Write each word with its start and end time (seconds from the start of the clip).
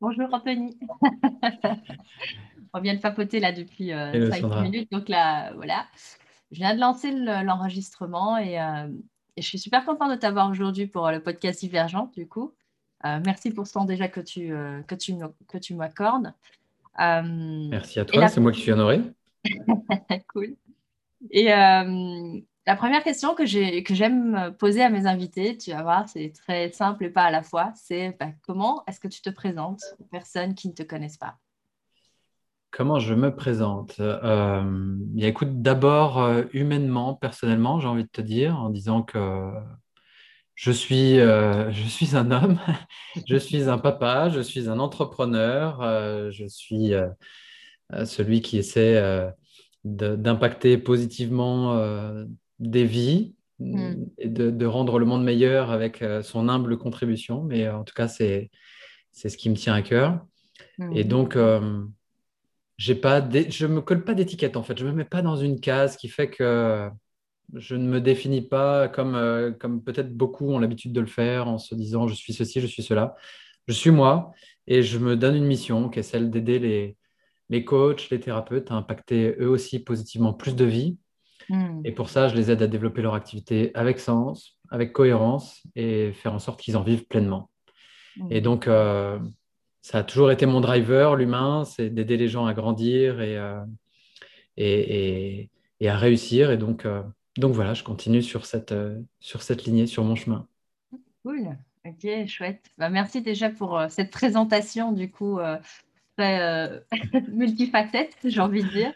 Bonjour 0.00 0.28
Anthony. 0.32 0.78
On 2.72 2.80
vient 2.80 2.94
de 2.94 3.00
papoter 3.00 3.40
là 3.40 3.52
depuis 3.52 3.88
5 3.88 3.94
euh, 3.94 4.62
minutes. 4.62 4.90
Donc 4.90 5.08
là, 5.08 5.52
voilà. 5.54 5.86
Je 6.50 6.58
viens 6.58 6.74
de 6.74 6.80
lancer 6.80 7.12
l'enregistrement 7.12 8.36
euh, 8.36 8.88
et, 9.36 9.42
je 9.42 9.46
suis 9.46 9.58
super 9.58 9.84
contente 9.84 10.10
de 10.10 10.16
t'avoir 10.16 10.48
aujourd'hui 10.50 10.86
pour 10.86 11.10
le 11.10 11.20
podcast 11.20 11.60
Divergent, 11.60 12.10
du 12.16 12.28
coup. 12.28 12.54
Euh, 13.04 13.20
merci 13.24 13.50
pour 13.50 13.66
ce 13.66 13.74
temps 13.74 13.84
déjà 13.84 14.08
que 14.08 14.20
tu, 14.20 14.48
que 14.86 14.94
tu, 14.94 15.14
que 15.48 15.58
tu 15.58 15.74
m'accordes. 15.74 16.32
merci 16.98 18.00
à 18.00 18.04
toi, 18.04 18.28
c'est 18.28 18.40
moi 18.40 18.52
qui 18.52 18.60
suis 18.60 18.72
honoré. 18.72 19.00
cool. 20.32 20.56
Et 21.30 21.52
la 22.66 22.76
première 22.76 23.02
question 23.02 23.34
que 23.34 23.44
j'aime 23.44 24.54
poser 24.58 24.82
à 24.82 24.88
mes 24.88 25.06
invités, 25.06 25.56
tu 25.58 25.70
vas 25.70 25.82
voir, 25.82 26.08
c'est 26.08 26.32
très 26.34 26.72
simple 26.72 27.04
et 27.04 27.10
pas 27.10 27.24
à 27.24 27.30
la 27.30 27.42
fois, 27.42 27.72
c'est 27.76 28.16
bah, 28.18 28.30
comment 28.42 28.82
est-ce 28.86 29.00
que 29.00 29.08
tu 29.08 29.20
te 29.20 29.30
présentes 29.30 29.82
aux 29.98 30.04
personnes 30.04 30.54
qui 30.54 30.68
ne 30.68 30.72
te 30.72 30.82
connaissent 30.82 31.18
pas? 31.18 31.36
Comment 32.70 32.98
je 32.98 33.14
me 33.14 33.32
présente? 33.32 34.00
Euh, 34.00 34.96
Écoute, 35.18 35.62
d'abord, 35.62 36.20
euh, 36.20 36.42
humainement, 36.52 37.14
personnellement, 37.14 37.78
j'ai 37.78 37.86
envie 37.86 38.02
de 38.02 38.08
te 38.08 38.20
dire, 38.20 38.58
en 38.58 38.70
disant 38.70 39.02
que 39.02 39.52
je 40.56 40.72
suis, 40.72 41.20
euh, 41.20 41.70
je 41.70 41.86
suis 41.86 42.16
un 42.16 42.32
homme, 42.32 42.58
je 43.28 43.36
suis 43.36 43.68
un 43.68 43.78
papa, 43.78 44.30
je 44.30 44.40
suis 44.40 44.68
un 44.68 44.80
entrepreneur, 44.80 46.32
je 46.32 46.46
suis 46.46 46.92
celui 48.04 48.40
qui 48.40 48.58
essaie 48.58 49.00
d'impacter 49.84 50.78
positivement 50.78 51.78
des 52.64 52.84
vies 52.84 53.34
hmm. 53.58 54.04
et 54.18 54.28
de, 54.28 54.66
rendre 54.66 54.98
le 54.98 55.06
monde 55.06 55.24
meilleur 55.24 55.70
avec 55.70 56.02
euh, 56.02 56.22
son 56.22 56.48
humble 56.48 56.76
contribution. 56.78 57.44
Mais 57.44 57.66
euh, 57.66 57.76
en 57.76 57.84
tout 57.84 57.94
cas, 57.94 58.08
c'est 58.08 58.50
ce 59.12 59.36
qui 59.36 59.50
me 59.50 59.54
tient 59.54 59.74
à 59.74 59.82
cœur. 59.82 60.24
Et 60.92 61.04
hmm. 61.04 61.08
donc, 61.08 61.36
euh, 61.36 61.84
j'ai 62.76 62.94
pas 62.94 63.26
je 63.30 63.66
ne 63.66 63.74
me 63.74 63.80
colle 63.80 64.04
pas 64.04 64.14
d'étiquette 64.14 64.56
en 64.56 64.62
fait. 64.62 64.78
Je 64.78 64.84
ne 64.84 64.90
me 64.90 64.96
mets 64.96 65.04
pas 65.04 65.22
dans 65.22 65.36
une 65.36 65.60
case 65.60 65.96
qui 65.96 66.08
fait 66.08 66.28
que 66.28 66.90
je 67.52 67.76
ne 67.76 67.86
me 67.86 68.00
définis 68.00 68.42
pas 68.42 68.88
comme, 68.88 69.54
comme 69.60 69.84
peut-être 69.84 70.12
beaucoup 70.16 70.50
ont 70.50 70.58
l'habitude 70.58 70.92
de 70.92 71.00
le 71.00 71.06
faire 71.06 71.46
en 71.46 71.58
se 71.58 71.74
disant 71.74 72.08
je 72.08 72.14
suis 72.14 72.32
ceci, 72.32 72.60
je 72.60 72.66
suis 72.66 72.82
cela. 72.82 73.14
Je 73.68 73.74
suis 73.74 73.90
moi 73.90 74.32
et 74.66 74.82
je 74.82 74.98
me 74.98 75.16
donne 75.16 75.36
une 75.36 75.44
mission 75.44 75.88
qui 75.88 76.00
est 76.00 76.02
celle 76.02 76.30
d'aider 76.30 76.58
les, 76.58 76.96
les 77.48 77.64
coachs, 77.64 78.10
les 78.10 78.18
thérapeutes 78.18 78.72
à 78.72 78.74
impacter 78.74 79.36
eux 79.38 79.48
aussi 79.48 79.78
positivement 79.78 80.32
plus 80.32 80.56
de 80.56 80.64
vie 80.64 80.98
Hmm. 81.48 81.80
Et 81.84 81.92
pour 81.92 82.08
ça, 82.08 82.28
je 82.28 82.34
les 82.34 82.50
aide 82.50 82.62
à 82.62 82.66
développer 82.66 83.02
leur 83.02 83.14
activité 83.14 83.70
avec 83.74 83.98
sens, 83.98 84.58
avec 84.70 84.92
cohérence 84.92 85.62
et 85.74 86.12
faire 86.12 86.32
en 86.32 86.38
sorte 86.38 86.60
qu'ils 86.60 86.76
en 86.76 86.82
vivent 86.82 87.06
pleinement. 87.06 87.50
Hmm. 88.16 88.28
Et 88.30 88.40
donc, 88.40 88.66
euh, 88.66 89.18
ça 89.82 89.98
a 89.98 90.02
toujours 90.02 90.30
été 90.30 90.46
mon 90.46 90.60
driver, 90.60 91.16
l'humain, 91.16 91.64
c'est 91.64 91.90
d'aider 91.90 92.16
les 92.16 92.28
gens 92.28 92.46
à 92.46 92.54
grandir 92.54 93.20
et, 93.20 93.36
euh, 93.36 93.60
et, 94.56 95.50
et, 95.80 95.88
à 95.88 95.96
réussir. 95.96 96.50
Et 96.50 96.56
donc, 96.56 96.86
euh, 96.86 97.02
donc 97.36 97.52
voilà, 97.52 97.74
je 97.74 97.82
continue 97.82 98.22
sur 98.22 98.46
cette, 98.46 98.74
sur 99.20 99.42
cette 99.42 99.64
lignée, 99.64 99.86
sur 99.86 100.04
mon 100.04 100.16
chemin. 100.16 100.46
Cool, 101.24 101.56
ok, 101.84 102.26
chouette. 102.26 102.70
Bah, 102.78 102.88
merci 102.88 103.20
déjà 103.20 103.50
pour 103.50 103.80
cette 103.90 104.10
présentation, 104.10 104.92
du 104.92 105.10
coup, 105.10 105.38
très 106.16 106.82
multifacette, 107.28 108.16
j'ai 108.24 108.40
envie 108.40 108.62
de 108.62 108.68
dire. 108.68 108.92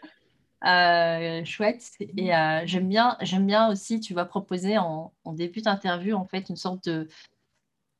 Euh, 0.65 1.45
chouette. 1.45 1.89
Et 2.17 2.35
euh, 2.35 2.61
j'aime 2.65 2.89
bien, 2.89 3.17
j'aime 3.21 3.45
bien 3.45 3.69
aussi, 3.69 3.99
tu 3.99 4.13
vas 4.13 4.25
proposer 4.25 4.77
en, 4.77 5.13
début 5.27 5.61
d'interview, 5.61 6.15
en 6.15 6.25
fait, 6.25 6.49
une 6.49 6.57
sorte 6.57 6.89
de, 6.89 7.07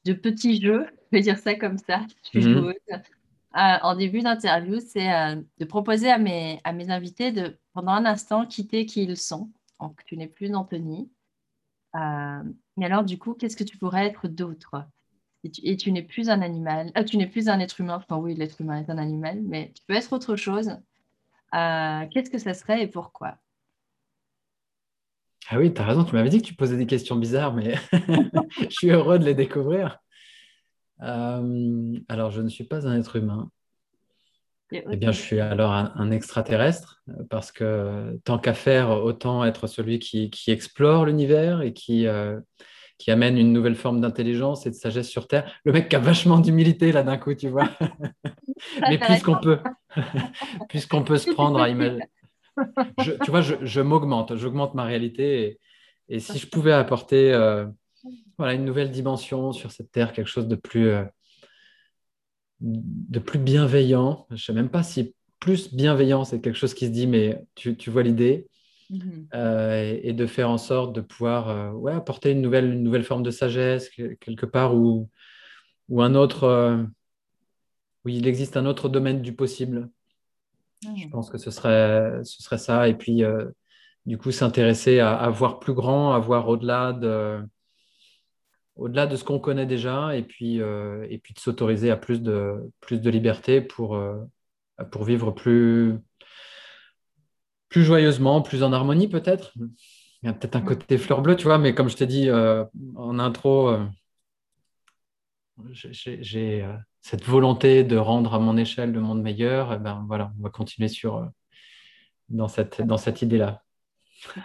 de 0.05 0.13
petit 0.13 0.61
jeu, 0.61 0.85
je 1.11 1.17
vais 1.17 1.21
dire 1.21 1.37
ça 1.37 1.55
comme 1.55 1.77
ça, 1.77 2.05
mhm. 2.33 2.73
euh, 2.75 2.97
en 3.53 3.95
début 3.95 4.21
d'interview, 4.21 4.79
c'est 4.79 5.09
de 5.57 5.65
proposer 5.65 6.11
à 6.11 6.17
mes, 6.17 6.59
à 6.65 6.73
mes 6.73 6.89
invités 6.89 7.31
de, 7.31 7.57
pendant 7.73 7.93
un 7.93 8.05
instant, 8.05 8.45
quitter 8.45 8.85
qui 8.85 9.03
ils 9.03 9.17
sont. 9.17 9.49
Donc, 9.79 10.03
tu 10.05 10.17
n'es 10.17 10.27
plus 10.27 10.53
Anthony. 10.53 11.09
mais 11.93 12.85
alors, 12.85 13.05
du 13.05 13.17
coup, 13.17 13.35
qu'est-ce 13.35 13.55
que 13.55 13.63
tu 13.63 13.77
pourrais 13.77 14.07
être 14.07 14.27
d'autre? 14.27 14.85
Et 15.63 15.77
tu, 15.77 15.93
n'es 15.93 16.03
plus 16.03 16.29
un 16.29 16.41
animal, 16.41 16.91
tu 17.07 17.15
n'es 17.15 17.25
plus 17.25 17.47
un 17.47 17.61
être 17.61 17.79
humain, 17.79 17.95
enfin 17.95 18.17
oui, 18.17 18.35
l'être 18.35 18.59
humain 18.59 18.81
est 18.81 18.89
un 18.89 18.97
animal, 18.97 19.41
mais 19.41 19.71
tu 19.73 19.81
peux 19.87 19.93
être 19.93 20.11
autre 20.11 20.35
chose 20.35 20.77
euh, 21.53 22.05
qu'est-ce 22.11 22.29
que 22.29 22.37
ça 22.37 22.53
serait 22.53 22.83
et 22.83 22.87
pourquoi? 22.87 23.35
Ah 25.49 25.57
oui, 25.57 25.73
tu 25.73 25.81
as 25.81 25.85
raison, 25.85 26.03
tu 26.03 26.13
m'avais 26.13 26.29
dit 26.29 26.41
que 26.41 26.47
tu 26.47 26.53
posais 26.53 26.77
des 26.77 26.85
questions 26.85 27.15
bizarres, 27.15 27.53
mais 27.53 27.73
je 28.59 28.69
suis 28.69 28.89
heureux 28.89 29.17
de 29.17 29.25
les 29.25 29.33
découvrir. 29.33 29.99
Euh, 31.01 31.97
alors, 32.07 32.29
je 32.31 32.41
ne 32.41 32.49
suis 32.49 32.65
pas 32.65 32.87
un 32.87 32.99
être 32.99 33.15
humain. 33.15 33.49
Eh 34.71 34.97
bien, 34.97 35.11
je 35.11 35.19
suis 35.19 35.39
alors 35.39 35.71
un, 35.71 36.11
extraterrestre, 36.11 37.01
parce 37.31 37.51
que 37.51 38.19
tant 38.23 38.37
qu'à 38.37 38.53
faire, 38.53 38.91
autant 38.91 39.43
être 39.43 39.65
celui 39.65 39.97
qui, 39.97 40.29
explore 40.45 41.05
l'univers 41.05 41.61
et 41.61 41.73
qui, 41.73 42.05
euh, 42.05 42.39
qui 42.99 43.11
amène 43.11 43.37
une 43.37 43.53
nouvelle 43.53 43.75
forme 43.75 44.01
d'intelligence 44.01 44.67
et 44.67 44.69
de 44.69 44.75
sagesse 44.75 45.07
sur 45.07 45.27
Terre. 45.27 45.49
Le 45.63 45.71
mec 45.71 45.87
qui 45.87 45.95
a 45.95 45.99
vachement 45.99 46.37
d'humilité 46.37 46.91
là 46.91 47.01
d'un 47.01 47.17
coup, 47.17 47.33
tu 47.33 47.47
vois. 47.47 47.69
Mais 48.81 48.99
puisqu'on 48.99 49.39
peut, 49.39 49.59
puisqu'on 50.69 51.03
peut 51.03 51.17
se 51.17 51.31
prendre 51.31 51.59
à 51.59 51.69
imaginer. 51.69 52.03
tu 53.23 53.31
vois, 53.31 53.41
je, 53.41 53.81
m'augmente, 53.81 54.35
j'augmente 54.35 54.73
ma 54.75 54.83
réalité. 54.83 55.59
Et, 56.09 56.19
si 56.19 56.37
je 56.37 56.47
pouvais 56.47 56.73
apporter 56.73 57.33
euh, 57.33 57.65
voilà, 58.37 58.53
une 58.53 58.65
nouvelle 58.65 58.91
dimension 58.91 59.53
sur 59.53 59.71
cette 59.71 59.91
Terre, 59.91 60.11
quelque 60.11 60.27
chose 60.27 60.49
de 60.49 60.55
plus, 60.55 60.89
euh, 60.89 61.05
de 62.59 63.19
plus 63.19 63.39
bienveillant, 63.39 64.27
je 64.29 64.35
ne 64.35 64.39
sais 64.39 64.53
même 64.53 64.69
pas 64.69 64.83
si 64.83 65.15
plus 65.39 65.73
bienveillant, 65.73 66.25
c'est 66.25 66.41
quelque 66.41 66.57
chose 66.57 66.73
qui 66.73 66.87
se 66.87 66.91
dit, 66.91 67.07
mais 67.07 67.45
tu, 67.55 67.77
tu 67.77 67.89
vois 67.91 68.03
l'idée 68.03 68.49
Mhm. 68.89 69.27
Euh, 69.35 69.99
et, 70.01 70.13
de 70.13 70.25
faire 70.25 70.49
en 70.49 70.57
sorte 70.57 70.93
de 70.93 71.01
pouvoir 71.01 71.49
euh, 71.49 71.71
ouais, 71.71 71.93
apporter 71.93 72.31
une 72.31 72.41
nouvelle, 72.41 72.73
une 72.73 72.83
nouvelle 72.83 73.03
forme 73.03 73.21
de 73.21 73.29
sagesse 73.29 73.89
quelque 73.89 74.47
part 74.47 74.75
où, 74.75 75.09
ou 75.89 76.01
un 76.01 76.15
autre, 76.15 76.45
euh, 76.45 76.83
où 78.03 78.09
il 78.09 78.27
existe 78.27 78.57
un 78.57 78.65
autre 78.65 78.89
domaine 78.89 79.21
du 79.21 79.33
possible. 79.33 79.89
Je 80.81 81.07
pense 81.09 81.29
que 81.29 81.37
ce 81.37 81.51
serait, 81.51 82.23
ce 82.23 82.41
serait 82.41 82.57
ça. 82.57 82.87
Et 82.87 82.95
puis, 82.95 83.21
du 84.05 84.17
coup, 84.17 84.31
s'intéresser 84.31 84.99
à, 84.99 85.13
à, 85.13 85.29
voir 85.29 85.59
plus 85.59 85.73
grand, 85.73 86.13
à 86.13 86.19
voir 86.19 86.47
au-delà 86.47 86.93
de, 86.93 87.41
au-delà 88.77 89.05
de 89.05 89.17
ce 89.17 89.25
qu'on 89.25 89.39
connaît 89.39 89.65
déjà, 89.65 90.15
et 90.15 90.23
puis, 90.23 90.55
et 90.55 91.19
puis 91.21 91.33
de 91.33 91.39
s'autoriser 91.39 91.91
à 91.91 91.97
plus 91.97 92.21
de, 92.21 92.71
plus 92.79 93.01
de 93.01 93.09
liberté 93.09 93.59
pour, 93.59 94.01
pour 94.89 95.03
vivre 95.03 95.31
plus, 95.31 95.99
plus 97.69 97.83
joyeusement, 97.83 98.41
plus 98.41 98.63
en 98.63 98.73
harmonie 98.73 99.07
peut-être. 99.07 99.53
Il 100.21 100.27
y 100.27 100.29
a 100.29 100.33
peut-être 100.33 100.55
un 100.55 100.61
côté 100.61 100.97
fleur 100.97 101.21
bleue, 101.21 101.35
tu 101.35 101.45
vois, 101.45 101.57
mais 101.57 101.73
comme 101.73 101.89
je 101.89 101.95
t'ai 101.95 102.07
dit 102.07 102.29
euh, 102.29 102.65
en 102.95 103.19
intro, 103.19 103.69
euh, 103.69 103.85
j'ai 105.71 106.63
euh, 106.63 106.73
cette 107.01 107.23
volonté 107.23 107.83
de 107.83 107.95
rendre 107.95 108.33
à 108.33 108.39
mon 108.39 108.57
échelle 108.57 108.91
le 108.91 108.99
monde 108.99 109.21
meilleur. 109.21 109.71
Et 109.71 109.75
eh 109.77 109.79
ben 109.79 110.03
voilà, 110.07 110.33
on 110.37 110.43
va 110.43 110.49
continuer 110.49 110.89
sur 110.89 111.29
dans 112.27 112.49
cette 112.49 112.81
dans 112.81 112.97
cette 112.97 113.21
idée-là. 113.21 113.63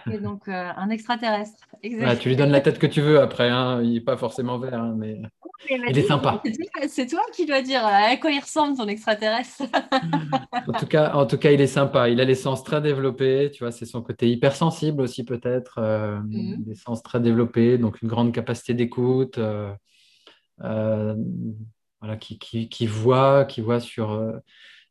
Et 0.09 0.19
donc 0.19 0.47
un 0.47 0.89
extraterrestre. 0.89 1.67
tu 1.81 2.29
lui 2.29 2.37
donnes 2.37 2.51
la 2.51 2.61
tête 2.61 2.79
que 2.79 2.87
tu 2.87 3.01
veux 3.01 3.19
après, 3.19 3.49
hein. 3.49 3.81
il 3.81 3.93
n'est 3.93 4.01
pas 4.01 4.15
forcément 4.15 4.57
vert, 4.57 4.79
hein, 4.79 4.95
mais 4.97 5.21
il 5.69 5.97
est 5.97 6.07
sympa. 6.07 6.41
C'est 6.87 7.07
toi 7.07 7.21
qui 7.33 7.45
dois 7.45 7.61
dire 7.61 7.85
à 7.85 8.15
quoi 8.17 8.31
il 8.31 8.39
ressemble 8.39 8.77
ton 8.77 8.87
extraterrestre. 8.87 9.63
en, 10.67 10.73
tout 10.73 10.85
cas, 10.85 11.13
en 11.13 11.25
tout 11.25 11.37
cas, 11.37 11.51
il 11.51 11.61
est 11.61 11.67
sympa. 11.67 12.09
Il 12.09 12.19
a 12.19 12.25
les 12.25 12.35
sens 12.35 12.63
très 12.63 12.81
développés. 12.81 13.51
Tu 13.51 13.63
vois, 13.63 13.71
c'est 13.71 13.85
son 13.85 14.01
côté 14.01 14.29
hypersensible 14.29 15.01
aussi 15.01 15.23
peut-être. 15.23 15.79
Euh, 15.79 16.19
mhm. 16.19 16.63
Des 16.63 16.75
sens 16.75 17.01
très 17.03 17.19
développés, 17.19 17.77
donc 17.77 18.01
une 18.01 18.09
grande 18.09 18.33
capacité 18.33 18.73
d'écoute. 18.73 19.37
Euh, 19.37 19.71
euh, 20.63 21.15
voilà, 21.99 22.17
qui, 22.17 22.37
qui, 22.37 22.69
qui, 22.69 22.87
voit, 22.87 23.45
qui 23.45 23.61
voit 23.61 23.79
sur 23.79 24.33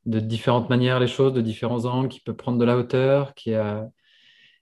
de 0.06 0.20
différentes 0.20 0.68
manières 0.68 1.00
les 1.00 1.06
choses, 1.06 1.32
de 1.32 1.40
différents 1.40 1.84
angles, 1.84 2.08
qui 2.08 2.20
peut 2.20 2.34
prendre 2.34 2.58
de 2.58 2.64
la 2.64 2.76
hauteur, 2.76 3.34
qui 3.34 3.54
a, 3.54 3.86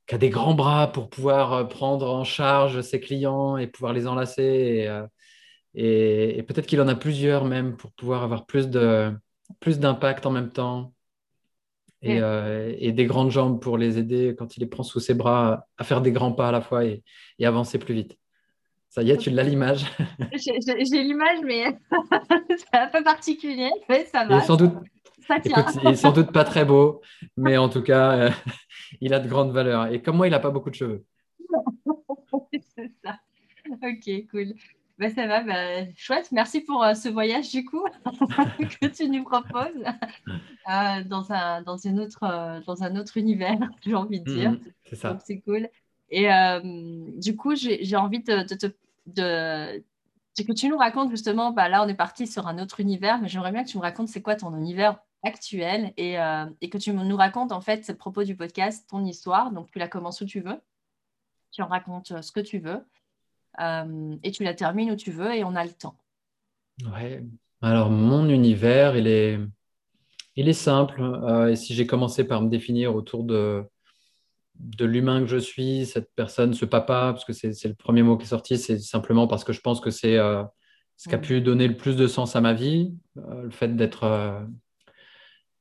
qui 0.07 0.15
a 0.15 0.19
des 0.19 0.31
grands 0.31 0.55
bras 0.55 0.93
pour 0.93 1.09
pouvoir 1.09 1.69
prendre 1.69 2.11
en 2.11 2.25
charge 2.25 2.81
ses 2.83 3.01
clients 3.01 3.57
et 3.57 3.67
pouvoir 3.67 3.93
les 3.93 4.07
enlacer. 4.07 4.43
Et, 4.43 5.03
et, 5.75 6.43
peut-être 6.47 6.67
qu'il 6.67 6.81
en 6.81 6.89
a 6.89 6.95
plusieurs 6.95 7.45
même 7.45 7.77
pour 7.77 7.93
pouvoir 7.93 8.23
avoir 8.23 8.47
plus 8.47 8.69
de 8.69 9.13
plus 9.61 9.79
d'impact 9.79 10.27
en 10.27 10.31
même 10.31 10.51
temps 10.51 10.93
et, 12.03 12.21
euh, 12.21 12.75
et, 12.79 12.93
des 12.93 13.07
grandes 13.07 13.31
jambes 13.31 13.61
pour 13.61 13.79
les 13.79 13.99
aider 13.99 14.35
quand 14.37 14.57
il 14.57 14.61
les 14.61 14.67
prend 14.67 14.83
sous 14.83 15.01
ses 15.01 15.15
bras 15.15 15.67
à 15.79 15.85
faire 15.85 16.01
des 16.01 16.13
grands 16.13 16.33
pas 16.33 16.49
à 16.49 16.53
la 16.53 16.61
fois 16.61 16.85
et, 16.85 17.03
et 17.39 17.47
avancer 17.47 17.79
plus 17.79 17.95
vite. 17.95 18.19
Ça 18.89 19.03
y 19.03 19.11
est, 19.11 19.17
tu 19.17 19.31
l'as 19.31 19.43
l'image 19.43 19.87
J'ai 20.35 21.03
l'image, 21.03 21.39
mais 21.45 21.79
c'est 22.57 22.79
un 22.79 22.89
peu 22.89 23.03
particulier, 23.03 23.71
mais 23.89 24.05
ça 24.05 24.27
va. 24.27 24.37
Il 24.37 24.43
est 24.43 24.47
sans 24.47 24.57
doute, 24.57 24.75
il 25.83 25.89
est 25.89 25.97
sans 25.97 26.13
doute 26.13 26.33
pas 26.33 26.45
très 26.45 26.65
beau, 26.65 27.01
mais 27.37 27.57
en 27.57 27.69
tout 27.69 27.83
cas, 27.83 28.13
euh, 28.13 28.31
il 29.01 29.15
a 29.15 29.21
de 29.21 29.29
grandes 29.29 29.53
valeurs. 29.53 29.87
Et 29.87 30.03
comme 30.03 30.17
moi, 30.17 30.27
il 30.27 30.31
n'a 30.31 30.41
pas 30.41 30.51
beaucoup 30.51 30.71
de 30.71 30.75
cheveux. 30.75 31.05
c'est 32.77 32.91
ça. 33.03 33.19
Ok, 33.83 34.27
cool. 34.31 34.55
Bah, 34.99 35.11
ça 35.11 35.27
va, 35.27 35.43
bah, 35.43 35.87
chouette. 35.97 36.31
Merci 36.33 36.61
pour 36.61 36.83
euh, 36.85 36.95
ce 36.95 37.09
voyage 37.09 37.51
du 37.51 37.65
coup 37.65 37.85
que 38.81 38.87
tu 38.87 39.09
nous 39.09 39.25
proposes 39.25 39.85
euh, 40.29 41.05
dans, 41.05 41.33
un, 41.33 41.63
dans, 41.63 41.77
une 41.77 42.01
autre, 42.01 42.23
euh, 42.25 42.61
dans 42.67 42.83
un 42.83 42.97
autre 42.97 43.17
univers, 43.17 43.59
j'ai 43.85 43.95
envie 43.95 44.21
de 44.21 44.33
dire. 44.33 44.51
Mhm, 44.53 44.61
c'est 44.85 44.97
ça. 44.97 45.13
Donc 45.13 45.23
c'est 45.25 45.41
cool. 45.41 45.69
Et 46.15 46.29
du 47.17 47.37
coup, 47.37 47.55
j'ai 47.55 47.97
envie 47.97 48.23
de, 48.23 48.43
de, 48.43 48.77
de, 49.07 49.83
que 50.45 50.53
tu 50.53 50.69
nous 50.69 50.77
racontes 50.77 51.11
justement, 51.11 51.53
bah, 51.53 51.71
là 51.71 51.83
on 51.83 51.89
est 51.89 51.95
parti 51.95 52.27
sur 52.27 52.47
un 52.47 52.59
autre 52.59 52.81
univers, 52.81 53.19
mais 53.19 53.29
j'aimerais 53.29 53.51
bien 53.51 53.65
que 53.65 53.71
tu 53.71 53.79
me 53.79 53.83
racontes 53.83 54.09
c'est 54.09 54.21
quoi 54.21 54.37
ton 54.37 54.55
univers 54.55 54.99
actuel 55.23 55.95
et, 55.97 56.17
et, 56.61 56.69
que 56.69 56.77
tu 56.77 56.93
nous 56.93 57.17
racontes 57.17 57.51
en 57.51 57.63
fait 57.63 57.89
à 57.89 57.95
propos 57.95 58.25
du 58.25 58.37
podcast, 58.37 58.87
ton 58.91 59.03
histoire. 59.07 59.53
Donc 59.53 59.71
tu 59.71 59.79
la 59.79 59.89
commences 59.89 60.21
où 60.21 60.27
tu 60.27 60.41
veux, 60.41 60.61
tu 61.51 61.63
en 61.63 61.67
racontes 61.69 62.21
ce 62.21 62.31
que 62.31 62.41
tu 62.41 62.59
veux. 62.59 62.85
Euh, 63.61 64.17
et 64.23 64.31
tu 64.31 64.45
la 64.45 64.55
termines 64.55 64.91
où 64.91 64.97
tu 64.97 65.11
veux 65.11 65.35
et 65.35 65.45
on 65.45 65.55
a 65.55 65.65
le 65.65 65.73
temps. 65.73 65.97
Ouais. 66.93 67.23
Alors, 67.61 67.91
mon 67.91 68.29
univers, 68.29 68.97
il 68.97 69.07
est, 69.07 69.39
il 70.37 70.49
est 70.49 70.55
simple. 70.55 71.03
Euh, 71.03 71.49
et 71.49 71.57
si 71.57 71.75
j'ai 71.75 71.87
commencé 71.87 72.25
par 72.25 72.43
me 72.43 72.49
définir 72.49 72.95
autour 72.95 73.25
de, 73.25 73.65
de 74.57 74.85
l'humain 74.85 75.21
que 75.21 75.27
je 75.27 75.37
suis, 75.37 75.87
cette 75.87 76.11
personne, 76.15 76.55
ce 76.55 76.65
papa, 76.65 77.13
parce 77.13 77.25
que 77.25 77.33
c'est 77.33 77.69
le 77.69 77.75
premier 77.75 78.03
mot 78.03 78.17
qui 78.17 78.25
est 78.25 78.29
sorti, 78.29 78.59
c'est 78.59 78.79
simplement 78.79 79.27
parce 79.27 79.45
que 79.45 79.53
je 79.53 79.61
pense 79.61 79.81
que 79.81 79.91
c'est 79.91 80.17
euh, 80.17 80.43
ce 80.97 81.09
qui 81.09 81.15
a 81.15 81.19
mm. 81.19 81.23
pu 81.23 81.41
donner 81.41 81.69
le 81.69 81.77
plus 81.77 81.97
de 81.97 82.07
sens 82.07 82.37
à 82.37 82.41
ma 82.41 82.55
vie, 82.55 82.95
le 83.17 83.51
fait 83.51 83.77
d'être 83.77 84.47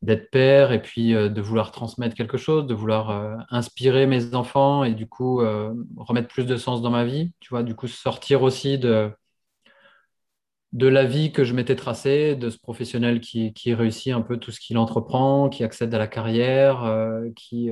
d'être 0.02 0.32
père 0.32 0.72
et 0.72 0.82
puis 0.82 1.14
euh, 1.14 1.30
de 1.30 1.42
vouloir 1.42 1.72
transmettre 1.72 2.16
quelque 2.16 2.38
chose, 2.38 2.66
de 2.66 2.74
vouloir 2.74 3.12
euh, 3.12 3.36
inspirer 3.50 4.08
mes 4.08 4.34
enfants 4.36 4.84
et 4.84 4.94
du 4.94 5.08
coup 5.08 5.42
euh, 5.42 5.74
remettre 5.98 6.28
plus 6.28 6.46
de 6.46 6.58
sens 6.58 6.82
dans 6.82 6.90
ma 6.90 7.06
vie, 7.06 7.32
tu 7.40 7.50
vois, 7.50 7.64
du 7.64 7.76
coup 7.76 7.88
sortir 7.88 8.42
aussi 8.42 8.80
de, 8.80 9.12
de 10.74 10.88
la 10.88 11.06
vie 11.06 11.32
que 11.32 11.44
je 11.44 11.54
m'étais 11.54 11.76
tracée, 11.76 12.36
de 12.36 12.50
ce 12.50 12.58
professionnel 12.58 13.22
qui, 13.22 13.54
qui, 13.54 13.74
réussit 13.74 14.14
un 14.14 14.22
peu 14.22 14.38
tout 14.38 14.52
ce 14.52 14.60
qu'il 14.60 14.78
entreprend, 14.78 15.50
qui 15.50 15.64
accède 15.64 15.94
à 15.94 16.00
la 16.00 16.08
carrière, 16.08 17.22
qui, 17.36 17.70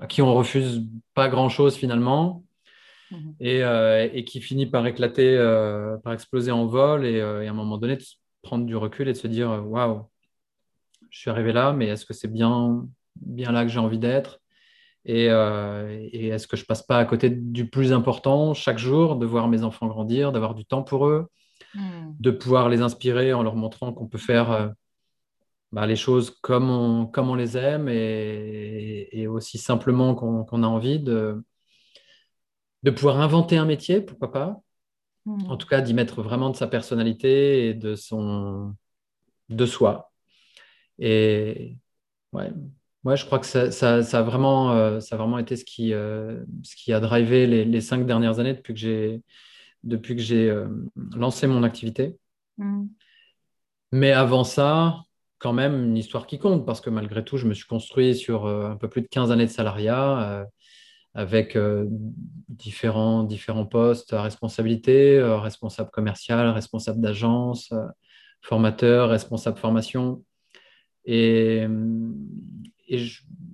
à 0.00 0.06
qui 0.06 0.22
on 0.22 0.34
refuse 0.34 0.82
pas 1.14 1.28
grand-chose 1.28 1.76
finalement. 1.76 2.42
Mmh. 3.10 3.30
Et, 3.38 3.60
et, 4.14 4.24
qui 4.24 4.40
finit 4.40 4.66
par 4.66 4.86
éclater, 4.86 5.36
par 6.02 6.12
exploser 6.12 6.50
en 6.50 6.66
vol 6.66 7.04
et, 7.06 7.18
et, 7.18 7.20
à 7.20 7.50
un 7.50 7.52
moment 7.52 7.78
donné 7.78 7.96
de 7.96 8.02
prendre 8.42 8.66
du 8.66 8.74
recul 8.76 9.08
et 9.08 9.12
de 9.12 9.18
se 9.18 9.28
dire 9.28 9.62
waouh, 9.66 10.08
je 11.16 11.22
suis 11.22 11.30
arrivé 11.30 11.50
là, 11.54 11.72
mais 11.72 11.86
est-ce 11.86 12.04
que 12.04 12.12
c'est 12.12 12.30
bien, 12.30 12.86
bien 13.16 13.50
là 13.50 13.62
que 13.64 13.70
j'ai 13.70 13.78
envie 13.78 13.98
d'être? 13.98 14.38
Euh, 15.08 16.06
et, 16.12 16.28
est-ce 16.28 16.46
que 16.46 16.58
je 16.58 16.66
passe 16.66 16.82
pas 16.82 16.98
à 16.98 17.06
côté 17.06 17.30
du 17.30 17.70
plus 17.70 17.94
important 17.94 18.52
chaque 18.52 18.76
jour, 18.76 19.16
de 19.16 19.24
voir 19.24 19.48
mes 19.48 19.62
enfants 19.62 19.86
grandir, 19.86 20.30
d'avoir 20.30 20.54
du 20.54 20.66
temps 20.66 20.82
pour 20.82 21.06
eux, 21.06 21.28
hmm. 21.74 22.12
de 22.20 22.30
pouvoir 22.30 22.68
les 22.68 22.82
inspirer 22.82 23.32
en 23.32 23.42
leur 23.42 23.56
montrant 23.56 23.94
qu'on 23.94 24.06
peut 24.06 24.18
faire 24.18 24.52
euh, 24.52 24.68
bah, 25.72 25.86
les 25.86 25.96
choses 25.96 26.36
comme 26.42 26.68
on, 26.68 27.06
comme 27.06 27.30
on 27.30 27.34
les 27.34 27.56
aime 27.56 27.88
et, 27.88 29.26
aussi 29.26 29.56
simplement 29.56 30.14
qu'on 30.14 30.62
a 30.62 30.66
envie 30.66 31.00
de, 31.00 31.42
de 32.82 32.90
pouvoir 32.90 33.20
inventer 33.20 33.56
un 33.56 33.64
métier, 33.64 34.02
pourquoi 34.02 34.32
pas? 34.32 34.60
Hmm. 35.24 35.50
En 35.50 35.56
tout 35.56 35.66
cas, 35.66 35.80
d'y 35.80 35.94
mettre 35.94 36.20
vraiment 36.20 36.50
de 36.50 36.56
sa 36.56 36.66
personnalité 36.66 37.68
et 37.68 37.74
de, 37.74 37.94
son, 37.94 38.74
de 39.48 39.64
soi. 39.64 40.12
Et 40.98 41.76
ouais, 42.32 42.50
ouais, 43.06 43.16
je 43.16 43.24
crois 43.24 43.38
que 43.38 43.46
ça, 43.46 43.70
ça, 43.70 44.02
ça 44.02 44.18
a, 44.18 44.22
vraiment, 44.22 44.72
euh, 44.72 45.00
ça 45.00 45.14
a 45.14 45.18
vraiment 45.18 45.38
été 45.38 45.56
ce 45.56 45.64
qui, 45.64 45.92
euh, 45.94 46.44
ce 46.62 46.76
qui 46.76 46.92
a 46.92 47.00
drivé 47.00 47.46
les, 47.46 47.64
les, 47.64 47.80
cinq 47.80 48.06
dernières 48.06 48.40
années 48.40 48.54
depuis 48.54 48.74
que 48.74 48.80
j'ai, 48.80 49.22
depuis 49.84 50.16
que 50.16 50.22
j'ai 50.22 50.50
euh, 50.50 50.68
lancé 51.14 51.46
mon 51.46 51.62
activité. 51.62 52.16
Mm. 52.58 52.86
Mais 53.92 54.12
avant 54.12 54.44
ça, 54.44 55.04
quand 55.38 55.52
même, 55.52 55.84
une 55.84 55.96
histoire 55.96 56.26
qui 56.26 56.38
compte, 56.38 56.66
parce 56.66 56.80
que 56.80 56.90
malgré 56.90 57.24
tout, 57.24 57.36
je 57.36 57.46
me 57.46 57.54
suis 57.54 57.66
construit 57.66 58.14
sur 58.16 58.46
un 58.46 58.76
peu 58.76 58.88
plus 58.88 59.02
de 59.02 59.06
15 59.06 59.30
années 59.30 59.46
de 59.46 59.50
salariat, 59.50 60.46
avec 61.14 61.56
différents, 62.48 63.22
différents 63.22 63.66
postes 63.66 64.12
à 64.12 64.22
responsabilité, 64.22 65.22
responsable 65.22 65.90
commercial, 65.90 66.48
responsable 66.48 67.00
d'agence, 67.00 67.72
formateur, 68.42 69.10
responsable 69.10 69.58
formation. 69.58 70.24
Et, 71.06 71.66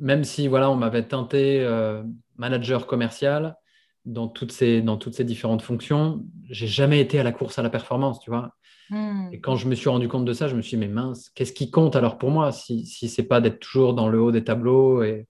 même 0.00 0.24
si 0.24 0.48
voilà, 0.48 0.70
on 0.70 0.76
m'avait 0.76 1.06
teinté 1.06 1.60
euh, 1.60 2.02
manager 2.36 2.86
commercial 2.86 3.56
dans 4.04 4.26
toutes 4.26 4.50
ces, 4.50 4.82
dans 4.82 4.96
toutes 4.96 5.14
ces 5.14 5.24
différentes 5.24 5.62
fonctions, 5.62 6.24
j'ai 6.50 6.66
jamais 6.66 7.00
été 7.00 7.20
à 7.20 7.22
la 7.22 7.30
course 7.30 7.58
à 7.58 7.62
la 7.62 7.70
performance, 7.70 8.18
tu 8.18 8.30
vois. 8.30 8.52
Hmm. 8.90 9.28
Et 9.32 9.40
quand 9.40 9.54
je 9.54 9.68
me 9.68 9.74
suis 9.74 9.88
rendu 9.88 10.08
compte 10.08 10.24
de 10.24 10.32
ça, 10.32 10.48
je 10.48 10.56
me 10.56 10.62
suis 10.62 10.76
dit, 10.76 10.80
mais 10.80 10.92
mince, 10.92 11.30
qu'est-ce 11.34 11.52
qui 11.52 11.70
compte 11.70 11.94
alors 11.94 12.18
pour 12.18 12.30
moi 12.30 12.50
si, 12.50 12.84
si 12.84 13.08
ce 13.08 13.20
n'est 13.20 13.28
pas 13.28 13.40
d'être 13.40 13.60
toujours 13.60 13.94
dans 13.94 14.08
le 14.08 14.20
haut 14.20 14.32
des 14.32 14.42
tableaux 14.42 15.04
et, 15.04 15.28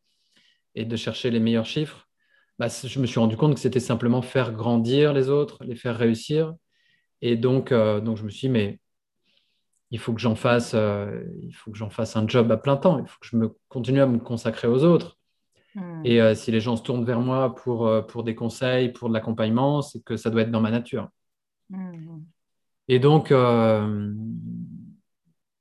et 0.74 0.84
de 0.84 0.96
chercher 0.96 1.30
les 1.30 1.40
meilleurs 1.40 1.66
chiffres? 1.66 2.08
Bah, 2.58 2.68
Je 2.68 2.98
me 2.98 3.06
suis 3.06 3.20
rendu 3.20 3.36
compte 3.36 3.54
que 3.54 3.60
c'était 3.60 3.80
simplement 3.80 4.22
faire 4.22 4.52
grandir 4.52 5.12
les 5.12 5.28
autres, 5.28 5.58
les 5.64 5.76
faire 5.76 5.96
réussir. 5.98 6.54
Et 7.20 7.36
donc, 7.36 7.72
euh, 7.72 8.00
donc 8.00 8.16
je 8.16 8.24
me 8.24 8.30
suis 8.30 8.48
dit, 8.48 8.52
mais 8.52 8.80
il 9.92 9.98
faut 9.98 10.14
que 10.14 10.20
j'en 10.20 10.34
fasse, 10.34 10.72
euh, 10.74 11.22
il 11.42 11.52
faut 11.52 11.70
que 11.70 11.76
j'en 11.76 11.90
fasse 11.90 12.16
un 12.16 12.26
job 12.26 12.50
à 12.50 12.56
plein 12.56 12.78
temps. 12.78 12.98
Il 12.98 13.06
faut 13.06 13.20
que 13.20 13.26
je 13.26 13.36
me 13.36 13.54
continue 13.68 14.00
à 14.00 14.06
me 14.06 14.18
consacrer 14.18 14.66
aux 14.66 14.84
autres. 14.84 15.18
Hmm. 15.74 16.00
Et 16.04 16.20
euh, 16.20 16.34
si 16.34 16.50
les 16.50 16.60
gens 16.60 16.76
se 16.76 16.82
tournent 16.82 17.04
vers 17.04 17.20
moi 17.20 17.54
pour, 17.54 17.86
euh, 17.86 18.00
pour 18.00 18.24
des 18.24 18.34
conseils, 18.34 18.88
pour 18.88 19.10
de 19.10 19.14
l'accompagnement, 19.14 19.82
c'est 19.82 20.02
que 20.02 20.16
ça 20.16 20.30
doit 20.30 20.42
être 20.42 20.50
dans 20.50 20.62
ma 20.62 20.70
nature. 20.70 21.10
Hmm. 21.68 22.22
Et 22.88 22.98
donc, 23.00 23.32
à 23.32 23.84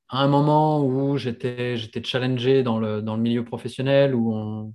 un 0.10 0.28
moment 0.28 0.82
où 0.84 1.18
j'étais, 1.18 1.76
j'étais 1.78 2.04
challengé 2.04 2.64
dans 2.64 2.80
le, 2.80 3.02
dans 3.02 3.18
le 3.18 3.22
milieu 3.22 3.44
professionnel, 3.44 4.16
où 4.16 4.34
on, 4.34 4.74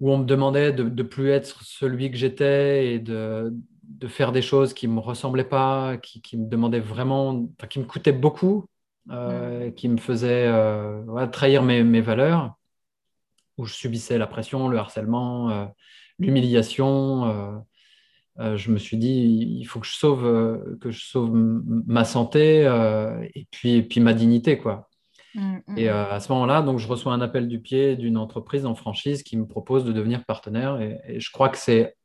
où 0.00 0.12
on 0.12 0.18
me 0.18 0.24
demandait 0.24 0.72
de 0.72 0.84
ne 0.84 1.02
plus 1.02 1.30
être 1.30 1.62
celui 1.64 2.10
que 2.10 2.16
j'étais 2.16 2.94
et 2.94 2.98
de, 2.98 3.52
de 3.82 4.08
faire 4.08 4.32
des 4.32 4.42
choses 4.42 4.74
qui 4.74 4.88
ne 4.88 4.94
me 4.94 5.00
ressemblaient 5.00 5.44
pas, 5.44 5.96
qui, 5.96 6.36
me 6.36 6.48
demandaient 6.48 6.80
vraiment, 6.80 7.48
qui 7.68 7.78
me 7.78 7.84
coûtaient 7.84 8.12
beaucoup, 8.12 8.66
euh, 9.10 9.68
mm. 9.68 9.74
qui 9.74 9.88
me 9.88 9.96
faisaient 9.96 10.46
euh, 10.46 11.26
trahir 11.28 11.62
mes, 11.62 12.00
valeurs, 12.00 12.54
où 13.58 13.64
je 13.64 13.74
subissais 13.74 14.18
la 14.18 14.26
pression, 14.26 14.68
le 14.68 14.78
harcèlement, 14.78 15.50
euh, 15.50 15.66
l'humiliation. 16.18 17.64
je 18.38 18.70
me 18.70 18.78
suis 18.78 18.96
dit, 18.96 19.58
il 19.60 19.64
faut 19.64 19.80
que 19.80 19.86
je 19.86 19.94
sauve, 19.94 20.78
que 20.80 20.90
je 20.90 21.04
sauve 21.04 21.32
ma 21.32 22.04
santé 22.04 22.62
et, 23.34 23.46
puis, 23.50 23.82
puis 23.82 24.00
ma 24.00 24.14
dignité. 24.14 24.58
quoi. 24.58 24.88
Mm, 25.34 25.58
mm. 25.66 25.78
Et 25.78 25.88
à 25.88 26.20
ce 26.20 26.30
moment-là, 26.32 26.62
donc, 26.62 26.78
je 26.78 26.86
reçois 26.86 27.12
un 27.12 27.20
appel 27.20 27.48
du 27.48 27.60
pied 27.60 27.96
d'une 27.96 28.16
entreprise 28.16 28.66
en 28.66 28.74
franchise 28.74 29.22
qui 29.22 29.36
me 29.36 29.46
propose 29.46 29.84
de 29.84 29.92
devenir 29.92 30.24
partenaire. 30.24 30.80
et 30.80 31.18
je 31.18 31.30
crois 31.30 31.48
que 31.48 31.58
c'est 31.58 31.96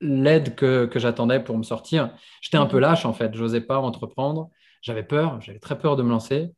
l'aide 0.00 0.54
que, 0.54 0.90
j'attendais 0.96 1.40
pour 1.40 1.56
me 1.56 1.62
sortir. 1.62 2.14
J'étais 2.40 2.58
un 2.58 2.66
peu 2.66 2.76
mhm. 2.76 2.82
lâche 2.82 3.04
en 3.04 3.12
fait, 3.12 3.34
j'osais 3.34 3.60
pas 3.60 3.78
entreprendre, 3.78 4.50
j'avais 4.82 5.02
peur, 5.02 5.40
j'avais 5.40 5.58
très 5.58 5.78
peur 5.78 5.96
de 5.96 6.02
me 6.02 6.10
lancer. 6.10 6.52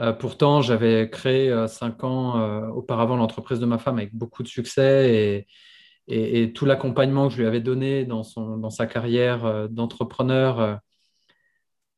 Euh, 0.00 0.12
pourtant, 0.12 0.60
j'avais 0.62 1.10
créé 1.10 1.50
euh, 1.50 1.66
cinq 1.66 2.04
ans 2.04 2.38
euh, 2.38 2.68
auparavant 2.68 3.16
l'entreprise 3.16 3.58
de 3.58 3.66
ma 3.66 3.78
femme 3.78 3.98
avec 3.98 4.14
beaucoup 4.14 4.44
de 4.44 4.48
succès 4.48 5.46
et, 6.06 6.42
et, 6.42 6.52
tout 6.52 6.64
l'accompagnement 6.66 7.28
que 7.28 7.34
je 7.34 7.38
lui 7.38 7.46
avais 7.46 7.60
donné 7.60 8.04
dans, 8.04 8.22
son, 8.22 8.56
dans 8.58 8.70
sa 8.70 8.86
carrière 8.86 9.68
d'entrepreneur 9.68 10.80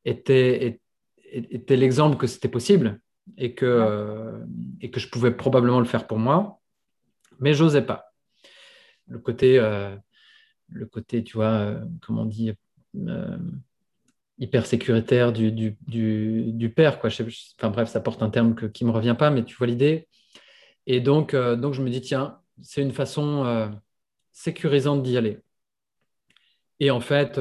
était, 0.04 0.80
était 1.26 1.76
l'exemple 1.76 2.16
que 2.16 2.26
c'était 2.26 2.48
possible 2.48 3.00
et 3.36 3.54
que, 3.54 4.42
et 4.80 4.90
que 4.90 4.98
je 4.98 5.08
pouvais 5.08 5.30
probablement 5.30 5.78
le 5.78 5.84
faire 5.84 6.08
pour 6.08 6.18
moi, 6.18 6.58
mais 7.38 7.54
j'osais 7.54 7.82
pas. 7.82 8.06
Le 9.06 9.20
côté 9.20 9.60
le 10.72 10.86
côté, 10.86 11.22
tu 11.22 11.36
vois, 11.36 11.52
euh, 11.52 11.84
comment 12.00 12.22
on 12.22 12.26
dit, 12.26 12.52
euh, 12.96 13.38
hyper 14.38 14.66
sécuritaire 14.66 15.32
du, 15.32 15.52
du, 15.52 15.76
du, 15.86 16.70
père. 16.70 16.98
Quoi. 17.00 17.10
enfin 17.10 17.70
bref, 17.70 17.88
ça 17.88 18.00
porte 18.00 18.22
un 18.22 18.30
terme 18.30 18.54
qui 18.72 18.84
ne 18.84 18.90
me 18.90 18.94
revient 18.94 19.16
pas, 19.18 19.30
mais 19.30 19.44
tu 19.44 19.56
vois 19.56 19.66
l'idée. 19.66 20.08
Et 20.86 21.00
donc, 21.00 21.34
euh, 21.34 21.56
donc, 21.56 21.74
je 21.74 21.82
me 21.82 21.90
dis, 21.90 22.00
tiens, 22.00 22.38
c'est 22.62 22.82
une 22.82 22.92
façon 22.92 23.70
sécurisante 24.32 25.02
d'y 25.02 25.16
aller. 25.16 25.38
Et 26.78 26.90
en 26.90 27.00
fait, 27.00 27.38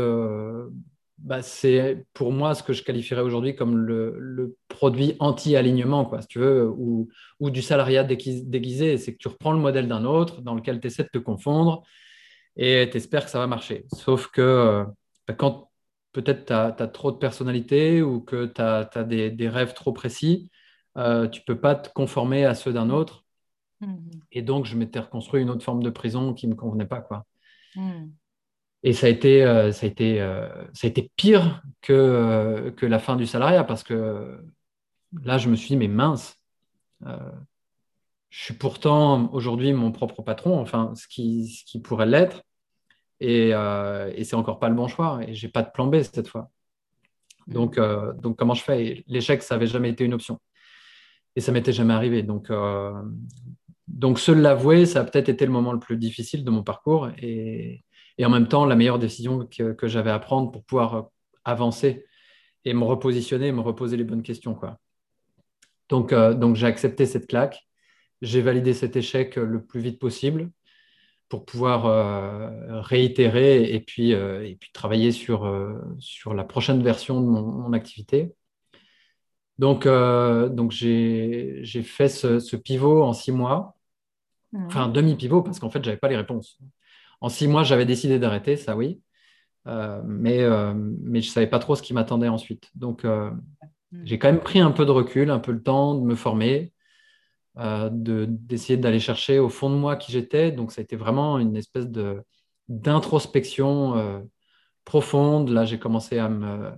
bah, 1.18 1.42
c'est 1.42 2.06
pour 2.14 2.32
moi 2.32 2.56
ce 2.56 2.64
que 2.64 2.74
je 2.74 2.84
qualifierais 2.84 3.22
aujourd'hui 3.22 3.56
comme 3.56 3.78
le, 3.78 4.58
produit 4.68 5.16
anti-alignement, 5.20 6.06
quoi, 6.06 6.22
si 6.22 6.28
tu 6.28 6.40
veux, 6.40 6.70
ou, 6.70 7.10
ou 7.40 7.50
du 7.50 7.62
salariat 7.62 8.04
déguisé. 8.04 8.98
C'est 8.98 9.14
que 9.14 9.18
tu 9.18 9.28
reprends 9.28 9.52
le 9.52 9.60
modèle 9.60 9.88
d'un 9.88 10.06
autre 10.06 10.42
dans 10.42 10.56
lequel 10.56 10.80
tu 10.80 10.88
essaies 10.88 11.04
de 11.04 11.10
te 11.10 11.18
confondre 11.18 11.84
et 12.62 12.90
tu 12.90 12.98
espères 12.98 13.24
que 13.24 13.32
ça 13.32 13.40
va 13.40 13.48
marcher. 13.48 13.86
Sauf 13.94 14.28
que 14.28 14.42
euh, 14.42 14.84
bah, 15.28 15.34
quand 15.34 15.70
peut-être 16.12 16.46
tu 16.46 16.54
as, 16.54 16.88
trop 16.88 17.12
de 17.12 17.18
personnalité 17.18 18.02
ou 18.02 18.20
que 18.20 18.46
tu 18.48 18.62
as, 18.62 19.04
des, 19.04 19.50
rêves 19.50 19.74
trop 19.74 19.94
précis, 19.94 20.50
euh, 20.98 21.28
tu 21.30 21.40
ne 21.40 21.46
peux 21.46 21.60
pas 21.60 21.76
te 21.76 21.90
conformer 21.90 22.46
à 22.46 22.56
ceux 22.56 22.74
d'un 22.74 22.90
autre. 22.90 23.26
Mm-hmm. 23.82 24.22
Et 24.34 24.42
donc, 24.42 24.66
je 24.66 24.76
m'étais 24.76 25.00
reconstruit 25.00 25.42
une 25.42 25.50
autre 25.50 25.64
forme 25.64 25.84
de 25.84 25.90
prison 25.90 26.34
qui 26.34 26.48
ne 26.48 26.52
me 26.52 26.58
convenait 26.58 26.86
pas. 26.86 27.00
Quoi. 27.00 27.26
Mm. 27.76 28.08
Et 28.84 28.92
ça 28.92 29.08
a 29.08 29.10
été, 29.10 29.46
euh, 29.46 29.72
ça 29.72 29.86
a 29.86 29.90
été, 29.90 30.22
euh, 30.22 30.50
ça 30.74 30.88
a 30.88 30.90
été 30.90 31.12
pire 31.16 31.64
que, 31.82 32.74
que 32.76 32.86
la 32.86 33.00
fin 33.00 33.16
du 33.16 33.26
salariat 33.26 33.64
parce 33.64 33.84
que 33.84 34.44
là, 35.24 35.38
je 35.38 35.50
me 35.50 35.56
suis 35.56 35.70
dit, 35.70 35.78
mais 35.78 35.88
mince, 35.88 36.36
je 37.02 38.44
suis 38.44 38.54
pourtant 38.54 39.32
aujourd'hui 39.34 39.72
mon 39.74 39.92
propre 39.92 40.22
patron, 40.22 40.60
enfin, 40.60 40.94
ce 40.96 41.08
qui, 41.08 41.48
ce 41.48 41.64
qui 41.66 41.80
pourrait 41.80 42.06
l'être. 42.06 42.44
Et, 43.22 43.50
et 43.50 44.24
c'est 44.24 44.36
encore 44.36 44.60
pas 44.60 44.70
le 44.70 44.76
bon 44.76 44.88
choix. 44.88 45.20
Et 45.28 45.34
j'ai 45.34 45.50
pas 45.50 45.64
de 45.64 45.72
plan 45.72 45.88
B 45.88 46.02
cette 46.02 46.28
fois. 46.28 46.50
Donc, 47.48 47.80
donc 48.22 48.38
comment 48.38 48.54
je 48.54 48.64
fais? 48.64 49.04
L'échec, 49.08 49.44
ça 49.44 49.56
n'avait 49.56 49.68
jamais 49.68 49.90
été 49.90 50.06
une 50.06 50.14
option. 50.14 50.40
Et 51.36 51.42
ça 51.42 51.52
m'était 51.52 51.74
jamais 51.74 51.94
arrivé. 51.94 52.24
Donc, 52.24 52.50
donc 53.88 54.20
se 54.20 54.32
l'avouer, 54.32 54.86
ça 54.86 55.02
a 55.02 55.04
peut-être 55.04 55.30
été 55.30 55.46
le 55.46 55.52
moment 55.52 55.74
le 55.74 55.80
plus 55.80 55.98
difficile 55.98 56.46
de 56.46 56.52
mon 56.52 56.64
parcours. 56.64 57.10
Et, 57.22 57.84
et 58.20 58.26
en 58.26 58.30
même 58.30 58.48
temps 58.48 58.66
la 58.66 58.76
meilleure 58.76 59.00
décision 59.00 59.48
que, 59.48 59.88
j'avais 59.88 60.12
à 60.12 60.20
prendre 60.20 60.52
pour 60.52 60.64
pouvoir 60.64 60.96
euh, 60.96 61.02
avancer 61.46 62.06
et 62.66 62.74
me 62.74 62.84
repositionner, 62.84 63.52
me 63.52 63.62
reposer 63.62 63.98
les 63.98 64.04
bonnes 64.04 64.22
questions. 64.22 64.54
Quoi. 64.54 64.78
Donc, 65.88 66.14
euh, 66.14 66.34
donc 66.34 66.56
j'ai 66.56 66.68
accepté 66.68 67.06
cette 67.06 67.28
claque, 67.28 67.68
j'ai 68.22 68.42
validé 68.42 68.74
cet 68.74 68.98
échec 68.98 69.38
le 69.38 69.64
plus 69.64 69.80
vite 69.80 70.00
possible 70.00 70.52
pour 71.30 71.46
pouvoir 71.46 71.86
euh, 71.86 72.82
réitérer 72.82 73.72
et 73.74 73.80
puis, 73.80 74.12
et 74.12 74.58
puis 74.60 74.72
travailler 74.74 75.12
sur, 75.12 75.52
sur 76.00 76.34
la 76.34 76.44
prochaine 76.44 76.82
version 76.84 77.22
de 77.22 77.28
mon, 77.28 77.72
activité. 77.74 78.34
Donc, 79.60 79.86
donc 79.86 80.72
j'ai 80.72 81.64
fait 81.84 82.10
ce, 82.10 82.56
pivot 82.56 83.04
en 83.04 83.14
six 83.14 83.32
mois, 83.32 83.76
mmh. 84.54 84.66
enfin 84.66 84.84
un 84.86 84.90
demi-pivot 84.90 85.44
parce 85.44 85.60
qu'en 85.60 85.70
fait, 85.70 85.84
je 85.84 85.90
n'avais 85.90 86.00
pas 86.00 86.10
les 86.10 86.18
réponses. 86.18 86.60
En 87.22 87.30
six 87.30 87.48
mois, 87.48 87.64
j'avais 87.64 87.86
décidé 87.86 88.20
d'arrêter, 88.20 88.56
ça 88.56 88.76
oui. 88.76 89.02
Euh, 89.68 90.02
mais, 90.06 90.42
euh, 90.42 90.74
mais 90.74 91.22
je 91.22 91.28
ne 91.30 91.32
savais 91.32 91.48
pas 91.48 91.60
trop 91.60 91.76
ce 91.76 91.82
qui 91.82 91.94
m'attendait 91.94 92.28
ensuite. 92.28 92.70
Donc, 92.76 93.06
euh, 93.06 93.32
j'ai 94.04 94.18
quand 94.20 94.32
même 94.32 94.42
pris 94.42 94.60
un 94.60 94.72
peu 94.72 94.86
de 94.86 94.92
recul, 94.92 95.30
un 95.30 95.40
peu 95.40 95.52
le 95.52 95.62
temps 95.62 95.96
de 95.96 96.06
me 96.06 96.16
former, 96.16 96.74
d'essayer 97.92 98.78
d'aller 98.78 99.00
chercher 99.00 99.40
au 99.40 99.50
fond 99.50 99.70
de 99.70 99.76
moi 99.76 99.96
qui 99.96 100.12
j'étais. 100.12 100.52
Donc, 100.52 100.72
ça 100.72 100.82
a 100.82 100.84
été 100.84 100.96
vraiment 100.96 101.40
une 101.40 101.56
espèce 101.56 101.88
d'introspection 102.68 104.28
profonde. 104.86 105.50
Là, 105.50 105.66
j'ai 105.66 105.80
commencé 105.80 106.20
à 106.20 106.30
me 106.30 106.72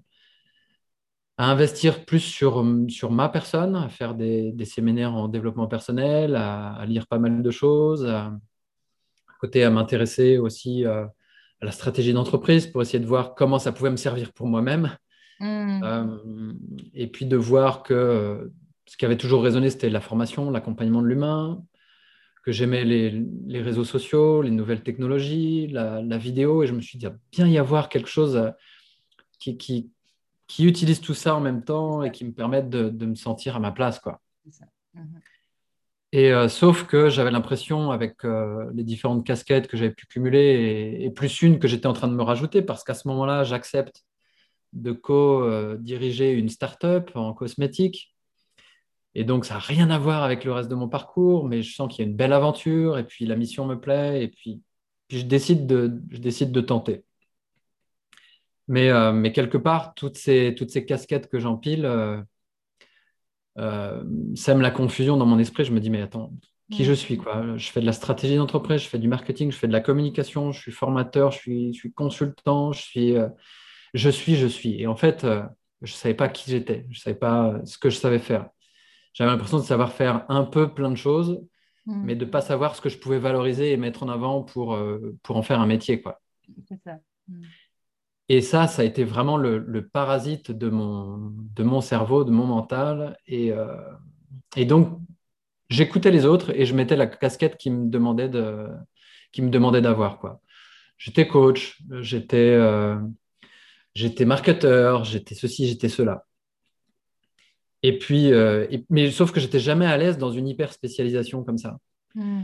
à 1.37 1.45
investir 1.45 2.05
plus 2.05 2.19
sur, 2.19 2.63
sur 2.89 3.09
ma 3.09 3.27
personne, 3.27 3.75
à 3.75 3.89
faire 3.89 4.13
des, 4.13 4.51
des 4.51 4.65
séminaires 4.65 5.15
en 5.15 5.27
développement 5.27 5.67
personnel, 5.67 6.35
à, 6.35 6.73
à, 6.73 6.85
lire 6.85 7.07
pas 7.07 7.17
mal 7.17 7.41
de 7.41 7.51
choses, 7.51 8.05
à, 8.05 8.31
côté 9.39 9.63
à 9.63 9.71
m'intéresser 9.71 10.37
aussi 10.37 10.85
euh, 10.85 11.03
à 11.61 11.65
la 11.65 11.71
stratégie 11.71 12.13
d'entreprise 12.13 12.67
pour 12.67 12.83
essayer 12.83 12.99
de 12.99 13.07
voir 13.07 13.33
comment 13.33 13.57
ça 13.57 13.71
pouvait 13.71 13.89
me 13.89 13.97
servir 13.97 14.31
pour 14.33 14.47
moi-même. 14.47 14.95
Hmm. 15.39 15.81
Euh, 15.83 16.53
et 16.93 17.07
puis 17.07 17.25
de 17.25 17.37
voir 17.37 17.81
que 17.81 17.93
euh, 17.95 18.53
ce 18.91 18.97
qui 18.97 19.05
avait 19.05 19.15
toujours 19.15 19.41
résonné, 19.41 19.69
c'était 19.69 19.89
la 19.89 20.01
formation, 20.01 20.51
l'accompagnement 20.51 21.01
de 21.01 21.07
l'humain, 21.07 21.63
que 22.43 22.51
j'aimais 22.51 22.83
les, 22.83 23.61
réseaux 23.61 23.85
sociaux, 23.85 24.41
les 24.41 24.51
nouvelles 24.51 24.83
technologies, 24.83 25.67
la, 25.67 26.17
vidéo. 26.17 26.61
Et 26.61 26.67
je 26.67 26.73
me 26.73 26.81
suis 26.81 26.97
dit, 26.97 27.05
il 27.05 27.09
va 27.09 27.15
bien 27.31 27.47
y 27.47 27.57
avoir 27.57 27.87
quelque 27.87 28.09
chose 28.09 28.51
qui, 29.39 29.55
qui, 29.55 29.89
qui, 30.47 30.65
utilise 30.65 30.99
tout 30.99 31.13
ça 31.13 31.35
en 31.35 31.39
même 31.39 31.63
temps 31.63 32.03
et 32.03 32.11
qui 32.11 32.25
me 32.25 32.33
permette 32.33 32.69
de, 32.69 32.89
de 32.89 33.05
me 33.05 33.15
sentir 33.15 33.55
à 33.55 33.59
ma 33.61 33.71
place. 33.71 33.97
Quoi. 33.97 34.19
Mhm. 34.93 35.21
Et 36.11 36.33
euh, 36.33 36.49
sauf 36.49 36.85
que 36.85 37.07
j'avais 37.09 37.31
l'impression, 37.31 37.91
avec 37.91 38.25
euh, 38.25 38.69
les 38.73 38.83
différentes 38.83 39.25
casquettes 39.25 39.69
que 39.69 39.77
j'avais 39.77 39.93
pu 39.93 40.05
cumuler, 40.05 40.97
et, 40.99 41.09
plus 41.11 41.41
une 41.41 41.59
que 41.59 41.69
j'étais 41.69 41.87
en 41.87 41.93
train 41.93 42.09
de 42.09 42.13
me 42.13 42.23
rajouter, 42.23 42.61
parce 42.61 42.83
qu'à 42.83 42.93
ce 42.93 43.07
moment-là, 43.07 43.45
j'accepte 43.45 44.03
de 44.73 44.91
co-diriger 44.91 46.33
une 46.33 46.49
start-up 46.49 47.11
en 47.15 47.33
cosmétique. 47.33 48.10
Et 49.15 49.23
donc, 49.23 49.45
ça 49.45 49.55
n'a 49.55 49.59
rien 49.59 49.89
à 49.89 49.99
voir 49.99 50.23
avec 50.23 50.45
le 50.45 50.53
reste 50.53 50.69
de 50.69 50.75
mon 50.75 50.87
parcours, 50.87 51.47
mais 51.47 51.61
je 51.61 51.73
sens 51.75 51.93
qu'il 51.93 52.05
y 52.05 52.07
a 52.07 52.09
une 52.09 52.15
belle 52.15 52.33
aventure, 52.33 52.97
et 52.97 53.05
puis 53.05 53.25
la 53.25 53.35
mission 53.35 53.65
me 53.65 53.79
plaît, 53.79 54.23
et 54.23 54.27
puis, 54.29 54.61
puis 55.07 55.19
je, 55.19 55.25
décide 55.25 55.67
de, 55.67 56.01
je 56.09 56.19
décide 56.19 56.51
de 56.51 56.61
tenter. 56.61 57.03
Mais, 58.67 58.89
euh, 58.89 59.11
mais 59.11 59.33
quelque 59.33 59.57
part, 59.57 59.93
toutes 59.95 60.17
ces, 60.17 60.55
toutes 60.57 60.69
ces 60.71 60.85
casquettes 60.85 61.27
que 61.29 61.39
j'empile, 61.39 61.85
euh, 63.57 64.03
sème 64.35 64.61
la 64.61 64.71
confusion 64.71 65.17
dans 65.17 65.25
mon 65.25 65.39
esprit. 65.39 65.65
Je 65.65 65.71
me 65.71 65.79
dis, 65.79 65.89
mais 65.89 66.01
attends, 66.01 66.31
qui 66.71 66.85
je 66.85 66.93
suis 66.93 67.17
quoi? 67.17 67.57
Je 67.57 67.69
fais 67.69 67.81
de 67.81 67.85
la 67.85 67.91
stratégie 67.93 68.37
d'entreprise, 68.37 68.81
je 68.81 68.87
fais 68.87 68.99
du 68.99 69.09
marketing, 69.09 69.51
je 69.51 69.57
fais 69.57 69.67
de 69.67 69.73
la 69.73 69.81
communication, 69.81 70.51
je 70.51 70.61
suis 70.61 70.71
formateur, 70.71 71.31
je 71.31 71.37
suis, 71.37 71.73
je 71.73 71.79
suis 71.79 71.91
consultant, 71.91 72.71
je 72.71 72.81
suis, 72.81 73.17
euh, 73.17 73.27
je 73.93 74.09
suis, 74.09 74.35
je 74.35 74.47
suis. 74.47 74.81
Et 74.81 74.87
en 74.87 74.95
fait, 74.95 75.25
euh, 75.25 75.43
je 75.81 75.93
ne 75.93 75.97
savais 75.97 76.13
pas 76.13 76.29
qui 76.29 76.49
j'étais, 76.49 76.85
je 76.89 76.97
ne 76.97 77.01
savais 77.01 77.17
pas 77.17 77.59
ce 77.65 77.77
que 77.77 77.89
je 77.89 77.97
savais 77.97 78.19
faire. 78.19 78.49
J'avais 79.13 79.31
l'impression 79.31 79.57
de 79.57 79.63
savoir 79.63 79.91
faire 79.91 80.25
un 80.29 80.43
peu 80.43 80.73
plein 80.73 80.89
de 80.89 80.95
choses, 80.95 81.41
hmm. 81.85 82.01
mais 82.03 82.15
de 82.15 82.25
ne 82.25 82.29
pas 82.29 82.41
savoir 82.41 82.75
ce 82.75 82.81
que 82.81 82.89
je 82.89 82.97
pouvais 82.97 83.19
valoriser 83.19 83.71
et 83.71 83.77
mettre 83.77 84.03
en 84.03 84.09
avant 84.09 84.43
pour, 84.43 84.77
pour 85.23 85.37
en 85.37 85.41
faire 85.41 85.59
un 85.59 85.67
métier. 85.67 86.01
Quoi. 86.01 86.21
Ça. 86.83 86.99
Hmm. 87.27 87.41
Et 88.33 88.39
ça, 88.39 88.65
ça 88.67 88.81
a 88.81 88.85
été 88.85 89.03
vraiment 89.03 89.35
le, 89.35 89.89
parasite 89.91 90.51
de 90.51 90.69
mon, 90.69 91.33
de 91.53 91.63
mon 91.63 91.81
cerveau, 91.81 92.23
de 92.23 92.31
mon 92.31 92.45
mental. 92.45 93.17
Et, 93.27 93.51
euh, 93.51 93.75
et 94.55 94.63
donc, 94.63 95.01
j'écoutais 95.69 96.11
les 96.11 96.25
autres 96.25 96.49
et 96.57 96.65
je 96.65 96.73
mettais 96.73 96.95
la 96.95 97.07
casquette 97.07 97.57
qui 97.57 97.69
me 97.69 97.89
demandait 97.89 98.29
de, 98.29 98.69
qui 99.33 99.41
me 99.41 99.49
demandait 99.49 99.81
d'avoir. 99.81 100.17
Quoi. 100.17 100.39
J'étais 100.97 101.27
coach, 101.27 101.81
j'étais, 101.99 102.37
euh, 102.37 102.97
j'étais 103.95 104.23
marketeur, 104.23 105.03
j'étais 105.03 105.35
ceci, 105.35 105.67
j'étais 105.67 105.89
cela. 105.89 106.25
Et 107.83 107.97
puis, 107.97 108.31
euh, 108.31 108.67
mais 108.89 109.09
sauf 109.11 109.31
que 109.31 109.39
j'étais 109.39 109.59
jamais 109.59 109.85
à 109.85 109.97
l'aise 109.97 110.17
dans 110.17 110.31
une 110.31 110.47
hyper 110.47 110.71
spécialisation 110.71 111.43
comme 111.43 111.57
ça. 111.57 111.77
Hmm. 112.15 112.43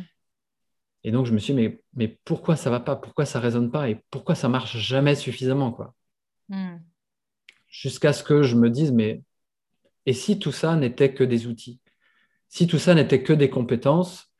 Et 1.04 1.12
donc, 1.12 1.26
je 1.26 1.34
me 1.34 1.38
suis 1.38 1.54
dit, 1.54 1.62
mais, 1.62 1.82
mais 1.94 2.20
pourquoi 2.26 2.56
ça 2.56 2.70
va 2.70 2.80
pas? 2.80 2.96
Pourquoi 2.96 3.26
ça 3.26 3.40
résonne 3.40 3.72
pas? 3.72 3.90
Et 3.90 4.02
pourquoi 4.10 4.36
ça 4.36 4.50
marche 4.50 4.78
jamais 4.78 5.16
suffisamment 5.16 5.72
quoi? 5.72 5.94
Hmm. 6.50 6.78
Jusqu'à 7.68 8.14
ce 8.14 8.24
que 8.24 8.44
je 8.44 8.56
me 8.56 8.70
dise, 8.70 8.92
mais 8.92 9.22
et 10.08 10.14
si 10.14 10.40
tout 10.40 10.54
ça 10.54 10.76
n'était 10.76 11.14
que 11.14 11.24
des 11.24 11.48
outils? 11.48 11.82
Si 12.48 12.66
tout 12.66 12.80
ça 12.80 12.96
n'était 12.96 13.22
que 13.22 13.34
des 13.34 13.50
compétences 13.50 14.34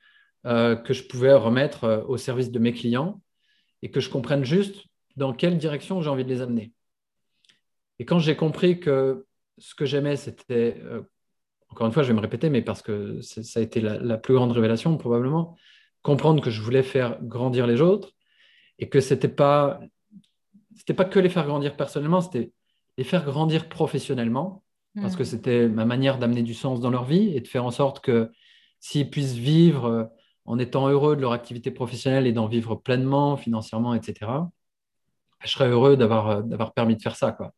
euh, 0.46 0.78
que 0.78 0.94
je 0.94 1.04
pouvais 1.04 1.34
remettre 1.34 1.84
euh, 1.84 2.04
au 2.06 2.18
service 2.18 2.52
de 2.52 2.60
mes 2.60 2.72
clients 2.72 3.22
et 3.82 3.92
que 3.92 4.00
je 4.00 4.10
comprenne 4.10 4.46
juste 4.46 4.86
dans 5.18 5.34
quelle 5.34 5.58
direction 5.58 6.02
j'ai 6.02 6.10
envie 6.10 6.24
de 6.24 6.30
les 6.30 6.42
amener? 6.42 6.72
Et 8.00 8.06
quand 8.06 8.20
j'ai 8.20 8.38
compris 8.38 8.80
que 8.80 9.27
ce 9.58 9.76
que 9.76 9.86
j'aimais, 9.86 10.16
c'était, 10.16 10.82
euh, 10.84 11.02
encore 11.70 11.88
une 11.88 11.94
fois, 11.94 12.04
je 12.04 12.10
vais 12.10 12.14
me 12.14 12.22
répéter, 12.22 12.50
mais 12.50 12.62
parce 12.62 12.82
que 12.82 13.22
ça 13.22 13.60
a 13.60 13.64
été 13.64 13.82
la 13.82 14.18
plus 14.18 14.34
grande 14.34 14.52
révélation 14.52 14.98
probablement, 14.98 15.56
comprendre 16.02 16.42
que 16.42 16.50
je 16.50 16.62
voulais 16.62 16.84
faire 16.84 17.22
grandir 17.22 17.68
les 17.68 17.82
autres 17.82 18.14
et 18.80 18.90
que 18.90 19.00
c'était 19.00 19.28
pas 19.28 19.80
c'était 20.76 20.94
pas 20.94 21.06
que 21.06 21.20
les 21.20 21.30
faire 21.30 21.46
grandir 21.46 21.76
personnellement, 21.76 22.22
c'était 22.22 22.54
les 22.98 23.04
faire 23.04 23.26
grandir 23.26 23.68
professionnellement 23.68 24.64
parce 25.02 25.16
que 25.16 25.24
hmm. 25.24 25.26
c'était 25.26 25.68
ma 25.68 25.86
manière 25.86 26.18
d'amener 26.18 26.44
du 26.44 26.54
sens 26.54 26.80
dans 26.80 26.90
leur 26.90 27.04
vie 27.04 27.36
et 27.36 27.42
de 27.42 27.48
faire 27.48 27.66
en 27.66 27.72
sorte 27.72 28.00
que 28.00 28.32
s'ils 28.80 29.10
puissent 29.10 29.34
vivre 29.34 29.86
euh, 29.86 30.04
en 30.46 30.58
étant 30.60 30.88
heureux 30.88 31.16
de 31.16 31.22
leur 31.22 31.34
activité 31.34 31.72
professionnelle 31.72 32.26
et 32.26 32.32
d'en 32.32 32.48
vivre 32.48 32.76
pleinement, 32.76 33.38
financièrement, 33.38 33.94
etc., 33.94 34.32
je 35.44 35.52
serais 35.52 35.68
heureux 35.68 35.98
d'avoir, 35.98 36.28
euh, 36.30 36.42
d'avoir 36.42 36.74
permis 36.74 36.96
de 36.96 37.02
faire 37.02 37.16
ça. 37.16 37.32
Quoi. 37.32 37.54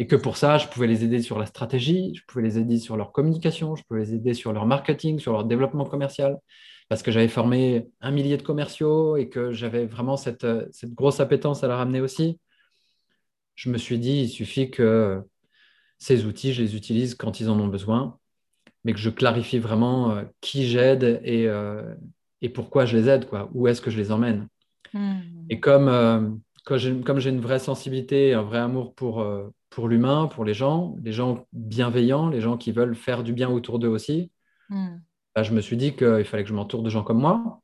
Et 0.00 0.06
que 0.06 0.16
pour 0.16 0.38
ça, 0.38 0.56
je 0.56 0.66
pouvais 0.66 0.86
les 0.86 1.04
aider 1.04 1.20
sur 1.20 1.38
la 1.38 1.44
stratégie, 1.44 2.14
je 2.14 2.22
pouvais 2.26 2.42
les 2.42 2.56
aider 2.56 2.78
sur 2.78 2.96
leur 2.96 3.12
communication, 3.12 3.76
je 3.76 3.82
pouvais 3.82 4.00
les 4.00 4.14
aider 4.14 4.32
sur 4.32 4.50
leur 4.54 4.64
marketing, 4.64 5.18
sur 5.18 5.34
leur 5.34 5.44
développement 5.44 5.84
commercial, 5.84 6.38
parce 6.88 7.02
que 7.02 7.10
j'avais 7.10 7.28
formé 7.28 7.86
un 8.00 8.10
millier 8.10 8.38
de 8.38 8.42
commerciaux 8.42 9.18
et 9.18 9.28
que 9.28 9.52
j'avais 9.52 9.84
vraiment 9.84 10.16
cette, 10.16 10.46
cette, 10.72 10.94
grosse 10.94 11.20
appétence 11.20 11.64
à 11.64 11.68
la 11.68 11.76
ramener 11.76 12.00
aussi, 12.00 12.40
je 13.56 13.68
me 13.68 13.76
suis 13.76 13.98
dit, 13.98 14.22
il 14.22 14.30
suffit 14.30 14.70
que 14.70 15.20
ces 15.98 16.24
outils, 16.24 16.54
je 16.54 16.62
les 16.62 16.76
utilise 16.76 17.14
quand 17.14 17.38
ils 17.40 17.50
en 17.50 17.60
ont 17.60 17.68
besoin, 17.68 18.18
mais 18.84 18.94
que 18.94 18.98
je 18.98 19.10
clarifie 19.10 19.58
vraiment 19.58 20.12
euh, 20.12 20.22
qui 20.40 20.66
j'aide 20.66 21.20
et, 21.24 21.46
euh, 21.46 21.94
et 22.40 22.48
pourquoi 22.48 22.86
je 22.86 22.96
les 22.96 23.10
aide, 23.10 23.26
quoi, 23.26 23.50
où 23.52 23.68
est-ce 23.68 23.82
que 23.82 23.90
je 23.90 23.98
les 23.98 24.12
emmène? 24.12 24.48
Hmm. 24.94 25.20
Et 25.50 25.60
comme, 25.60 25.88
euh, 25.88 26.26
comme 26.64 27.18
j'ai 27.18 27.30
une 27.30 27.40
vraie 27.40 27.58
sensibilité, 27.58 28.34
un 28.34 28.42
vrai 28.42 28.58
amour 28.58 28.94
pour, 28.94 29.26
pour 29.70 29.88
l'humain, 29.88 30.26
pour 30.26 30.44
les 30.44 30.54
gens, 30.54 30.96
les 31.02 31.12
gens 31.12 31.46
bienveillants, 31.52 32.28
les 32.28 32.40
gens 32.40 32.56
qui 32.56 32.72
veulent 32.72 32.94
faire 32.94 33.22
du 33.22 33.32
bien 33.32 33.48
autour 33.48 33.78
d'eux 33.78 33.88
aussi, 33.88 34.30
hmm. 34.68 34.98
Bah, 35.34 35.42
je 35.42 35.52
me 35.52 35.60
suis 35.60 35.76
dit 35.76 35.94
qu'il 35.94 36.24
fallait 36.24 36.42
que 36.42 36.48
je 36.48 36.54
m'entoure 36.54 36.82
de 36.82 36.90
gens 36.90 37.04
comme 37.04 37.20
moi. 37.20 37.62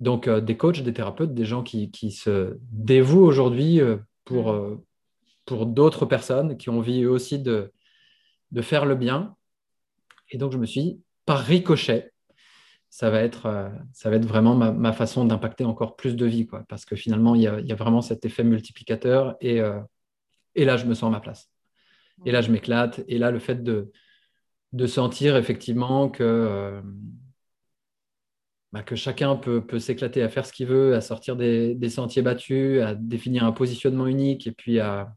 Donc, 0.00 0.28
euh, 0.28 0.40
des 0.40 0.56
coachs, 0.56 0.82
des 0.82 0.92
thérapeutes, 0.92 1.34
des 1.34 1.44
gens 1.44 1.62
qui, 1.62 1.90
se 2.10 2.58
dévouent 2.70 3.24
aujourd'hui 3.24 3.80
euh, 3.80 3.96
pour, 4.24 4.52
mm. 4.52 4.56
euh, 4.56 4.76
pour 5.46 5.66
d'autres 5.66 6.06
personnes 6.06 6.56
qui 6.56 6.70
ont 6.70 6.78
envie 6.78 7.02
eux 7.02 7.10
aussi 7.10 7.38
de, 7.38 7.72
de 8.50 8.62
faire 8.62 8.84
le 8.84 8.94
bien. 8.94 9.36
Et 10.30 10.38
donc, 10.38 10.52
je 10.52 10.58
me 10.58 10.66
suis 10.66 10.82
dit, 10.82 11.00
par 11.24 11.40
ricochet, 11.40 12.11
ça 12.92 13.08
va 13.08 13.22
être, 13.22 13.46
euh, 13.46 13.70
ça 13.94 14.10
va 14.10 14.16
être 14.16 14.26
vraiment 14.26 14.54
ma, 14.54 14.92
façon 14.92 15.24
d'impacter 15.24 15.64
encore 15.64 15.96
plus 15.96 16.14
de 16.14 16.26
vie, 16.26 16.46
quoi, 16.46 16.62
parce 16.68 16.84
que 16.84 16.94
finalement, 16.94 17.34
il 17.34 17.40
y, 17.40 17.46
a, 17.46 17.74
vraiment 17.74 18.02
cet 18.02 18.26
effet 18.26 18.44
multiplicateur 18.44 19.34
et, 19.40 19.62
euh, 19.62 19.80
et 20.54 20.66
là, 20.66 20.76
je 20.76 20.84
me 20.84 20.92
sens 20.92 21.08
à 21.08 21.10
ma 21.10 21.20
place. 21.20 21.50
Et 22.26 22.32
là, 22.32 22.42
je 22.42 22.50
m'éclate. 22.52 23.02
Et 23.08 23.16
là, 23.16 23.30
le 23.30 23.38
fait 23.38 23.62
de, 23.62 23.90
de 24.72 24.86
sentir 24.86 25.38
effectivement 25.38 26.10
que, 26.10 26.22
euh, 26.22 26.82
bah, 28.72 28.82
que 28.82 28.94
chacun 28.94 29.36
peut, 29.36 29.66
peut 29.66 29.78
s'éclater 29.78 30.22
à 30.22 30.28
faire 30.28 30.44
ce 30.44 30.52
qu'il 30.52 30.66
veut, 30.66 30.94
à 30.94 31.00
sortir 31.00 31.34
des, 31.34 31.74
des, 31.74 31.88
sentiers 31.88 32.20
battus, 32.20 32.82
à 32.82 32.94
définir 32.94 33.44
un 33.44 33.52
positionnement 33.52 34.06
unique 34.06 34.46
et 34.46 34.52
puis 34.52 34.80
à, 34.80 35.14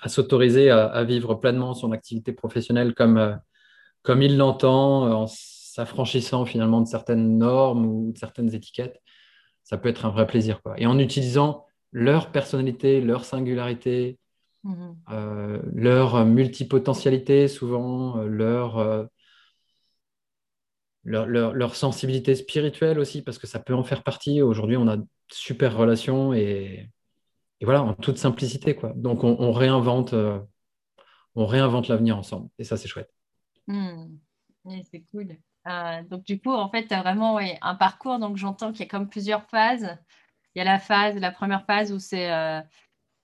à 0.00 0.08
s'autoriser 0.10 0.68
à, 0.68 0.84
à, 0.84 1.02
vivre 1.04 1.34
pleinement 1.36 1.72
son 1.72 1.92
activité 1.92 2.34
professionnelle 2.34 2.94
comme, 2.94 3.40
comme 4.02 4.20
il 4.20 4.36
l'entend, 4.36 5.10
en 5.22 5.26
s'affranchissant 5.74 6.44
finalement 6.44 6.80
de 6.80 6.86
certaines 6.86 7.36
normes 7.36 7.84
ou 7.86 8.12
de 8.12 8.18
certaines 8.18 8.54
étiquettes, 8.54 9.02
ça 9.64 9.76
peut 9.76 9.88
être 9.88 10.04
un 10.06 10.10
vrai 10.10 10.24
plaisir. 10.24 10.62
Quoi. 10.62 10.74
Et 10.78 10.86
en 10.86 11.00
utilisant 11.00 11.66
leur 11.90 12.30
personnalité, 12.30 13.00
leur 13.00 13.24
singularité, 13.24 14.20
mhm. 14.62 14.96
euh, 15.10 15.60
leur 15.74 16.24
multipotentialité, 16.26 17.48
souvent, 17.48 18.18
euh, 18.18 18.26
leur, 18.28 18.78
euh, 18.78 19.04
leur, 21.02 21.26
leur, 21.26 21.74
sensibilité 21.74 22.36
spirituelle 22.36 23.00
aussi, 23.00 23.22
parce 23.22 23.38
que 23.38 23.48
ça 23.48 23.58
peut 23.58 23.74
en 23.74 23.82
faire 23.82 24.04
partie. 24.04 24.42
Aujourd'hui, 24.42 24.76
on 24.76 24.86
a 24.86 24.98
super 25.32 25.76
relations 25.76 26.32
et, 26.34 26.88
et 27.60 27.64
voilà, 27.64 27.82
en 27.82 27.94
toute 27.94 28.18
simplicité. 28.18 28.76
Quoi. 28.76 28.92
Donc, 28.94 29.24
on, 29.24 29.50
réinvente, 29.50 30.14
on 31.34 31.46
réinvente 31.46 31.88
l'avenir 31.88 32.16
ensemble. 32.16 32.48
Et 32.60 32.64
ça, 32.64 32.76
c'est 32.76 32.88
chouette. 32.88 33.12
Hmm. 33.66 34.18
c'est 34.92 35.04
cool. 35.10 35.36
Euh, 35.66 36.02
donc, 36.02 36.24
du 36.24 36.40
coup, 36.40 36.52
en 36.52 36.68
fait, 36.68 36.86
tu 36.86 36.94
as 36.94 37.02
vraiment 37.02 37.38
un 37.38 37.74
parcours. 37.74 38.18
Donc, 38.18 38.36
j'entends 38.36 38.72
qu'il 38.72 38.80
y 38.80 38.88
a 38.88 38.88
comme 38.88 39.08
plusieurs 39.08 39.44
phases. 39.44 39.96
Il 40.54 40.58
y 40.58 40.62
a 40.62 40.64
la 40.64 40.78
phase, 40.78 41.16
la 41.16 41.30
première 41.30 41.64
phase 41.64 41.92
où 41.92 41.98
c'est, 41.98 42.32
euh, 42.32 42.60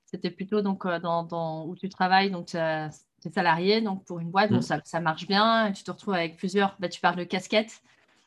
c'était 0.04 0.30
plutôt 0.30 0.62
donc, 0.62 0.84
euh, 0.86 0.98
dans, 0.98 1.64
où 1.66 1.76
tu 1.76 1.88
travailles, 1.88 2.30
donc 2.30 2.46
tu 2.48 2.56
es 2.56 3.32
salarié 3.32 3.80
donc 3.80 4.04
pour 4.04 4.18
une 4.18 4.30
boîte, 4.30 4.50
donc 4.50 4.62
mmh. 4.62 4.80
ça, 4.84 5.00
marche 5.00 5.26
bien. 5.26 5.68
Et 5.68 5.72
tu 5.72 5.84
te 5.84 5.90
retrouves 5.90 6.14
avec 6.14 6.36
plusieurs, 6.36 6.76
bah, 6.80 6.88
tu 6.88 7.00
parles 7.00 7.16
de 7.16 7.24
casquettes, 7.24 7.82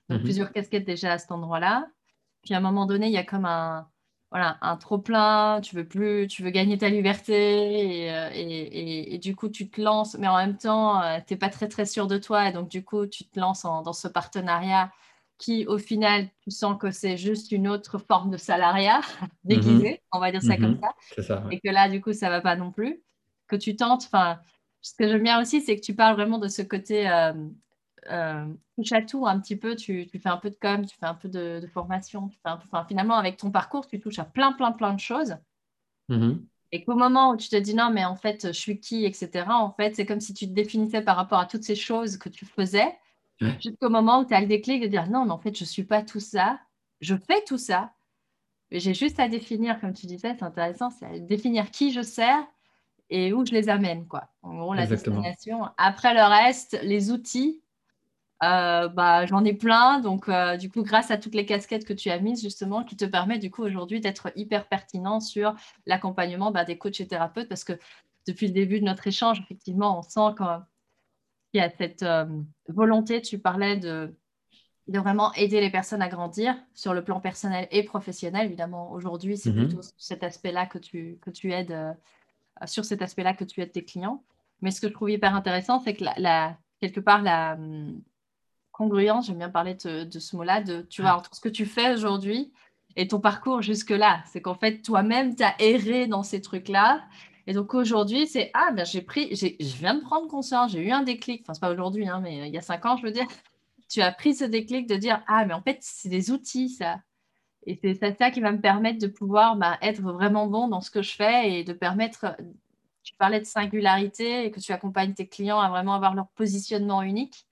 donc 0.10 0.22
mmh 0.22 0.24
plusieurs 0.24 0.52
casquettes 0.52 0.86
déjà 0.86 1.14
à 1.14 1.18
cet 1.18 1.32
endroit-là. 1.32 1.88
Puis 2.44 2.54
à 2.54 2.58
un 2.58 2.62
moment 2.62 2.86
donné, 2.86 3.08
il 3.08 3.14
y 3.14 3.18
a 3.18 3.24
comme 3.24 3.46
un, 3.46 3.88
voilà, 4.34 4.58
un 4.62 4.78
trop 4.78 4.98
plein, 4.98 5.62
tu 5.62 5.76
veux 5.76 5.88
plus, 5.88 6.28
tu 6.28 6.42
veux 6.42 6.50
gagner 6.50 6.76
ta 6.80 6.90
liberté 6.90 8.10
euh, 8.12 8.32
et, 8.34 9.14
et, 9.14 9.18
du 9.20 9.36
coup 9.36 9.48
tu 9.48 9.70
te 9.70 9.80
lances, 9.80 10.18
mais 10.18 10.28
en 10.28 10.38
même 10.38 10.58
temps 10.58 11.00
euh, 11.04 11.20
tu 11.28 11.34
n'es 11.36 11.38
pas 11.38 11.50
très 11.50 11.68
très 11.68 11.86
sûr 11.86 12.08
de 12.08 12.18
toi 12.18 12.50
et 12.50 12.52
donc 12.52 12.68
du 12.68 12.84
coup 12.84 13.06
tu 13.06 13.26
te 13.26 13.40
lances 13.40 13.62
dans 13.62 13.94
ce 13.94 14.08
partenariat 14.08 14.92
qui 15.38 15.68
au 15.68 15.78
final 15.78 16.30
tu 16.42 16.50
sens 16.50 16.80
que 16.82 16.90
c'est 16.90 17.16
juste 17.16 17.52
une 17.52 17.68
autre 17.68 18.00
forme 18.00 18.32
de 18.32 18.38
salariat 18.38 19.02
déguisé, 19.44 19.92
mhm. 19.92 19.98
on 20.14 20.20
va 20.20 20.32
dire 20.32 20.42
ça 20.42 20.58
comme 20.58 20.80
mhm. 20.80 21.24
ça, 21.24 21.44
et 21.52 21.60
que 21.60 21.70
là 21.70 21.88
du 21.88 22.02
coup 22.02 22.14
ça 22.14 22.32
va 22.32 22.42
pas 22.42 22.56
non 22.56 22.72
plus, 22.72 23.04
que 23.48 23.56
tu 23.56 23.76
tentes, 23.76 24.02
enfin 24.06 24.40
ce 24.82 24.96
que 24.98 25.08
j'aime 25.08 25.22
bien 25.22 25.40
aussi 25.40 25.62
c'est 25.62 25.76
que 25.76 25.86
tu 25.86 25.94
parles 25.94 26.16
vraiment 26.16 26.40
de 26.40 26.48
ce 26.48 26.64
côté 26.64 27.08
euh, 27.08 27.34
euh, 28.10 28.46
touche 28.76 28.92
à 28.92 29.02
tout 29.02 29.26
un 29.26 29.40
petit 29.40 29.56
peu, 29.56 29.76
tu, 29.76 30.08
fais 30.08 30.30
un 30.30 30.38
peu 30.38 30.50
de 30.50 30.56
com, 30.56 30.86
tu 30.86 30.96
fais 30.98 31.06
un 31.06 31.14
peu 31.14 31.30
de, 31.30 31.66
formation, 31.74 32.28
tu 32.30 32.38
fais 32.42 32.50
un 32.50 32.58
peu, 32.58 32.68
finalement 32.88 33.16
avec 33.16 33.38
ton 33.38 33.52
parcours, 33.52 33.88
tu 33.88 34.00
touches 34.00 34.20
à 34.20 34.26
plein, 34.26 34.54
plein, 34.54 34.72
plein 34.72 34.94
de 34.94 35.00
choses. 35.00 35.38
Mm-hmm. 36.10 36.40
Et 36.72 36.84
qu'au 36.84 36.96
moment 36.96 37.32
où 37.32 37.38
tu 37.38 37.50
te 37.50 37.56
dis 37.56 37.76
non, 37.76 37.92
mais 37.92 38.04
en 38.04 38.16
fait, 38.16 38.48
je 38.48 38.60
suis 38.60 38.80
qui, 38.80 39.06
etc., 39.06 39.46
en 39.50 39.72
fait, 39.72 39.96
c'est 39.96 40.06
comme 40.06 40.20
si 40.20 40.34
tu 40.34 40.48
te 40.48 40.54
définissais 40.54 41.02
par 41.02 41.16
rapport 41.16 41.40
à 41.40 41.46
toutes 41.46 41.64
ces 41.64 41.76
choses 41.76 42.18
que 42.18 42.30
tu 42.30 42.46
faisais, 42.46 42.98
jusqu'au 43.62 43.90
moment 43.90 44.22
où 44.22 44.26
tu 44.26 44.34
as 44.34 44.42
le 44.42 44.48
déclic 44.48 44.82
de 44.82 44.88
dire 44.88 45.10
non, 45.10 45.26
mais 45.26 45.32
en 45.32 45.38
fait, 45.38 45.56
je 45.56 45.64
ne 45.64 45.68
suis 45.68 45.84
pas 45.84 46.02
tout 46.02 46.20
ça, 46.20 46.60
je 47.02 47.16
fais 47.16 47.44
tout 47.46 47.58
ça. 47.58 47.92
J'ai 48.72 48.94
juste 48.94 49.20
à 49.20 49.28
définir, 49.28 49.80
comme 49.80 49.94
tu 49.94 50.08
disais, 50.08 50.36
c'est 50.38 50.44
intéressant, 50.44 50.90
c'est 50.90 51.06
à 51.06 51.20
définir 51.20 51.70
qui 51.70 51.92
je 51.92 52.02
sers 52.02 52.44
et 53.10 53.34
où 53.34 53.46
je 53.46 53.52
les 53.52 53.70
amène, 53.70 54.08
quoi. 54.08 54.30
En 54.42 54.58
gros, 54.58 54.74
la 54.74 54.88
destination. 54.88 55.70
Après 55.78 56.14
le 56.16 56.24
reste, 56.24 56.80
les 56.82 57.12
outils, 57.12 57.62
euh, 58.44 58.88
bah, 58.90 59.26
j'en 59.26 59.44
ai 59.46 59.54
plein. 59.54 60.00
Donc, 60.00 60.28
euh, 60.28 60.58
du 60.58 60.70
coup, 60.70 60.84
grâce 60.84 61.12
à 61.12 61.18
toutes 61.18 61.36
les 61.36 61.46
casquettes 61.46 61.86
que 61.86 61.94
tu 61.94 62.10
as 62.10 62.20
mises, 62.20 62.42
justement, 62.42 62.84
qui 62.84 62.98
te 62.98 63.06
permet, 63.06 63.40
du 63.40 63.50
coup, 63.50 63.64
aujourd'hui 63.64 64.00
d'être 64.00 64.32
hyper 64.36 64.68
pertinent 64.68 65.20
sur 65.20 65.56
l'accompagnement 65.86 66.52
bah, 66.52 66.66
des 66.66 66.78
coachs 66.78 67.00
et 67.00 67.08
thérapeutes. 67.08 67.48
Parce 67.48 67.64
que 67.64 67.74
depuis 68.28 68.48
le 68.48 68.54
début 68.54 68.80
de 68.80 68.86
notre 68.86 69.08
échange, 69.08 69.40
effectivement, 69.40 70.00
on 70.00 70.02
sent 70.02 70.36
qu'il 70.38 71.60
y 71.60 71.64
a 71.64 71.70
cette 71.70 72.04
euh, 72.04 72.26
volonté, 72.68 73.22
tu 73.22 73.40
parlais 73.40 73.78
de, 73.78 74.16
de 74.88 75.00
vraiment 75.00 75.34
aider 75.34 75.62
les 75.62 75.70
personnes 75.70 76.02
à 76.02 76.10
grandir 76.10 76.56
sur 76.74 76.94
le 76.94 77.04
plan 77.04 77.20
personnel 77.20 77.68
et 77.72 77.84
professionnel. 77.84 78.48
Évidemment, 78.48 78.92
aujourd'hui, 78.92 79.38
c'est 79.38 79.52
mm-hmm. 79.52 79.68
plutôt 79.68 79.82
cet 79.98 80.24
aspect-là 80.24 80.66
que 80.66 80.80
tu, 80.80 81.18
que 81.22 81.30
tu 81.30 81.52
aides, 81.54 81.96
sur 82.66 82.84
cet 82.84 83.02
aspect-là 83.02 83.34
que 83.34 83.44
tu 83.44 83.62
aides 83.62 83.72
tes 83.72 83.86
clients. 83.86 84.24
Mais 84.62 84.72
ce 84.72 84.82
que 84.82 84.88
je 84.88 84.94
trouve 84.94 85.12
hyper 85.12 85.36
intéressant, 85.36 85.80
c'est 85.80 85.94
que 85.94 86.06
la, 86.18 86.58
quelque 86.80 87.00
part, 87.00 87.22
la, 87.22 87.58
congruence, 88.74 89.28
j'aime 89.28 89.38
bien 89.38 89.50
parler 89.50 89.76
de, 89.76 90.20
ce 90.20 90.36
mot-là, 90.36 90.62
de, 90.62 90.82
tu 90.90 91.02
vois, 91.02 91.16
entre 91.16 91.34
ce 91.34 91.40
que 91.40 91.48
tu 91.48 91.66
fais 91.66 91.94
aujourd'hui 91.94 92.52
et 92.98 93.08
ton 93.08 93.22
parcours 93.22 93.62
jusque-là. 93.62 94.22
C'est 94.26 94.42
qu'en 94.42 94.56
fait, 94.56 94.82
toi-même, 94.82 95.36
tu 95.36 95.44
as 95.44 95.56
erré 95.60 96.08
dans 96.08 96.24
ces 96.24 96.42
trucs-là. 96.42 97.04
Et 97.48 97.54
donc 97.54 97.74
aujourd'hui, 97.74 98.28
c'est 98.28 98.52
Ah, 98.54 98.72
ben, 98.74 98.86
j'ai 98.86 99.02
pris, 99.02 99.36
je 99.36 99.78
viens 99.78 99.96
de 99.96 100.02
prendre 100.02 100.28
conscience, 100.28 100.72
j'ai 100.72 100.82
eu 100.82 100.92
un 100.92 101.04
déclic. 101.04 101.42
Enfin, 101.44 101.54
c'est 101.54 101.62
pas 101.62 101.72
aujourd'hui, 101.72 102.08
hein, 102.08 102.20
mais 102.22 102.42
euh, 102.42 102.46
il 102.48 102.54
y 102.54 102.58
a 102.58 102.62
cinq 102.62 102.86
ans, 102.86 102.98
je 102.98 103.04
veux 103.04 103.12
dire. 103.12 103.28
Tu 103.90 104.02
as 104.02 104.12
pris 104.12 104.34
ce 104.34 104.46
déclic 104.46 104.88
de 104.88 104.96
dire 104.96 105.24
Ah, 105.28 105.46
mais 105.46 105.54
en 105.54 105.62
fait, 105.62 105.78
c'est 105.82 106.10
des 106.10 106.32
outils, 106.32 106.70
ça. 106.70 107.00
Et 107.66 107.80
c'est 107.82 108.18
ça 108.18 108.32
qui 108.32 108.42
va 108.42 108.52
me 108.52 108.60
permettre 108.60 109.00
de 109.00 109.08
pouvoir 109.08 109.56
bah, 109.56 109.78
être 109.82 110.02
vraiment 110.02 110.48
bon 110.48 110.68
dans 110.68 110.82
ce 110.82 110.92
que 110.92 111.02
je 111.02 111.16
fais 111.16 111.60
et 111.60 111.64
de 111.64 111.74
permettre. 111.74 112.36
Tu 113.04 113.14
parlais 113.16 113.40
de 113.40 113.46
singularité 113.46 114.46
et 114.46 114.52
que 114.52 114.60
tu 114.60 114.72
accompagnes 114.72 115.14
tes 115.14 115.28
clients 115.28 115.60
à 115.60 115.70
vraiment 115.70 115.94
avoir 115.94 116.16
leur 116.16 116.28
positionnement 116.30 117.02
unique 117.02 117.46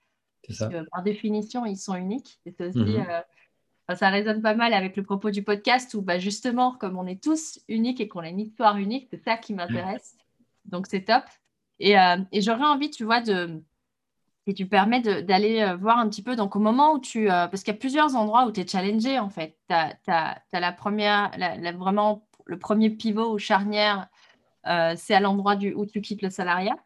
par 0.92 1.04
définition, 1.04 1.66
ils 1.66 1.78
sont 1.78 1.96
uniques. 1.96 2.40
Mhm. 2.46 3.06
Euh, 3.90 3.96
ça 3.96 4.10
résonne 4.10 4.42
pas 4.42 4.56
mal 4.56 4.74
avec 4.74 4.96
le 4.96 5.04
propos 5.04 5.32
du 5.32 5.44
podcast 5.44 5.94
où 5.94 6.02
bah, 6.02 6.18
justement, 6.18 6.74
comme 6.74 6.98
on 6.98 7.06
est 7.06 7.22
tous 7.22 7.60
uniques 7.68 8.00
et 8.00 8.08
qu'on 8.08 8.22
a 8.22 8.30
une 8.30 8.40
histoire 8.40 8.78
unique, 8.78 9.08
c'est 9.10 9.24
ça 9.24 9.38
qui 9.38 9.54
m'intéresse. 9.54 10.16
Donc 10.66 10.88
c'est 10.88 11.02
top. 11.02 11.24
Et, 11.80 12.00
euh, 12.00 12.18
et 12.32 12.42
j'aurais 12.42 12.66
envie, 12.66 12.90
tu 12.90 13.04
vois, 13.04 13.22
de, 13.22 13.62
si 14.48 14.54
tu 14.54 14.66
permets 14.68 15.02
d'aller 15.02 15.62
euh, 15.62 15.76
voir 15.76 15.98
un 15.98 16.08
petit 16.08 16.22
peu, 16.22 16.36
donc 16.36 16.56
au 16.56 16.60
moment 16.60 16.94
où 16.94 17.00
tu... 17.00 17.26
parce 17.26 17.64
qu'il 17.64 17.74
y 17.74 17.78
a 17.78 17.80
plusieurs 17.80 18.16
endroits 18.16 18.46
où 18.46 18.52
tu 18.52 18.62
es 18.62 18.68
challengé, 18.68 19.20
en 19.20 19.30
fait. 19.30 19.58
Tu 19.68 19.74
as, 19.74 20.42
la 20.54 20.72
première, 20.72 21.32
vraiment 21.78 22.28
le 22.46 22.60
premier 22.60 22.92
pivot 22.92 23.34
ou 23.34 23.40
charnière, 23.40 24.08
c'est 24.64 25.14
à 25.14 25.20
l'endroit 25.20 25.56
où 25.76 25.86
tu 25.86 26.02
quittes 26.02 26.22
le 26.22 26.30
salariat. 26.30 26.78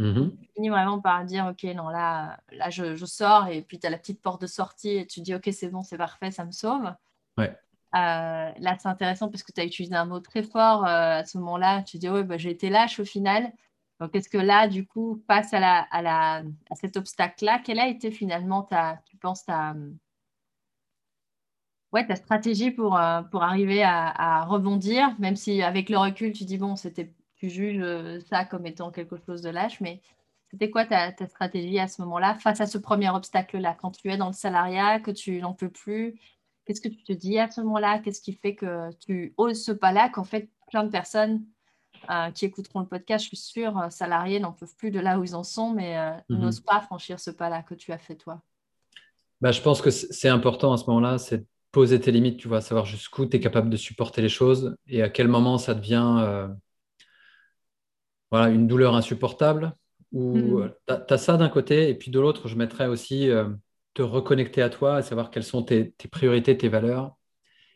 Mmh 0.00 0.30
tu 0.30 0.48
finis 0.56 0.68
vraiment 0.70 1.00
par 1.00 1.24
dire, 1.24 1.46
OK, 1.46 1.62
non, 1.74 1.88
là, 1.88 2.38
là 2.52 2.68
je, 2.70 2.96
sors, 3.04 3.48
et 3.48 3.62
puis 3.62 3.78
tu 3.78 3.86
as 3.86 3.90
la 3.90 3.98
petite 3.98 4.20
porte 4.20 4.40
de 4.42 4.46
sortie, 4.46 4.90
et 4.90 5.06
tu 5.06 5.20
dis, 5.20 5.34
OK, 5.34 5.48
c'est 5.52 5.68
bon, 5.68 5.82
c'est 5.82 5.98
parfait, 5.98 6.30
ça 6.30 6.44
me 6.44 6.50
sauve. 6.50 6.92
Ouais. 7.38 7.56
Euh, 7.94 8.50
là, 8.58 8.76
c'est 8.78 8.88
intéressant 8.88 9.30
parce 9.30 9.44
que 9.44 9.52
tu 9.52 9.60
as 9.60 9.64
utilisé 9.64 9.94
un 9.94 10.04
mot 10.04 10.18
très 10.18 10.42
fort 10.42 10.84
euh, 10.84 11.20
à 11.20 11.24
ce 11.24 11.38
moment-là. 11.38 11.82
Tu 11.84 11.98
dis, 11.98 12.08
oui, 12.08 12.24
bah, 12.24 12.38
j'ai 12.38 12.50
été 12.50 12.68
lâche 12.68 12.98
au 12.98 13.04
final. 13.04 13.52
Donc, 14.00 14.14
est-ce 14.16 14.28
que 14.28 14.38
là, 14.38 14.66
du 14.66 14.86
coup, 14.86 15.22
face 15.28 15.54
à, 15.54 15.60
la, 15.60 15.86
à, 15.92 16.02
la, 16.02 16.42
à 16.70 16.74
cet 16.74 16.96
obstacle-là, 16.96 17.60
quelle 17.64 17.78
a 17.78 17.86
été 17.86 18.10
finalement 18.10 18.62
ta, 18.64 19.00
tu 19.06 19.16
penses, 19.16 19.44
ta, 19.44 19.74
ouais, 21.92 22.06
ta 22.06 22.16
stratégie 22.16 22.72
pour, 22.72 22.98
euh, 22.98 23.22
pour 23.22 23.44
arriver 23.44 23.84
à, 23.84 24.08
à, 24.08 24.44
rebondir, 24.44 25.14
même 25.20 25.36
si 25.36 25.62
avec 25.62 25.88
le 25.88 25.98
recul, 25.98 26.32
tu 26.32 26.44
dis, 26.44 26.58
bon, 26.58 26.74
c'était 26.74 27.14
tu 27.36 27.50
juges 27.50 27.80
euh, 27.80 28.20
ça 28.28 28.44
comme 28.44 28.66
étant 28.66 28.90
quelque 28.90 29.16
chose 29.26 29.42
de 29.42 29.50
lâche, 29.50 29.80
mais 29.80 30.00
c'était 30.50 30.70
quoi 30.70 30.84
ta, 30.84 31.12
stratégie 31.26 31.78
à 31.78 31.88
ce 31.88 32.00
moment-là 32.02 32.34
face 32.36 32.60
à 32.60 32.66
ce 32.66 32.78
premier 32.78 33.10
obstacle-là? 33.10 33.76
Quand 33.80 33.90
tu 33.90 34.10
es 34.10 34.16
dans 34.16 34.28
le 34.28 34.34
salariat, 34.34 35.00
que 35.00 35.10
tu 35.10 35.40
n'en 35.40 35.52
peux 35.52 35.68
plus, 35.68 36.14
qu'est-ce 36.64 36.80
que 36.80 36.88
tu 36.88 37.02
te 37.02 37.12
dis 37.12 37.38
à 37.38 37.50
ce 37.50 37.60
moment-là? 37.62 37.98
Qu'est-ce 37.98 38.20
qui 38.20 38.34
fait 38.34 38.54
que 38.54 38.90
tu 39.04 39.34
oses 39.36 39.62
ce 39.62 39.72
pas-là? 39.72 40.08
Qu'en 40.10 40.24
fait, 40.24 40.48
plein 40.70 40.84
de 40.84 40.90
personnes 40.90 41.44
euh, 42.10 42.30
qui 42.30 42.44
écouteront 42.44 42.80
le 42.80 42.86
podcast, 42.86 43.24
je 43.24 43.28
suis 43.28 43.36
sûre, 43.36 43.78
euh, 43.78 43.90
salariés 43.90 44.38
n'en 44.38 44.52
peuvent 44.52 44.76
plus 44.76 44.90
de 44.90 45.00
là 45.00 45.18
où 45.18 45.24
ils 45.24 45.34
en 45.34 45.42
sont, 45.42 45.70
mais 45.70 45.96
mhm. 46.28 46.38
n'osent 46.38 46.60
pas 46.60 46.80
franchir 46.80 47.18
ce 47.18 47.30
pas-là 47.30 47.62
que 47.62 47.74
tu 47.74 47.90
as 47.92 47.98
fait 47.98 48.14
toi. 48.14 48.40
Bah, 49.40 49.50
je 49.50 49.60
pense 49.60 49.82
que 49.82 49.90
c'est 49.90 50.28
important 50.28 50.72
à 50.72 50.76
ce 50.76 50.84
moment-là, 50.86 51.18
c'est 51.18 51.44
poser 51.72 52.00
tes 52.00 52.12
limites, 52.12 52.38
tu 52.38 52.46
vois, 52.46 52.60
savoir 52.60 52.86
jusqu'où 52.86 53.26
tu 53.26 53.36
es 53.36 53.40
capable 53.40 53.68
de 53.68 53.76
supporter 53.76 54.22
les 54.22 54.28
choses 54.28 54.76
et 54.86 55.02
à 55.02 55.08
quel 55.08 55.26
moment 55.26 55.58
ça 55.58 55.74
devient 55.74 56.48
voilà, 58.34 58.48
une 58.52 58.66
douleur 58.66 58.96
insupportable, 58.96 59.76
ou 60.10 60.58
mm. 60.58 60.72
tu 60.88 61.14
as, 61.14 61.18
ça 61.18 61.36
d'un 61.36 61.48
côté, 61.48 61.88
et 61.88 61.94
puis 61.94 62.10
de 62.10 62.18
l'autre, 62.18 62.48
je 62.48 62.56
mettrais 62.56 62.88
aussi 62.88 63.30
euh, 63.30 63.48
te 63.94 64.02
reconnecter 64.02 64.60
à 64.60 64.70
toi, 64.70 64.96
à 64.96 65.02
savoir 65.02 65.30
quelles 65.30 65.44
sont 65.44 65.62
tes, 65.62 65.94
priorités, 66.10 66.58
tes 66.58 66.68
valeurs. 66.68 67.14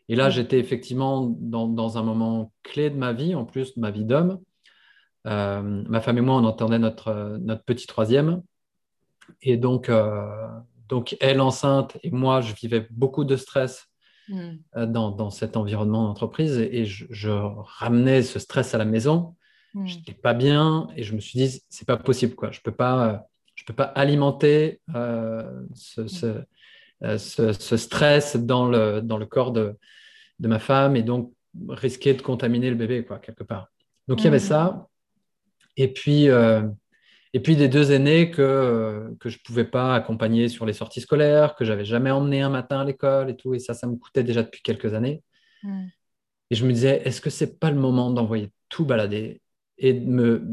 Et 0.09 0.17
là, 0.17 0.27
mm. 0.27 0.31
j'étais 0.31 0.59
effectivement 0.59 1.33
dans, 1.39 1.97
un 1.97 2.03
moment 2.03 2.51
clé 2.63 2.89
de 2.89 2.97
ma 2.97 3.13
vie, 3.13 3.35
en 3.35 3.45
plus 3.45 3.73
de 3.73 3.79
ma 3.79 3.89
vie 3.89 4.03
d'homme. 4.03 4.41
Euh, 5.27 5.61
ma 5.87 6.01
femme 6.01 6.17
et 6.17 6.21
moi, 6.21 6.35
on 6.35 6.43
entendait 6.43 6.77
notre, 6.77 7.37
notre 7.39 7.63
petit 7.63 7.87
troisième. 7.87 8.43
Et 9.41 9.55
donc, 9.55 9.87
euh, 9.87 10.27
donc, 10.89 11.15
elle 11.21 11.39
enceinte 11.39 11.97
et 12.03 12.11
moi, 12.11 12.41
je 12.41 12.53
vivais 12.53 12.85
beaucoup 12.91 13.23
de 13.23 13.37
stress 13.37 13.87
hmm. 14.27 14.57
dans, 14.87 15.29
cet 15.29 15.55
environnement 15.55 16.03
d'entreprise 16.03 16.57
et, 16.57 16.83
je, 16.83 17.29
ramenais 17.29 18.23
ce 18.23 18.39
stress 18.39 18.75
à 18.75 18.77
la 18.77 18.83
maison. 18.83 19.37
Je 19.75 19.97
n'étais 19.97 20.13
pas 20.13 20.33
bien 20.33 20.87
et 20.95 21.03
je 21.03 21.13
me 21.13 21.19
suis 21.19 21.39
dit, 21.39 21.61
c'est 21.69 21.87
pas 21.87 21.97
possible. 21.97 22.35
Quoi. 22.35 22.51
Je 22.51 22.59
ne 22.59 22.63
peux, 22.63 22.71
pas, 22.71 23.27
je 23.55 23.63
peux 23.65 23.73
pas 23.73 23.83
alimenter 23.83 24.81
ce, 25.73 26.07
ce, 27.17 27.77
stress 27.77 28.35
dans 28.35 28.67
le, 28.67 29.01
dans 29.01 29.17
le 29.17 29.25
corps 29.25 29.51
de, 29.51 29.75
de 30.39 30.47
ma 30.47 30.59
femme 30.59 30.95
et 30.95 31.03
donc 31.03 31.33
risquer 31.67 32.13
de 32.13 32.21
contaminer 32.21 32.69
le 32.69 32.75
bébé, 32.75 33.03
quoi, 33.03 33.19
quelque 33.19 33.43
part. 33.43 33.67
Donc, 34.07 34.21
il 34.21 34.25
y 34.25 34.27
avait 34.27 34.39
ça. 34.39 34.87
Et 35.77 35.93
puis, 35.93 36.29
euh, 36.29 36.67
et 37.33 37.39
puis 37.39 37.55
des 37.55 37.67
deux 37.67 37.91
aînés 37.91 38.31
que, 38.31 39.15
que 39.19 39.29
je 39.29 39.37
ne 39.37 39.43
pouvais 39.43 39.65
pas 39.65 39.93
accompagner 39.95 40.49
sur 40.49 40.65
les 40.65 40.73
sorties 40.73 41.01
scolaires, 41.01 41.55
que 41.55 41.63
j'avais 41.63 41.85
jamais 41.85 42.11
emmené 42.11 42.41
un 42.41 42.49
matin 42.49 42.81
à 42.81 42.85
l'école 42.85 43.29
et 43.29 43.35
tout. 43.35 43.53
Et 43.53 43.59
ça, 43.59 43.73
ça 43.73 43.87
me 43.87 43.95
coûtait 43.95 44.23
déjà 44.23 44.43
depuis 44.43 44.61
quelques 44.61 44.93
années. 44.93 45.23
Et 46.51 46.55
je 46.55 46.65
me 46.65 46.73
disais, 46.73 47.01
est-ce 47.05 47.21
que 47.21 47.29
c'est 47.29 47.59
pas 47.59 47.69
le 47.69 47.79
moment 47.79 48.11
d'envoyer 48.11 48.51
tout 48.69 48.85
balader 48.85 49.41
et 49.79 49.93
de, 49.93 50.09
me, 50.09 50.43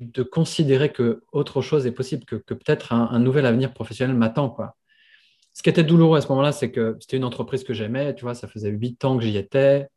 de 0.00 0.22
considérer 0.22 0.92
que 0.92 1.22
autre 1.32 1.62
chose 1.62 1.86
est 1.86 1.92
possible, 1.92 2.24
que, 2.24 2.36
que 2.36 2.54
peut-être 2.54 2.92
un, 2.92 3.08
un, 3.10 3.18
nouvel 3.18 3.46
avenir 3.46 3.72
professionnel 3.72 4.16
m'attend, 4.16 4.50
quoi. 4.50 4.76
Ce 5.54 5.62
qui 5.62 5.68
était 5.68 5.84
douloureux 5.84 6.18
à 6.18 6.20
ce 6.22 6.28
moment-là, 6.28 6.52
c'est 6.52 6.70
que 6.70 6.96
c'était 7.00 7.18
une 7.18 7.24
entreprise 7.24 7.62
que 7.62 7.74
j'aimais, 7.74 8.14
tu 8.14 8.22
vois, 8.22 8.34
ça 8.34 8.48
faisait 8.48 8.70
huit 8.70 9.04
ans 9.04 9.18
que 9.18 9.24
j'y 9.24 9.36
étais. 9.36 9.88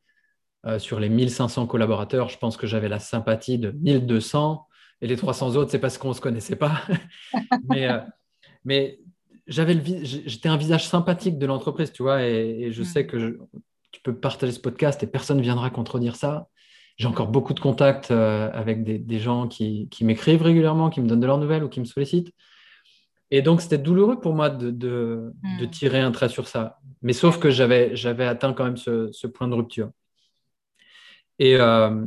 Euh, 0.65 0.79
sur 0.79 0.99
les 0.99 1.09
1500 1.09 1.67
collaborateurs, 1.67 2.29
je 2.29 2.37
pense 2.39 2.57
que 2.57 2.65
j'avais 2.65 2.89
la 2.89 2.99
sympathie 2.99 3.59
de 3.59 3.71
1200. 3.71 4.67
Et 5.01 5.07
les 5.07 5.15
300 5.15 5.55
autres, 5.55 5.69
c'est 5.69 5.79
parce 5.79 5.97
qu'on 5.97 6.09
ne 6.09 6.13
se 6.13 6.21
connaissait 6.21 6.55
pas. 6.55 6.81
mais, 7.69 7.87
euh, 7.87 7.99
mais 8.63 8.99
j'avais 9.45 9.79
j'étais 10.03 10.49
un 10.49 10.57
visage 10.57 10.87
sympathique 10.87 11.37
de 11.37 11.45
l'entreprise, 11.45 11.91
tu 11.91 12.01
vois, 12.01 12.23
et, 12.23 12.71
je 12.71 12.81
sais 12.81 13.05
que 13.05 13.37
tu 13.91 14.01
peux 14.01 14.15
partager 14.15 14.51
ce 14.51 14.59
podcast 14.59 15.03
et 15.03 15.07
personne 15.07 15.37
ne 15.37 15.43
viendra 15.43 15.69
contredire 15.69 16.15
ça. 16.15 16.47
J'ai 16.97 17.08
encore 17.08 17.27
beaucoup 17.27 17.53
de 17.53 17.60
contacts 17.60 18.12
euh, 18.12 18.49
avec 18.53 18.84
des, 18.84 19.19
gens 19.19 19.47
qui, 19.47 19.89
qui 19.89 20.05
m'écrivent 20.05 20.41
régulièrement, 20.41 20.89
qui 20.89 21.01
me 21.01 21.08
donnent 21.08 21.19
de 21.19 21.27
leurs 21.27 21.38
nouvelles 21.38 21.63
ou 21.63 21.69
qui 21.69 21.81
me 21.81 21.86
sollicitent. 21.86 22.34
Et 23.31 23.41
donc, 23.41 23.62
c'était 23.62 23.77
douloureux 23.77 24.19
pour 24.19 24.34
moi 24.34 24.49
de, 24.49 24.71
de, 24.71 25.34
de, 25.60 25.65
hmm. 25.65 25.69
tirer 25.69 25.99
un 25.99 26.12
trait 26.12 26.29
sur 26.29 26.47
ça. 26.47 26.79
Mais 27.01 27.12
sauf 27.12 27.39
que 27.39 27.49
j'avais, 27.49 27.95
j'avais 27.95 28.25
atteint 28.25 28.53
quand 28.53 28.63
même 28.63 28.77
ce, 28.77 29.12
ce, 29.12 29.27
point 29.27 29.47
de 29.47 29.55
rupture. 29.55 29.89
Et 31.39 31.55
euh, 31.58 32.05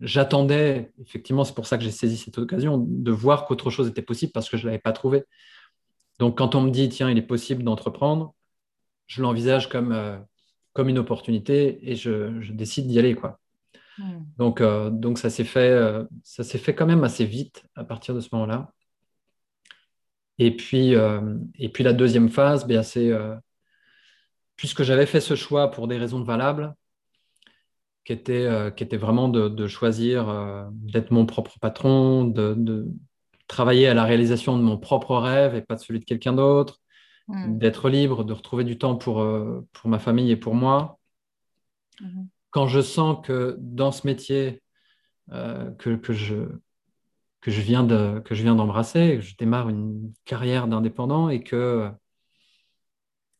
j'attendais, 0.00 0.92
effectivement, 1.00 1.44
c'est 1.44 1.54
pour 1.54 1.66
ça 1.66 1.78
que 1.78 1.84
j'ai 1.84 1.90
saisi 1.90 2.18
cette 2.18 2.36
occasion, 2.36 2.84
de 2.86 3.10
voir 3.10 3.46
qu'autre 3.46 3.70
chose 3.70 3.88
était 3.88 4.02
possible 4.02 4.32
parce 4.32 4.50
que 4.50 4.56
je 4.58 4.64
ne 4.64 4.70
l'avais 4.70 4.80
pas 4.80 4.92
trouvé. 4.92 5.24
Donc, 6.18 6.38
quand 6.38 6.54
on 6.54 6.60
me 6.60 6.70
dit, 6.70 6.88
tiens, 6.88 7.08
il 7.08 7.16
est 7.16 7.22
possible 7.22 7.62
d'entreprendre, 7.62 8.34
je 9.06 9.22
l'envisage 9.22 9.68
comme, 9.68 9.92
euh, 9.92 10.18
comme 10.72 10.88
une 10.88 10.98
opportunité 10.98 11.90
et 11.90 11.96
je, 11.96 12.40
je 12.40 12.52
décide 12.52 12.86
d'y 12.88 12.98
aller. 12.98 13.14
Quoi. 13.14 13.38
Hmm. 14.02 14.24
Donc, 14.36 14.60
euh, 14.60 14.90
donc, 14.90 15.18
ça 15.18 15.30
s'est 15.30 15.44
fait, 15.44 16.04
ça 16.22 16.44
s'est 16.44 16.58
fait 16.58 16.74
quand 16.74 16.86
même 16.86 17.04
assez 17.04 17.24
vite 17.24 17.64
à 17.74 17.84
partir 17.84 18.14
de 18.14 18.20
ce 18.20 18.28
moment-là. 18.32 18.72
Et 20.38 20.56
puis, 20.56 20.94
euh, 20.96 21.36
et 21.58 21.68
puis 21.68 21.84
la 21.84 21.92
deuxième 21.92 22.28
phase, 22.28 22.66
bien, 22.66 22.82
c'est 22.82 23.10
euh, 23.10 23.36
puisque 24.56 24.82
j'avais 24.82 25.06
fait 25.06 25.20
ce 25.20 25.34
choix 25.34 25.70
pour 25.70 25.88
des 25.88 25.98
raisons 25.98 26.22
valables, 26.22 26.74
qui 28.04 28.12
était, 28.12 28.46
euh, 28.46 28.70
qui 28.70 28.82
était 28.82 28.96
vraiment 28.96 29.28
de, 29.28 29.66
choisir 29.68 30.70
d'être 30.72 31.12
mon 31.12 31.26
propre 31.26 31.58
patron, 31.60 32.24
de, 32.24 32.88
travailler 33.46 33.86
à 33.86 33.94
la 33.94 34.04
réalisation 34.04 34.56
de 34.56 34.62
mon 34.62 34.78
propre 34.78 35.16
rêve 35.16 35.54
et 35.54 35.62
pas 35.62 35.74
de 35.74 35.80
celui 35.80 36.00
de 36.00 36.04
quelqu'un 36.04 36.32
d'autre, 36.32 36.80
hmm. 37.28 37.58
d'être 37.58 37.90
libre, 37.90 38.24
de 38.24 38.32
retrouver 38.32 38.64
du 38.64 38.78
temps 38.78 38.96
pour, 38.96 39.24
pour 39.72 39.90
ma 39.90 39.98
famille 39.98 40.30
et 40.30 40.36
pour 40.36 40.54
moi. 40.54 40.98
Hmm. 42.00 42.24
Quand 42.52 42.68
je 42.68 42.80
sens 42.80 43.18
que 43.26 43.56
dans 43.58 43.90
ce 43.90 44.06
métier, 44.06 44.62
que, 45.30 45.96
que, 45.96 46.12
je, 46.12 46.36
que 47.40 47.50
je 47.50 47.60
viens 47.60 47.82
de, 47.82 48.20
que 48.20 48.34
je 48.34 48.42
viens 48.42 48.54
d'embrasser, 48.54 49.20
je 49.20 49.36
démarre 49.36 49.68
une 49.68 50.12
carrière 50.24 50.68
d'indépendant 50.68 51.28
et 51.28 51.42
que 51.42 51.90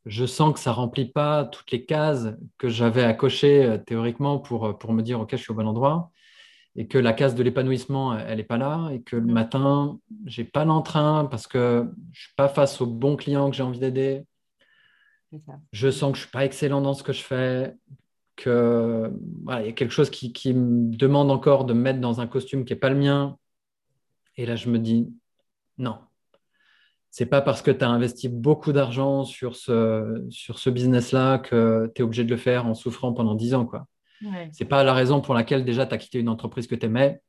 je 0.07 0.27
sens 0.27 0.55
que 0.55 0.61
ça 0.61 0.73
remplit 0.73 1.07
pas 1.07 1.45
toutes 1.45 1.71
les 1.71 1.85
cases 1.85 2.35
que 2.59 2.69
j'avais 2.69 3.05
à 3.05 3.15
cocher 3.15 3.65
euh, 3.65 3.79
théoriquement 3.79 4.39
pour, 4.39 4.67
euh, 4.67 4.73
pour 4.73 4.93
me 4.93 5.03
dire 5.03 5.21
ok 5.21 5.31
je 5.33 5.37
suis 5.37 5.53
au 5.53 5.55
bon 5.55 5.67
endroit 5.67 6.11
et 6.75 6.89
que 6.89 6.99
la 6.99 7.13
case 7.13 7.35
de 7.35 7.43
l'épanouissement 7.43 8.19
elle 8.19 8.39
n'est 8.39 8.45
pas 8.45 8.57
là 8.57 8.91
et 8.93 9.03
que 9.03 9.17
le 9.17 9.23
mm. 9.23 9.33
matin 9.33 9.99
j'ai 10.27 10.45
pas 10.45 10.65
l'entrain 10.65 11.27
parce 11.27 11.47
que 11.47 11.89
je 12.13 12.23
suis 12.23 12.35
pas 12.37 12.49
face 12.49 12.81
aux 12.81 12.87
bons 12.87 13.17
clients 13.17 13.51
que 13.51 13.57
j'ai 13.57 13.63
envie 13.63 13.79
d'aider. 13.79 14.25
Je 15.73 15.91
sens 15.91 16.13
que 16.13 16.19
je 16.19 16.23
suis 16.25 16.31
pas 16.31 16.45
excellent 16.45 16.83
dans 16.83 16.93
ce 16.93 17.03
que 17.03 17.15
je 17.15 17.23
fais, 17.23 17.75
que 18.37 19.13
voilà, 19.45 19.63
il 19.63 19.67
y 19.67 19.71
a 19.71 19.73
quelque 19.73 19.93
chose 19.93 20.11
qui, 20.11 20.33
qui, 20.33 20.55
me 20.55 20.95
demande 20.97 21.31
encore 21.31 21.65
de 21.65 21.73
me 21.73 21.81
mettre 21.81 22.01
dans 22.01 22.21
un 22.21 22.27
costume 22.27 22.65
qui 22.65 22.73
n'est 22.73 22.79
pas 22.79 22.91
le 22.91 22.97
mien 22.97 23.37
et 24.37 24.47
là, 24.47 24.57
je 24.57 24.69
me 24.71 24.79
dis, 24.79 25.13
non, 25.79 25.99
c'est 27.11 27.27
pas 27.27 27.43
parce 27.43 27.61
que 27.61 27.71
tu 27.71 27.85
as 27.85 27.91
investi 27.91 28.29
beaucoup 28.29 28.73
d'argent 28.73 29.25
sur 29.25 29.57
ce, 29.57 30.27
sur 30.31 30.59
ce 30.59 30.71
business-là 30.71 31.39
que 31.39 31.93
tu 31.95 32.01
es 32.01 32.05
obligé 32.05 32.25
de 32.25 32.31
le 32.31 32.39
faire 32.39 32.67
en 32.67 32.75
souffrant 32.75 33.13
pendant 33.13 33.35
10 33.35 33.55
ans. 33.55 33.67
quoi. 33.67 33.87
Ouais. 34.23 34.49
C'est 34.53 34.65
pas 34.65 34.83
la 34.85 34.95
raison 34.95 35.21
pour 35.21 35.35
laquelle 35.35 35.65
déjà 35.65 35.85
tu 35.87 35.95
as 35.95 35.99
quitté 35.99 36.21
une 36.21 36.29
entreprise 36.29 36.67
que 36.67 36.75
tu 36.75 36.87
aimais. 36.87 37.21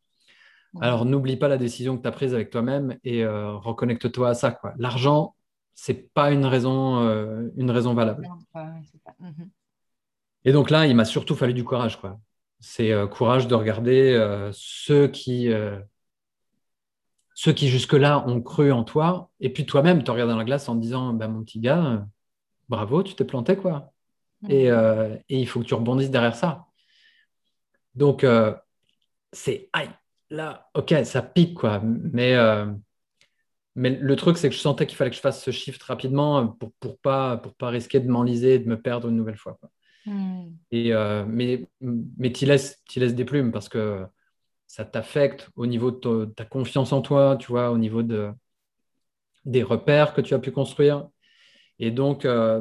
Alors 0.82 1.06
n'oublie 1.06 1.38
pas 1.38 1.48
la 1.48 1.58
décision 1.58 1.98
que 1.98 2.02
tu 2.02 2.08
as 2.08 2.12
prise 2.12 2.34
avec 2.34 2.50
toi-même 2.50 2.98
et 3.04 3.24
euh, 3.24 3.52
reconnecte-toi 3.58 4.30
à 4.30 4.34
ça. 4.34 4.60
L'argent, 4.78 5.36
c'est 5.76 6.12
pas 6.14 6.32
une 6.32 6.46
raison, 6.46 7.02
euh, 7.02 7.50
une 7.58 7.70
raison 7.70 7.94
valable. 7.94 8.28
Mhm. 9.20 9.50
Et 10.46 10.52
donc 10.52 10.70
là, 10.70 10.88
il 10.88 10.96
m'a 10.96 11.06
surtout 11.06 11.36
fallu 11.36 11.54
du 11.54 11.64
courage. 11.64 12.00
quoi. 12.00 12.20
C'est 12.60 12.92
euh, 12.92 13.08
courage 13.08 13.48
de 13.48 13.56
regarder 13.56 14.50
ceux 14.54 15.08
qui 15.08 15.50
ceux 17.34 17.54
qui 17.54 17.68
jusque-là 17.68 18.26
ont 18.28 18.42
cru 18.42 18.72
en 18.72 18.84
toi, 18.84 19.30
et 19.40 19.52
puis 19.52 19.66
toi-même, 19.66 20.04
te 20.04 20.12
regardes 20.12 20.30
dans 20.30 20.38
la 20.38 20.44
glace 20.44 20.70
en 20.70 20.76
te 20.76 20.82
disant, 20.82 21.14
bah, 21.14 21.28
mon 21.28 21.44
petit 21.44 21.60
gars, 21.60 21.86
euh, 21.86 22.00
bravo, 22.70 23.04
tu 23.04 23.16
t'es 23.16 23.26
planté, 23.26 23.56
quoi. 23.56 23.92
Euh, 24.50 25.18
et, 25.30 25.40
il 25.40 25.48
faut 25.48 25.62
que 25.62 25.66
tu 25.66 25.74
rebondisses 25.74 26.12
derrière 26.12 26.36
ça. 26.36 26.66
Donc, 27.96 28.24
euh, 28.24 28.54
c'est, 29.32 29.70
aïe, 29.74 29.90
là, 30.30 30.70
ok, 30.76 30.94
ça 31.06 31.22
pique, 31.22 31.56
quoi. 31.56 31.82
Mais, 31.84 32.36
mais 33.76 33.90
le 33.90 34.16
truc, 34.16 34.38
c'est 34.38 34.50
que 34.50 34.56
je 34.56 34.60
sentais 34.60 34.86
qu'il 34.86 34.98
fallait 34.98 35.10
que 35.10 35.16
je 35.16 35.22
fasse 35.22 35.44
ce 35.44 35.52
shift 35.52 35.82
rapidement 35.84 36.48
pour 36.48 36.70
ne 36.70 36.74
pour 36.80 37.00
pas, 37.00 37.38
pour 37.38 37.56
pas 37.56 37.70
risquer 37.70 38.00
de 38.00 38.10
m'enliser, 38.10 38.60
de 38.60 38.68
me 38.68 38.80
perdre 38.80 39.10
une 39.10 39.16
nouvelle 39.16 39.38
fois. 39.38 39.58
Quoi. 39.60 39.70
Mhm. 40.06 40.58
Et, 40.72 40.92
mais 41.28 41.68
mais 41.82 42.32
tu 42.32 42.46
laisses, 42.46 42.82
laisses 42.96 43.16
des 43.16 43.26
plumes 43.26 43.52
parce 43.52 43.70
que 43.70 44.06
ça 44.74 44.86
t'affecte 44.86 45.52
au 45.56 45.68
niveau 45.68 45.92
de 45.92 46.26
ta, 46.26 46.46
confiance 46.46 46.94
en 46.94 47.02
toi, 47.02 47.38
tu 47.40 47.48
vois, 47.52 47.70
au 47.70 47.78
niveau 47.78 48.02
de, 48.02 48.32
des 49.46 49.62
repères 49.62 50.16
que 50.16 50.22
tu 50.22 50.34
as 50.34 50.40
pu 50.40 50.52
construire. 50.52 51.08
Et 51.78 51.92
donc, 51.92 52.26
euh, 52.26 52.60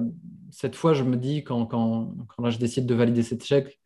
cette 0.50 0.76
fois, 0.76 0.92
je 0.92 1.04
me 1.04 1.16
dis, 1.16 1.42
quand, 1.42 1.64
quand, 1.64 2.14
quand 2.28 2.42
là, 2.42 2.50
je 2.50 2.58
décide 2.58 2.84
de 2.84 2.94
valider 2.94 3.22
cet 3.22 3.42
échec, 3.42 3.80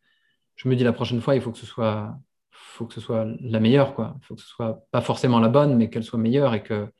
je 0.57 0.67
me 0.67 0.75
dis 0.75 0.83
la 0.83 0.91
prochaine 0.91 1.21
fois, 1.21 1.35
il 1.35 1.41
faut 1.41 1.53
que 1.53 1.57
ce 1.57 1.65
soit, 1.65 2.17
faut 2.51 2.85
que 2.85 2.93
ce 2.93 2.99
soit 2.99 3.25
la 3.39 3.61
meilleure. 3.61 3.95
Quoi. 3.95 4.17
Il 4.21 4.25
faut 4.25 4.35
que 4.35 4.41
ce 4.41 4.47
soit 4.47 4.85
pas 4.91 5.01
forcément 5.01 5.39
la 5.39 5.47
bonne, 5.47 5.77
mais 5.77 5.89
qu'elle 5.89 6.03
soit 6.03 6.19
meilleure 6.19 6.53
et 6.53 6.63
que, 6.63 6.91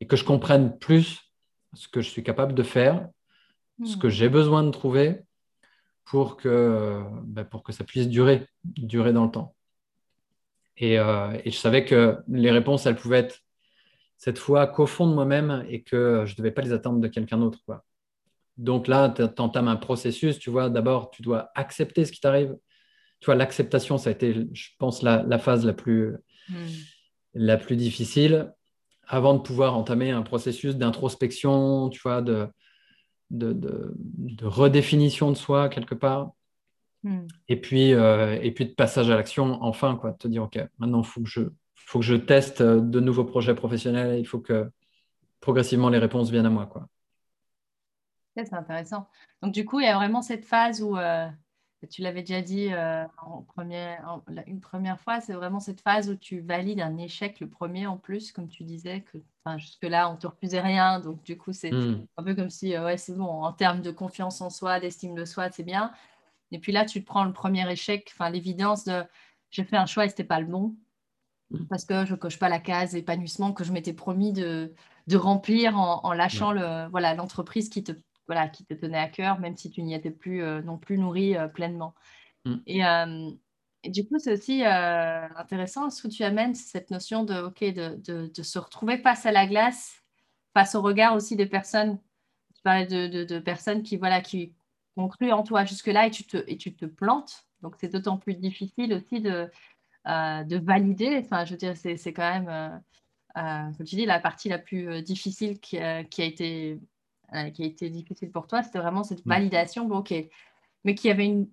et 0.00 0.06
que 0.06 0.16
je 0.16 0.24
comprenne 0.24 0.76
plus 0.78 1.32
ce 1.72 1.88
que 1.88 2.02
je 2.02 2.10
suis 2.10 2.22
capable 2.22 2.54
de 2.54 2.62
faire, 2.62 3.08
ce 3.84 3.96
hmm. 3.96 4.00
que 4.00 4.08
j'ai 4.10 4.28
besoin 4.28 4.64
de 4.64 4.70
trouver 4.70 5.22
pour 6.08 6.38
que, 6.38 7.02
ben, 7.24 7.44
pour 7.44 7.62
que 7.62 7.70
ça 7.70 7.84
puisse 7.84 8.08
durer, 8.08 8.46
durer 8.64 9.12
dans 9.12 9.26
le 9.26 9.30
temps. 9.30 9.54
Euh, 10.80 11.38
et, 11.44 11.50
je 11.50 11.56
savais 11.56 11.84
que 11.84 12.16
les 12.28 12.50
réponses, 12.50 12.86
elles 12.86 12.96
pouvaient 12.96 13.18
être 13.18 13.40
cette 14.16 14.38
fois 14.38 14.66
qu'au 14.66 14.86
fond 14.86 15.06
de 15.06 15.12
moi-même 15.14 15.66
et 15.68 15.82
que 15.82 16.24
je 16.24 16.32
ne 16.32 16.36
devais 16.38 16.50
pas 16.50 16.62
les 16.62 16.72
attendre 16.72 17.00
de 17.00 17.08
quelqu'un 17.08 17.36
d'autre. 17.36 17.58
Donc 18.56 18.88
là, 18.88 19.10
tu 19.10 19.22
entames 19.22 19.68
un 19.68 19.76
processus, 19.76 20.38
tu 20.38 20.48
vois, 20.48 20.70
d'abord, 20.70 21.10
tu 21.10 21.20
dois 21.20 21.50
accepter 21.54 22.06
ce 22.06 22.12
qui 22.12 22.20
t'arrive. 22.20 22.56
Tu 23.20 23.26
vois, 23.26 23.34
l'acceptation, 23.34 23.98
ça 23.98 24.08
a 24.08 24.12
été, 24.14 24.46
je 24.52 24.68
pense, 24.78 25.02
la, 25.02 25.38
phase 25.38 25.66
la 25.66 25.74
plus, 25.74 26.16
hmm. 26.48 26.66
la 27.34 27.58
plus 27.58 27.76
difficile 27.76 28.54
avant 29.06 29.34
de 29.34 29.40
pouvoir 29.40 29.76
entamer 29.76 30.10
un 30.10 30.22
processus 30.22 30.76
d'introspection, 30.76 31.90
tu 31.90 32.00
vois, 32.00 32.22
de, 32.22 32.48
de, 33.30 33.52
de, 33.52 34.46
redéfinition 34.46 35.30
de 35.30 35.36
soi 35.36 35.68
quelque 35.68 35.94
part. 35.94 36.32
Hmm. 37.02 37.26
Et, 37.48 37.60
puis, 37.60 37.92
euh, 37.92 38.38
et 38.42 38.50
puis 38.50 38.66
de 38.66 38.72
passage 38.72 39.10
à 39.10 39.16
l'action, 39.16 39.62
enfin, 39.62 39.96
quoi, 39.96 40.12
de 40.12 40.16
te 40.16 40.28
dire, 40.28 40.42
OK, 40.42 40.58
maintenant, 40.78 41.02
il 41.02 41.06
faut, 41.06 41.22
que 41.22 41.28
je, 41.28 41.42
faut 41.74 42.00
que 42.00 42.04
je 42.04 42.16
teste 42.16 42.62
de 42.62 43.00
nouveaux 43.00 43.24
projets 43.24 43.54
professionnels, 43.54 44.18
il 44.18 44.26
faut 44.26 44.40
que 44.40 44.70
progressivement 45.40 45.88
les 45.88 45.98
réponses 45.98 46.30
viennent 46.30 46.46
à 46.46 46.50
moi. 46.50 46.66
Quoi. 46.66 46.88
C'est 48.36 48.54
intéressant. 48.54 49.08
Donc, 49.42 49.52
du 49.52 49.64
coup, 49.64 49.80
il 49.80 49.86
y 49.86 49.88
a 49.88 49.96
vraiment 49.96 50.22
cette 50.22 50.44
phase 50.44 50.82
où 50.82 50.96
euh, 50.96 51.28
tu 51.86 52.02
l'avais 52.02 52.22
déjà 52.22 52.42
dit 52.42 52.72
euh, 52.72 53.04
en 53.18 53.44
une 54.46 54.60
première 54.60 55.00
fois, 55.00 55.20
c'est 55.20 55.32
vraiment 55.32 55.60
cette 55.60 55.80
phase 55.80 56.10
où 56.10 56.16
tu 56.16 56.40
valides 56.40 56.80
un 56.80 56.96
échec, 56.96 57.38
le 57.40 57.48
premier 57.48 57.86
en 57.86 57.96
plus, 57.96 58.32
comme 58.32 58.48
tu 58.48 58.64
disais, 58.64 59.02
que 59.02 59.18
jusque-là, 59.56 60.10
on 60.10 60.14
ne 60.14 60.18
te 60.18 60.26
refusait 60.26 60.60
rien. 60.60 61.00
Donc, 61.00 61.22
du 61.22 61.38
coup, 61.38 61.52
c'est 61.52 61.70
hmm. 61.70 62.06
un 62.16 62.22
peu 62.22 62.34
comme 62.34 62.50
si, 62.50 62.74
euh, 62.74 62.84
ouais, 62.84 62.96
c'est 62.96 63.14
bon, 63.14 63.44
en 63.44 63.52
termes 63.52 63.80
de 63.80 63.90
confiance 63.90 64.40
en 64.40 64.50
soi, 64.50 64.80
d'estime 64.80 65.14
de 65.14 65.24
soi, 65.24 65.50
c'est 65.50 65.62
bien. 65.62 65.92
Et 66.50 66.58
puis 66.58 66.72
là, 66.72 66.84
tu 66.84 67.00
te 67.00 67.06
prends 67.06 67.24
le 67.24 67.32
premier 67.32 67.70
échec, 67.70 68.10
enfin, 68.12 68.30
l'évidence 68.30 68.84
de 68.84 69.04
j'ai 69.50 69.64
fait 69.64 69.76
un 69.76 69.86
choix 69.86 70.04
et 70.04 70.08
ce 70.08 70.12
n'était 70.12 70.24
pas 70.24 70.40
le 70.40 70.46
bon, 70.46 70.76
hmm. 71.50 71.66
parce 71.68 71.84
que 71.84 72.04
je 72.04 72.12
ne 72.12 72.16
coche 72.16 72.38
pas 72.38 72.48
la 72.48 72.58
case 72.58 72.94
épanouissement 72.94 73.52
que 73.52 73.64
je 73.64 73.72
m'étais 73.72 73.94
promis 73.94 74.32
de, 74.32 74.74
de 75.06 75.16
remplir 75.16 75.78
en, 75.78 76.12
lâchant 76.12 76.52
le, 76.52 76.88
voilà, 76.90 77.14
l'entreprise 77.14 77.70
qui 77.70 77.82
te 77.82 77.92
voilà, 78.28 78.48
qui 78.48 78.64
te 78.64 78.74
tenait 78.74 78.98
à 78.98 79.08
cœur, 79.08 79.40
même 79.40 79.56
si 79.56 79.70
tu 79.70 79.82
n'y 79.82 79.94
étais 79.94 80.10
plus 80.10 80.42
euh, 80.42 80.60
non 80.62 80.78
plus 80.78 80.98
nourri 80.98 81.36
euh, 81.36 81.48
pleinement. 81.48 81.94
Mm. 82.44 82.56
Euh, 82.68 83.30
et, 83.82 83.90
du 83.90 84.06
coup, 84.06 84.18
c'est 84.18 84.34
aussi 84.34 84.64
intéressant 84.64 85.88
ce 85.88 86.02
que 86.02 86.08
tu 86.08 86.22
amènes, 86.22 86.54
cette 86.54 86.90
notion 86.90 87.24
de, 87.24 87.34
ok, 87.40 87.60
de, 87.60 88.26
de, 88.26 88.42
se 88.42 88.58
retrouver 88.58 88.98
face 88.98 89.24
à 89.24 89.32
la 89.32 89.46
glace, 89.46 90.02
face 90.52 90.74
au 90.74 90.82
regard 90.82 91.14
aussi 91.14 91.36
des 91.36 91.46
personnes? 91.46 91.98
Tu 92.54 92.62
parlais 92.62 92.86
de, 92.86 93.38
personnes 93.38 93.82
qui, 93.82 93.96
voilà, 93.96 94.20
qui 94.20 94.52
ont 94.96 95.08
cru 95.08 95.30
en 95.32 95.44
toi 95.44 95.64
jusque-là 95.64 96.08
et 96.08 96.10
tu 96.10 96.24
te, 96.24 96.38
et 96.48 96.56
tu 96.56 96.74
te 96.74 96.86
plantes. 96.86 97.46
Donc, 97.62 97.76
c'est 97.78 97.88
d'autant 97.88 98.18
plus 98.18 98.34
difficile 98.34 98.92
aussi 98.94 99.20
de, 99.20 99.48
de 100.04 100.56
valider. 100.58 101.22
Enfin, 101.24 101.44
je 101.44 101.52
veux 101.52 101.56
dire, 101.56 101.76
c'est 101.76 102.12
quand 102.12 102.44
même, 102.44 102.82
comme 103.34 103.86
tu 103.86 103.94
dis, 103.94 104.06
la 104.06 104.18
partie 104.18 104.48
la 104.48 104.58
plus 104.58 105.02
difficile 105.02 105.60
qui, 105.60 105.78
qui 106.10 106.22
a 106.22 106.24
été 106.24 106.80
euh, 107.34 107.50
qui 107.50 107.62
a 107.62 107.66
été 107.66 107.90
difficile 107.90 108.30
pour 108.30 108.46
toi, 108.46 108.62
c'était 108.62 108.78
vraiment 108.78 109.04
cette 109.04 109.24
mm. 109.24 109.28
validation, 109.28 109.84
bon, 109.86 109.98
ok, 109.98 110.14
mais 110.84 110.94
qu'il 110.94 111.08
y 111.08 111.10
avait 111.10 111.26
une, 111.26 111.48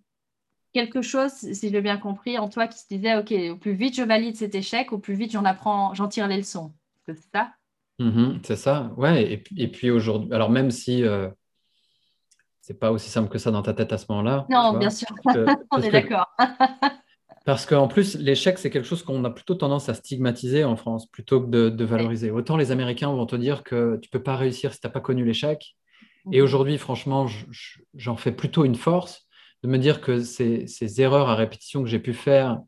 quelque 0.73 1.01
chose, 1.01 1.31
si 1.31 1.69
j'ai 1.69 1.81
bien 1.81 1.97
compris, 1.97 2.38
en 2.38 2.49
toi 2.49 2.67
qui 2.67 2.79
se 2.79 2.88
disait, 2.89 3.17
ok, 3.17 3.33
au 3.51 3.57
plus 3.57 3.73
vite 3.73 3.95
je 3.95 4.03
valide 4.03 4.35
cet 4.35 4.55
échec, 4.55 4.91
au 4.91 4.99
plus 4.99 5.15
vite 5.15 5.31
j'en 5.31 5.45
apprends, 5.45 5.93
j'en 5.93 6.07
tire 6.07 6.27
les 6.27 6.38
leçons. 6.38 6.73
C'est 7.05 7.17
ça? 7.33 7.51
Mm-hmm, 7.99 8.39
C'est 8.43 8.55
ça, 8.55 8.91
ouais. 8.97 9.23
Et, 9.23 9.43
et 9.57 9.67
puis 9.69 9.89
aujourd'hui, 9.91 10.33
alors 10.33 10.49
même 10.49 10.71
si 10.71 11.03
euh, 11.03 11.29
c'est 12.61 12.79
pas 12.79 12.91
aussi 12.91 13.09
simple 13.09 13.29
que 13.29 13.38
ça 13.38 13.51
dans 13.51 13.61
ta 13.61 13.73
tête 13.73 13.93
à 13.93 13.97
ce 13.99 14.07
moment-là. 14.09 14.47
Non, 14.49 14.77
bien 14.77 14.89
sûr, 14.89 15.07
on 15.71 15.81
est 15.81 15.91
d'accord. 15.91 16.35
Parce 17.45 17.67
qu'en 17.67 17.88
plus, 17.88 18.15
l'échec, 18.15 18.58
c'est 18.58 18.71
quelque 18.71 18.88
chose 18.88 19.03
qu'on 19.03 19.23
a 19.23 19.29
plutôt 19.29 19.53
tendance 19.53 19.88
à 19.88 19.93
stigmatiser 19.93 20.63
en 20.63 20.75
France 20.75 21.05
plutôt 21.05 21.39
que 21.39 21.69
de, 21.69 21.86
valoriser. 21.86 22.31
Autant 22.31 22.58
les 22.58 22.71
Américains 22.71 23.13
vont 23.13 23.27
te 23.27 23.36
dire 23.36 23.63
que 23.63 23.99
tu 24.01 24.08
ne 24.08 24.12
peux 24.12 24.23
pas 24.23 24.36
réussir 24.36 24.73
si 24.73 24.79
tu 24.81 24.88
n'as 24.88 24.91
pas 24.91 24.99
connu 24.99 25.23
l'échec. 25.23 25.75
Et 26.31 26.39
mhm. 26.39 26.43
aujourd'hui, 26.43 26.77
franchement, 26.79 27.27
j'en 27.93 28.17
fais 28.17 28.31
plutôt 28.31 28.65
une 28.65 28.73
force 28.73 29.27
de 29.62 29.69
me 29.69 29.77
dire 29.77 30.01
que 30.01 30.21
ces, 30.21 30.65
erreurs 30.99 31.29
à 31.29 31.36
répétition 31.36 31.84
que 31.84 31.89
j'ai 31.89 31.99
pu 31.99 32.13
faire 32.13 32.62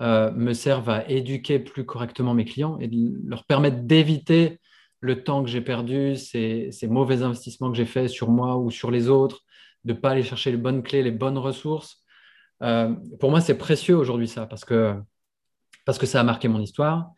euh, 0.00 0.30
me 0.30 0.52
servent 0.52 0.90
à 0.90 1.08
éduquer 1.10 1.58
plus 1.58 1.84
correctement 1.84 2.34
mes 2.34 2.44
clients 2.44 2.78
et 2.78 2.88
leur 3.24 3.44
permettre 3.46 3.82
d'éviter 3.82 4.60
le 5.00 5.24
temps 5.24 5.42
que 5.42 5.50
j'ai 5.50 5.60
perdu, 5.60 6.14
ces, 6.14 6.70
ces, 6.70 6.86
mauvais 6.86 7.22
investissements 7.22 7.70
que 7.72 7.76
j'ai 7.76 7.84
faits 7.86 8.10
sur 8.10 8.30
moi 8.30 8.58
ou 8.58 8.70
sur 8.70 8.92
les 8.92 9.08
autres, 9.08 9.40
de 9.84 9.92
ne 9.92 9.98
pas 9.98 10.10
aller 10.10 10.22
chercher 10.22 10.52
les 10.52 10.56
bonnes 10.56 10.84
clés, 10.84 11.02
les 11.02 11.10
bonnes 11.10 11.38
ressources 11.38 12.04
euh, 12.62 12.94
pour 13.20 13.30
moi, 13.30 13.40
c'est 13.40 13.56
précieux 13.56 13.96
aujourd'hui 13.96 14.28
ça, 14.28 14.46
parce 14.46 14.64
que, 14.64 14.94
parce 15.84 15.98
que 15.98 16.06
ça 16.06 16.20
a 16.20 16.24
marqué 16.24 16.48
mon 16.48 16.60
histoire. 16.60 17.10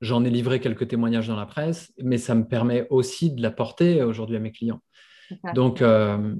J'en 0.00 0.24
ai 0.24 0.30
livré 0.30 0.60
quelques 0.60 0.88
témoignages 0.88 1.28
dans 1.28 1.36
la 1.36 1.46
presse, 1.46 1.92
mais 1.98 2.18
ça 2.18 2.34
me 2.34 2.46
permet 2.46 2.86
aussi 2.90 3.32
de 3.32 3.42
l'apporter 3.42 4.02
aujourd'hui 4.02 4.36
à 4.36 4.40
mes 4.40 4.52
clients. 4.52 4.80
Donc, 5.54 5.82
euh, 5.82 6.34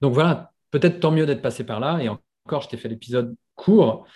donc 0.00 0.14
voilà, 0.14 0.52
peut-être 0.70 1.00
tant 1.00 1.10
mieux 1.10 1.26
d'être 1.26 1.42
passé 1.42 1.64
par 1.64 1.80
là. 1.80 2.00
Et 2.02 2.08
encore, 2.08 2.62
je 2.62 2.68
t'ai 2.68 2.76
fait 2.76 2.88
l'épisode 2.88 3.36
court, 3.54 4.06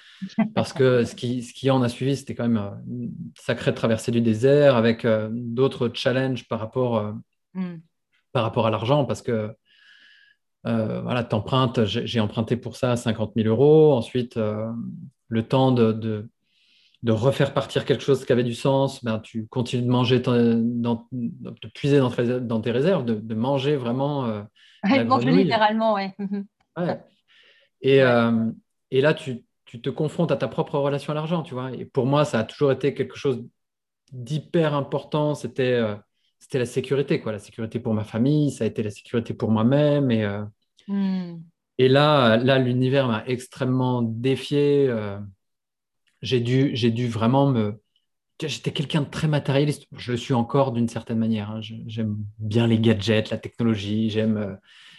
parce 0.54 0.72
que 0.72 1.04
ce 1.04 1.14
qui, 1.14 1.42
ce 1.42 1.52
qui 1.52 1.70
en 1.70 1.82
a 1.82 1.88
suivi, 1.88 2.16
c'était 2.16 2.34
quand 2.34 2.48
même 2.48 2.62
euh, 2.62 2.70
une 2.86 3.12
sacrée 3.36 3.74
traversée 3.74 4.12
du 4.12 4.20
désert 4.20 4.76
avec 4.76 5.06
d'autres 5.30 5.90
challenges 5.92 6.48
par 6.48 6.60
rapport, 6.60 7.14
mm. 7.54 7.76
par 8.32 8.44
rapport 8.44 8.66
à 8.66 8.70
l'argent, 8.70 9.04
parce 9.04 9.20
que 9.20 9.54
euh, 10.66 11.00
voilà, 11.00 11.24
t'empruntes, 11.24 11.84
j'ai 11.84 12.20
emprunté 12.20 12.56
pour 12.56 12.76
ça 12.76 12.96
50 12.96 13.32
000 13.36 13.48
euros. 13.48 13.94
Ensuite, 13.94 14.36
euh, 14.36 14.70
le 15.28 15.42
temps 15.46 15.72
de, 15.72 15.92
de, 17.02 17.12
refaire 17.12 17.52
partir 17.52 17.84
quelque 17.84 18.02
chose 18.02 18.24
qui 18.24 18.32
avait 18.32 18.44
du 18.44 18.54
sens, 18.54 19.02
ben, 19.04 19.18
tu 19.18 19.46
continues 19.48 19.82
de 19.82 19.90
manger, 19.90 20.20
dans, 20.20 21.08
de 21.10 21.68
puiser 21.74 21.98
dans, 21.98 22.12
dans, 22.40 22.60
tes 22.60 22.70
réserves, 22.70 23.04
de, 23.04 23.34
manger 23.34 23.76
vraiment. 23.76 24.26
Euh, 24.26 24.42
manger 25.04 25.32
littéralement, 25.32 25.94
ouais. 25.94 26.14
ouais. 26.76 27.00
Et, 27.80 28.02
euh, 28.02 28.50
et, 28.92 29.00
là, 29.00 29.14
tu, 29.14 29.44
tu, 29.64 29.80
te 29.80 29.90
confrontes 29.90 30.30
à 30.30 30.36
ta 30.36 30.46
propre 30.46 30.78
relation 30.78 31.10
à 31.10 31.14
l'argent, 31.14 31.42
tu 31.42 31.54
vois. 31.54 31.72
Et 31.72 31.84
pour 31.84 32.06
moi, 32.06 32.24
ça 32.24 32.38
a 32.38 32.44
toujours 32.44 32.70
été 32.70 32.94
quelque 32.94 33.16
chose 33.16 33.44
d'hyper 34.12 34.74
important. 34.74 35.34
C'était 35.34 35.82
c'était 36.42 36.58
la 36.58 36.66
sécurité, 36.66 37.20
quoi. 37.20 37.30
La 37.30 37.38
sécurité 37.38 37.78
pour 37.78 37.94
ma 37.94 38.02
famille, 38.02 38.50
ça 38.50 38.64
a 38.64 38.66
été 38.66 38.82
la 38.82 38.90
sécurité 38.90 39.32
pour 39.32 39.52
moi-même. 39.52 40.10
Et, 40.10 40.24
euh, 40.24 40.42
hmm. 40.88 41.40
et 41.78 41.88
là, 41.88 42.36
là 42.36 42.58
l'univers 42.58 43.06
m'a 43.06 43.22
extrêmement 43.28 44.02
défié. 44.02 44.88
Euh, 44.88 45.20
j'ai 46.20 46.40
dû, 46.40 46.72
j'ai 46.74 46.90
dû 46.90 47.06
vraiment 47.06 47.46
me. 47.46 47.80
J'étais 48.42 48.72
quelqu'un 48.72 49.02
de 49.02 49.06
très 49.06 49.28
matérialiste. 49.28 49.86
Je 49.96 50.10
le 50.10 50.18
suis 50.18 50.34
encore 50.34 50.72
d'une 50.72 50.88
certaine 50.88 51.18
manière. 51.18 51.52
Hein. 51.52 51.60
J'aime 51.86 52.16
bien 52.40 52.66
les 52.66 52.80
gadgets, 52.80 53.30
la 53.30 53.38
technologie. 53.38 54.10
J'aime, 54.10 54.36
euh, 54.36 54.54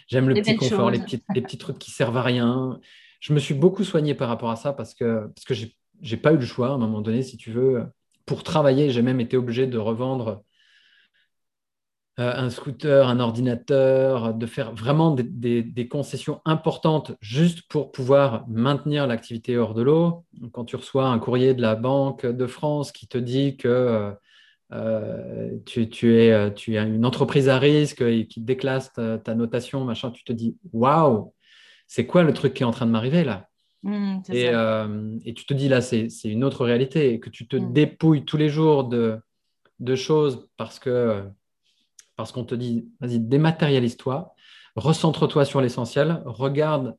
j'aime 0.08 0.30
le 0.30 0.36
petit 0.36 0.56
confort, 0.56 0.90
les 0.90 0.98
petits, 0.98 1.22
les 1.34 1.42
petits 1.42 1.58
trucs 1.58 1.78
qui 1.78 1.90
servent 1.90 2.16
à 2.16 2.22
rien. 2.22 2.80
Je 3.20 3.34
me 3.34 3.38
suis 3.38 3.52
beaucoup 3.52 3.84
soigné 3.84 4.14
par 4.14 4.30
rapport 4.30 4.50
à 4.50 4.56
ça 4.56 4.72
parce 4.72 4.94
que, 4.94 5.26
parce 5.26 5.44
que 5.44 5.52
j'ai, 6.00 6.16
pas 6.16 6.32
eu 6.32 6.38
le 6.38 6.46
choix 6.46 6.68
à 6.68 6.72
un 6.72 6.78
moment 6.78 7.02
donné, 7.02 7.22
si 7.22 7.36
tu 7.36 7.50
veux. 7.50 7.84
Pour 8.24 8.44
travailler, 8.44 8.88
j'ai 8.88 9.02
même 9.02 9.20
été 9.20 9.36
obligé 9.36 9.66
de 9.66 9.76
revendre 9.76 10.42
un 12.16 12.48
scooter, 12.48 13.08
un 13.08 13.18
ordinateur, 13.18 14.34
de 14.34 14.46
faire 14.46 14.72
vraiment 14.72 15.10
des, 15.14 15.88
concessions 15.88 16.40
importantes 16.44 17.12
juste 17.20 17.62
pour 17.68 17.90
pouvoir 17.90 18.46
maintenir 18.48 19.06
l'activité 19.06 19.58
hors 19.58 19.74
de 19.74 19.82
l'eau. 19.82 20.24
Quand 20.52 20.64
tu 20.64 20.76
reçois 20.76 21.08
un 21.08 21.18
courrier 21.18 21.54
de 21.54 21.62
la 21.62 21.74
Banque 21.74 22.24
de 22.24 22.46
France 22.46 22.92
qui 22.92 23.08
te 23.08 23.18
dit 23.18 23.56
que 23.56 24.12
euh, 24.72 25.50
tu, 25.66 26.16
es, 26.16 26.54
tu 26.54 26.78
as 26.78 26.82
une 26.82 27.04
entreprise 27.04 27.48
à 27.48 27.58
risque 27.58 28.00
et 28.00 28.26
qui 28.26 28.40
déclasse 28.40 28.92
ta, 28.92 29.34
notation, 29.34 29.84
machin, 29.84 30.10
tu 30.10 30.24
te 30.24 30.32
dis 30.32 30.56
waouh, 30.72 31.32
c'est 31.86 32.06
quoi 32.06 32.22
le 32.22 32.32
truc 32.32 32.54
qui 32.54 32.62
est 32.62 32.66
en 32.66 32.70
train 32.70 32.86
de 32.86 32.90
m'arriver 32.90 33.24
là? 33.24 33.48
Mmh, 33.82 34.20
euh, 34.30 35.18
et, 35.26 35.34
tu 35.34 35.44
te 35.44 35.52
dis 35.52 35.68
là, 35.68 35.82
c'est 35.82 36.08
une 36.24 36.42
autre 36.42 36.64
réalité 36.64 37.12
et 37.12 37.20
que 37.20 37.28
tu 37.28 37.46
te 37.46 37.56
mmh. 37.56 37.72
dépouilles 37.72 38.24
tous 38.24 38.38
les 38.38 38.48
jours 38.48 38.84
de, 38.84 39.18
de 39.80 39.94
choses 39.94 40.48
parce 40.56 40.78
que 40.78 41.22
parce 42.16 42.32
qu'on 42.32 42.44
te 42.44 42.54
dit, 42.54 42.88
vas-y, 43.00 43.20
dématérialise-toi, 43.20 44.34
recentre-toi 44.76 45.44
sur 45.44 45.60
l'essentiel, 45.60 46.22
regarde 46.24 46.96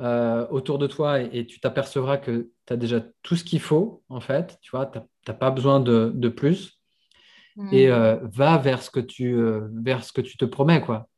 euh, 0.00 0.46
autour 0.50 0.78
de 0.78 0.86
toi 0.86 1.20
et, 1.20 1.44
tu 1.46 1.58
t'apercevras 1.58 2.18
que 2.18 2.50
tu 2.66 2.72
as 2.72 2.76
déjà 2.76 3.00
tout 3.22 3.34
ce 3.34 3.42
qu'il 3.42 3.60
faut, 3.60 4.04
en 4.08 4.20
fait, 4.20 4.58
tu 4.62 4.70
vois, 4.70 4.86
tu 4.86 4.98
n'as 5.26 5.34
pas 5.34 5.50
besoin 5.50 5.80
de, 5.80 6.28
plus. 6.28 6.80
Hmm. 7.56 7.68
Et 7.72 7.88
euh, 7.88 8.16
va 8.22 8.58
vers 8.58 8.82
ce, 8.82 8.90
que 8.90 9.00
tu, 9.00 9.34
euh, 9.34 9.68
vers 9.72 10.04
ce 10.04 10.12
que 10.12 10.20
tu 10.20 10.36
te 10.36 10.44
promets, 10.44 10.80
quoi. 10.80 11.08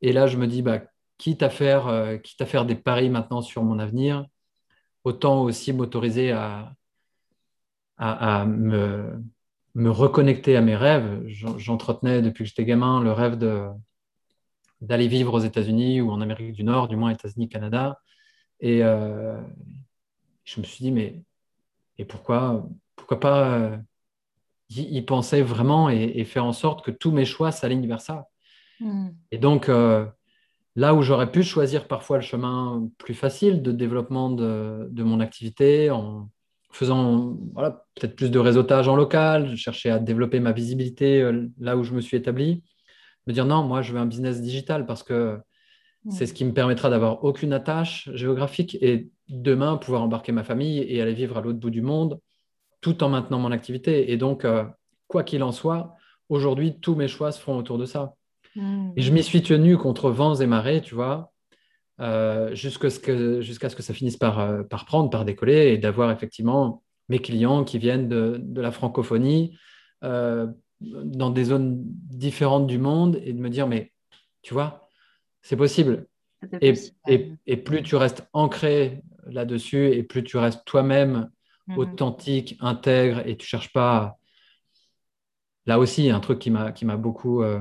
Et 0.00 0.12
là, 0.12 0.26
je 0.26 0.38
me 0.38 0.46
dis, 0.46 0.62
bah, 0.62 0.80
quitte, 1.18 1.42
à 1.42 1.50
faire, 1.50 2.20
quitte 2.22 2.40
à 2.40 2.46
faire 2.46 2.64
des 2.64 2.74
paris 2.76 3.10
maintenant 3.10 3.42
sur 3.42 3.62
mon 3.62 3.78
avenir, 3.78 4.26
autant 5.04 5.42
aussi 5.42 5.72
m'autoriser 5.72 6.32
à, 6.32 6.72
à, 7.98 8.44
me, 8.46 9.22
me 9.76 9.90
reconnecter 9.90 10.56
à 10.56 10.62
mes 10.62 10.74
rêves. 10.74 11.22
J'entretenais 11.26 12.22
depuis 12.22 12.44
que 12.44 12.48
j'étais 12.48 12.64
gamin 12.64 13.02
le 13.02 13.12
rêve 13.12 13.38
d'aller 14.80 15.06
vivre 15.06 15.34
aux 15.34 15.40
États-Unis 15.40 16.00
ou 16.00 16.10
en 16.10 16.22
Amérique 16.22 16.52
du 16.52 16.64
Nord, 16.64 16.88
du 16.88 16.96
moins 16.96 17.10
États-Unis, 17.10 17.50
Canada. 17.50 18.00
Et 18.60 18.82
euh, 18.82 19.38
je 20.44 20.60
me 20.60 20.64
suis 20.64 20.82
dit, 20.82 20.92
mais 20.92 21.22
et 21.98 22.06
pourquoi, 22.06 22.66
pourquoi 22.96 23.20
pas 23.20 23.52
euh, 23.52 23.76
y, 24.70 25.02
penser 25.02 25.42
vraiment 25.42 25.90
et, 25.90 26.24
faire 26.24 26.46
en 26.46 26.54
sorte 26.54 26.82
que 26.82 26.90
tous 26.90 27.10
mes 27.10 27.26
choix 27.26 27.52
s'alignent 27.52 27.86
vers 27.86 28.00
ça 28.00 28.28
hmm. 28.80 29.08
Et 29.30 29.36
donc, 29.36 29.68
euh, 29.68 30.06
là 30.74 30.94
où 30.94 31.02
j'aurais 31.02 31.30
pu 31.30 31.42
choisir 31.42 31.86
parfois 31.86 32.16
le 32.16 32.22
chemin 32.22 32.88
plus 32.96 33.14
facile 33.14 33.60
de 33.60 33.72
développement 33.72 34.30
de, 34.30 34.88
de 34.90 35.02
mon 35.02 35.20
activité 35.20 35.90
en, 35.90 36.30
faisant 36.70 37.36
voilà, 37.54 37.84
peut-être 37.94 38.16
plus 38.16 38.30
de 38.30 38.38
réseautage 38.38 38.88
en 38.88 38.96
local, 38.96 39.50
je 39.50 39.56
cherchais 39.56 39.90
à 39.90 39.98
développer 39.98 40.40
ma 40.40 40.52
visibilité 40.52 41.22
euh, 41.22 41.48
là 41.58 41.76
où 41.76 41.84
je 41.84 41.94
me 41.94 42.00
suis 42.00 42.16
établi. 42.16 42.62
Me 43.26 43.32
dire 43.32 43.46
non, 43.46 43.62
moi 43.62 43.82
je 43.82 43.92
veux 43.92 43.98
un 43.98 44.06
business 44.06 44.40
digital 44.40 44.86
parce 44.86 45.02
que 45.02 45.38
c'est 46.08 46.26
ce 46.26 46.34
qui 46.34 46.44
me 46.44 46.52
permettra 46.52 46.88
d'avoir 46.88 47.24
aucune 47.24 47.52
attache 47.52 48.08
géographique 48.14 48.76
et 48.80 49.08
demain 49.28 49.76
pouvoir 49.76 50.02
embarquer 50.02 50.30
ma 50.30 50.44
famille 50.44 50.78
et 50.78 51.02
aller 51.02 51.14
vivre 51.14 51.36
à 51.36 51.40
l'autre 51.40 51.58
bout 51.58 51.70
du 51.70 51.82
monde 51.82 52.20
tout 52.80 53.02
en 53.02 53.08
maintenant 53.08 53.40
mon 53.40 53.50
activité. 53.50 54.12
Et 54.12 54.16
donc, 54.16 54.44
euh, 54.44 54.64
quoi 55.08 55.24
qu'il 55.24 55.42
en 55.42 55.50
soit, 55.50 55.96
aujourd'hui, 56.28 56.78
tous 56.78 56.94
mes 56.94 57.08
choix 57.08 57.32
se 57.32 57.40
feront 57.40 57.56
autour 57.56 57.78
de 57.78 57.84
ça. 57.84 58.14
Et 58.96 59.02
je 59.02 59.12
m'y 59.12 59.22
suis 59.22 59.42
tenu 59.42 59.76
contre 59.76 60.10
vents 60.10 60.36
et 60.36 60.46
marées, 60.46 60.80
tu 60.80 60.94
vois. 60.94 61.32
Jusqu'à 61.98 62.90
ce, 62.90 62.98
que, 63.00 63.40
jusqu'à 63.40 63.68
ce 63.68 63.76
que 63.76 63.82
ça 63.82 63.94
finisse 63.94 64.16
par, 64.16 64.66
par 64.68 64.84
prendre, 64.84 65.10
par 65.10 65.24
décoller 65.24 65.72
et 65.72 65.78
d'avoir 65.78 66.10
effectivement 66.10 66.82
mes 67.08 67.18
clients 67.18 67.64
qui 67.64 67.78
viennent 67.78 68.08
de, 68.08 68.38
de 68.42 68.60
la 68.60 68.70
francophonie 68.70 69.56
dans 70.80 71.30
des 71.30 71.44
zones 71.44 71.82
différentes 71.84 72.66
du 72.66 72.78
monde 72.78 73.18
et 73.24 73.32
de 73.32 73.40
me 73.40 73.48
dire, 73.48 73.66
mais 73.66 73.92
tu 74.42 74.54
vois, 74.54 74.88
c'est 75.42 75.56
possible. 75.56 76.06
Et, 76.60 76.74
et, 77.46 77.56
plus 77.56 77.82
tu 77.82 77.96
restes 77.96 78.28
ancré 78.32 79.02
là-dessus 79.26 79.88
et 79.88 80.02
plus 80.02 80.22
tu 80.22 80.36
restes 80.36 80.64
toi-même 80.64 81.30
mhm. 81.66 81.78
authentique, 81.78 82.56
intègre 82.60 83.26
et 83.26 83.36
tu 83.36 83.46
cherches 83.46 83.72
pas. 83.72 84.18
Là 85.64 85.78
aussi, 85.78 86.10
un 86.10 86.20
truc 86.20 86.38
qui 86.38 86.50
m'a 86.50 86.72
qui 86.72 86.84
m'a 86.84 86.96
beaucoup 86.96 87.42
euh, 87.42 87.60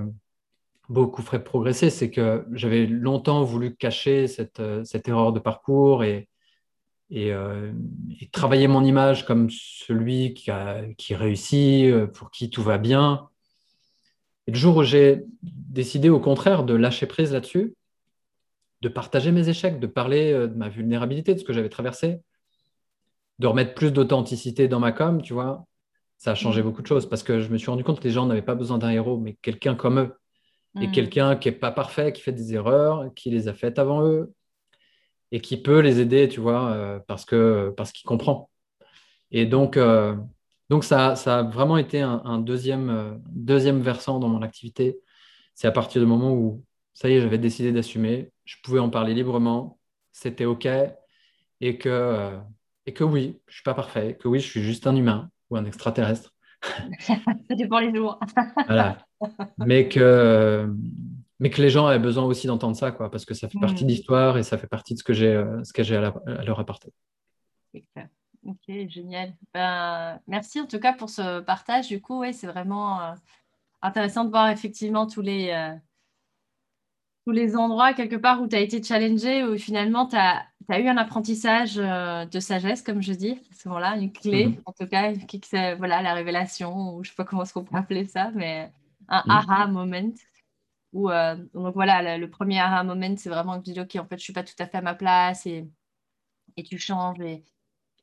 beaucoup 0.89 1.21
fait 1.21 1.39
progresser, 1.39 1.89
c'est 1.89 2.11
que 2.11 2.45
j'avais 2.53 2.85
longtemps 2.85 3.43
voulu 3.43 3.75
cacher 3.75 4.27
cette, 4.27 4.59
euh, 4.59 4.83
cette 4.83 5.07
erreur 5.07 5.33
de 5.33 5.39
parcours 5.39 6.03
et, 6.03 6.27
euh, 7.13 7.71
et, 8.19 8.29
travailler 8.29 8.67
mon 8.67 8.83
image 8.83 9.25
comme 9.25 9.49
celui 9.49 10.33
qui, 10.33 10.51
a, 10.51 10.83
qui 10.97 11.15
réussit, 11.15 11.93
pour 12.13 12.31
qui 12.31 12.49
tout 12.49 12.63
va 12.63 12.77
bien. 12.77 13.29
Et 14.47 14.51
le 14.51 14.57
jour 14.57 14.77
où 14.77 14.83
j'ai 14.83 15.23
décidé 15.41 16.09
au 16.09 16.19
contraire 16.19 16.63
de 16.63 16.73
lâcher 16.73 17.07
prise 17.07 17.33
là-dessus, 17.33 17.75
de 18.81 18.89
partager 18.89 19.31
mes 19.31 19.49
échecs, 19.49 19.79
de 19.79 19.87
parler 19.87 20.31
euh, 20.31 20.47
de 20.47 20.55
ma 20.55 20.69
vulnérabilité, 20.69 21.33
de 21.33 21.39
ce 21.39 21.43
que 21.43 21.53
j'avais 21.53 21.69
traversé, 21.69 22.21
de 23.39 23.47
remettre 23.47 23.73
plus 23.73 23.91
d'authenticité 23.91 24.67
dans 24.67 24.79
ma 24.79 24.91
com, 24.91 25.21
tu 25.21 25.33
vois, 25.33 25.65
ça 26.17 26.31
a 26.31 26.35
changé 26.35 26.61
mm. 26.61 26.65
beaucoup 26.65 26.81
de 26.81 26.87
choses 26.87 27.09
parce 27.09 27.23
que 27.23 27.41
je 27.41 27.49
me 27.49 27.57
suis 27.57 27.69
rendu 27.69 27.83
compte 27.83 27.99
que 27.99 28.03
les 28.03 28.11
gens 28.11 28.25
n'avaient 28.25 28.41
pas 28.41 28.55
besoin 28.55 28.77
d'un 28.77 28.91
héros, 28.91 29.17
mais 29.17 29.37
quelqu'un 29.41 29.75
comme 29.75 29.99
eux. 29.99 30.15
Et 30.81 30.87
mm. 30.87 30.91
quelqu'un 30.91 31.35
qui 31.35 31.49
n'est 31.49 31.55
pas 31.55 31.71
parfait, 31.71 32.13
qui 32.13 32.21
fait 32.21 32.31
des 32.33 32.53
erreurs, 32.53 33.13
qui 33.15 33.29
les 33.29 33.47
a 33.47 33.53
faites 33.53 33.79
avant 33.79 34.05
eux 34.05 34.33
et 35.31 35.41
qui 35.41 35.57
peut 35.57 35.79
les 35.79 35.99
aider, 35.99 36.29
tu 36.29 36.39
vois, 36.39 36.71
euh, 36.71 36.99
parce 37.07 37.25
que 37.25 37.73
parce 37.77 37.91
qu'il 37.91 38.07
comprend. 38.07 38.49
Et 39.31 39.45
donc, 39.45 39.77
euh, 39.77 40.15
donc 40.69 40.83
ça, 40.83 41.15
ça 41.15 41.39
a 41.39 41.43
vraiment 41.43 41.77
été 41.77 42.01
un, 42.01 42.39
deuxième, 42.39 43.21
deuxième 43.29 43.81
versant 43.81 44.19
dans 44.19 44.29
mon 44.29 44.41
activité. 44.41 44.99
C'est 45.55 45.67
à 45.67 45.71
partir 45.71 46.01
du 46.01 46.07
moment 46.07 46.33
où 46.33 46.63
ça 46.93 47.09
y 47.09 47.13
est, 47.13 47.21
j'avais 47.21 47.37
décidé 47.37 47.71
d'assumer, 47.71 48.31
je 48.45 48.55
pouvais 48.63 48.79
en 48.79 48.89
parler 48.89 49.13
librement, 49.13 49.79
c'était 50.13 50.45
OK, 50.45 50.67
et 51.61 51.77
que, 51.77 51.89
euh, 51.89 52.39
et 52.85 52.93
que 52.93 53.03
oui, 53.03 53.39
je 53.47 53.51
ne 53.51 53.55
suis 53.55 53.63
pas 53.63 53.73
parfait, 53.73 54.17
que 54.19 54.27
oui, 54.27 54.39
je 54.39 54.47
suis 54.47 54.63
juste 54.63 54.87
un 54.87 54.95
humain 54.95 55.29
ou 55.49 55.57
un 55.57 55.65
extraterrestre. 55.65 56.34
Ça 56.99 57.15
dépend 57.51 57.79
les 57.79 57.93
jours. 57.93 58.19
voilà. 58.67 58.97
Mais 59.57 59.87
que, 59.87 60.69
mais 61.39 61.49
que 61.49 61.61
les 61.61 61.69
gens 61.69 61.89
aient 61.89 61.99
besoin 61.99 62.23
aussi 62.23 62.47
d'entendre 62.47 62.75
ça, 62.75 62.91
quoi, 62.91 63.09
parce 63.11 63.25
que 63.25 63.33
ça 63.33 63.47
fait 63.49 63.59
partie 63.59 63.83
de 63.83 63.89
mm. 63.89 63.93
l'histoire 63.93 64.37
et 64.37 64.43
ça 64.43 64.57
fait 64.57 64.67
partie 64.67 64.93
de 64.93 64.99
ce 64.99 65.03
que 65.03 65.13
j'ai 65.13 65.33
euh, 65.33 65.63
ce 65.63 65.73
que 65.73 65.83
j'ai 65.83 65.95
à, 65.97 66.13
leur 66.43 66.59
apporter. 66.59 66.91
Ok, 68.45 68.87
génial. 68.87 69.33
Ben, 69.53 70.19
merci 70.27 70.61
en 70.61 70.67
tout 70.67 70.79
cas 70.79 70.93
pour 70.93 71.09
ce 71.09 71.39
partage. 71.41 71.87
Du 71.87 72.01
coup, 72.01 72.19
ouais, 72.19 72.31
c'est 72.31 72.47
vraiment 72.47 73.01
euh, 73.01 73.13
intéressant 73.81 74.23
de 74.23 74.29
voir 74.29 74.49
effectivement 74.49 75.07
tous 75.07 75.21
les, 75.21 75.51
tous 77.25 77.31
les 77.31 77.55
endroits 77.55 77.93
quelque 77.93 78.15
part 78.15 78.41
où 78.41 78.47
tu 78.47 78.55
as 78.55 78.59
été 78.59 78.81
challengé, 78.81 79.43
où 79.43 79.57
finalement 79.57 80.05
tu 80.05 80.15
as, 80.15 80.45
eu 80.79 80.87
un 80.87 80.97
apprentissage 80.97 81.77
euh, 81.77 82.25
de 82.25 82.39
sagesse, 82.39 82.83
comme 82.83 83.01
je 83.01 83.13
dis, 83.13 83.41
souvent 83.51 83.79
là, 83.79 83.97
une 83.97 84.11
clé, 84.11 84.47
mhm. 84.47 84.61
en 84.65 84.71
tout 84.71 84.87
cas, 84.87 85.13
qui, 85.13 85.41
voilà, 85.77 86.01
la 86.03 86.13
révélation, 86.13 86.95
ou 86.95 87.03
je 87.03 87.09
sais 87.09 87.15
pas 87.15 87.23
comment 87.23 87.43
qu'on 87.43 87.63
peut 87.63 87.75
appeler 87.75 88.05
ça, 88.05 88.31
mais 88.35 88.71
un 89.07 89.23
mhm. 89.25 89.31
aha 89.31 89.67
moment. 89.67 90.13
Où, 90.93 91.09
euh, 91.09 91.35
donc 91.53 91.73
voilà, 91.73 92.17
le, 92.17 92.29
premier 92.29 92.59
aha 92.59 92.83
moment, 92.83 93.15
c'est 93.17 93.29
vraiment 93.29 93.59
que 93.59 93.65
tu 93.65 93.73
dis, 93.73 93.81
OK, 93.81 93.95
en 93.95 94.05
fait, 94.05 94.17
je 94.17 94.23
suis 94.23 94.33
pas 94.33 94.43
tout 94.43 94.53
à 94.59 94.67
fait 94.67 94.77
à 94.77 94.81
ma 94.81 94.93
place 94.93 95.45
et, 95.47 95.67
et 96.57 96.63
tu 96.63 96.77
changes. 96.77 97.19
Et, 97.21 97.43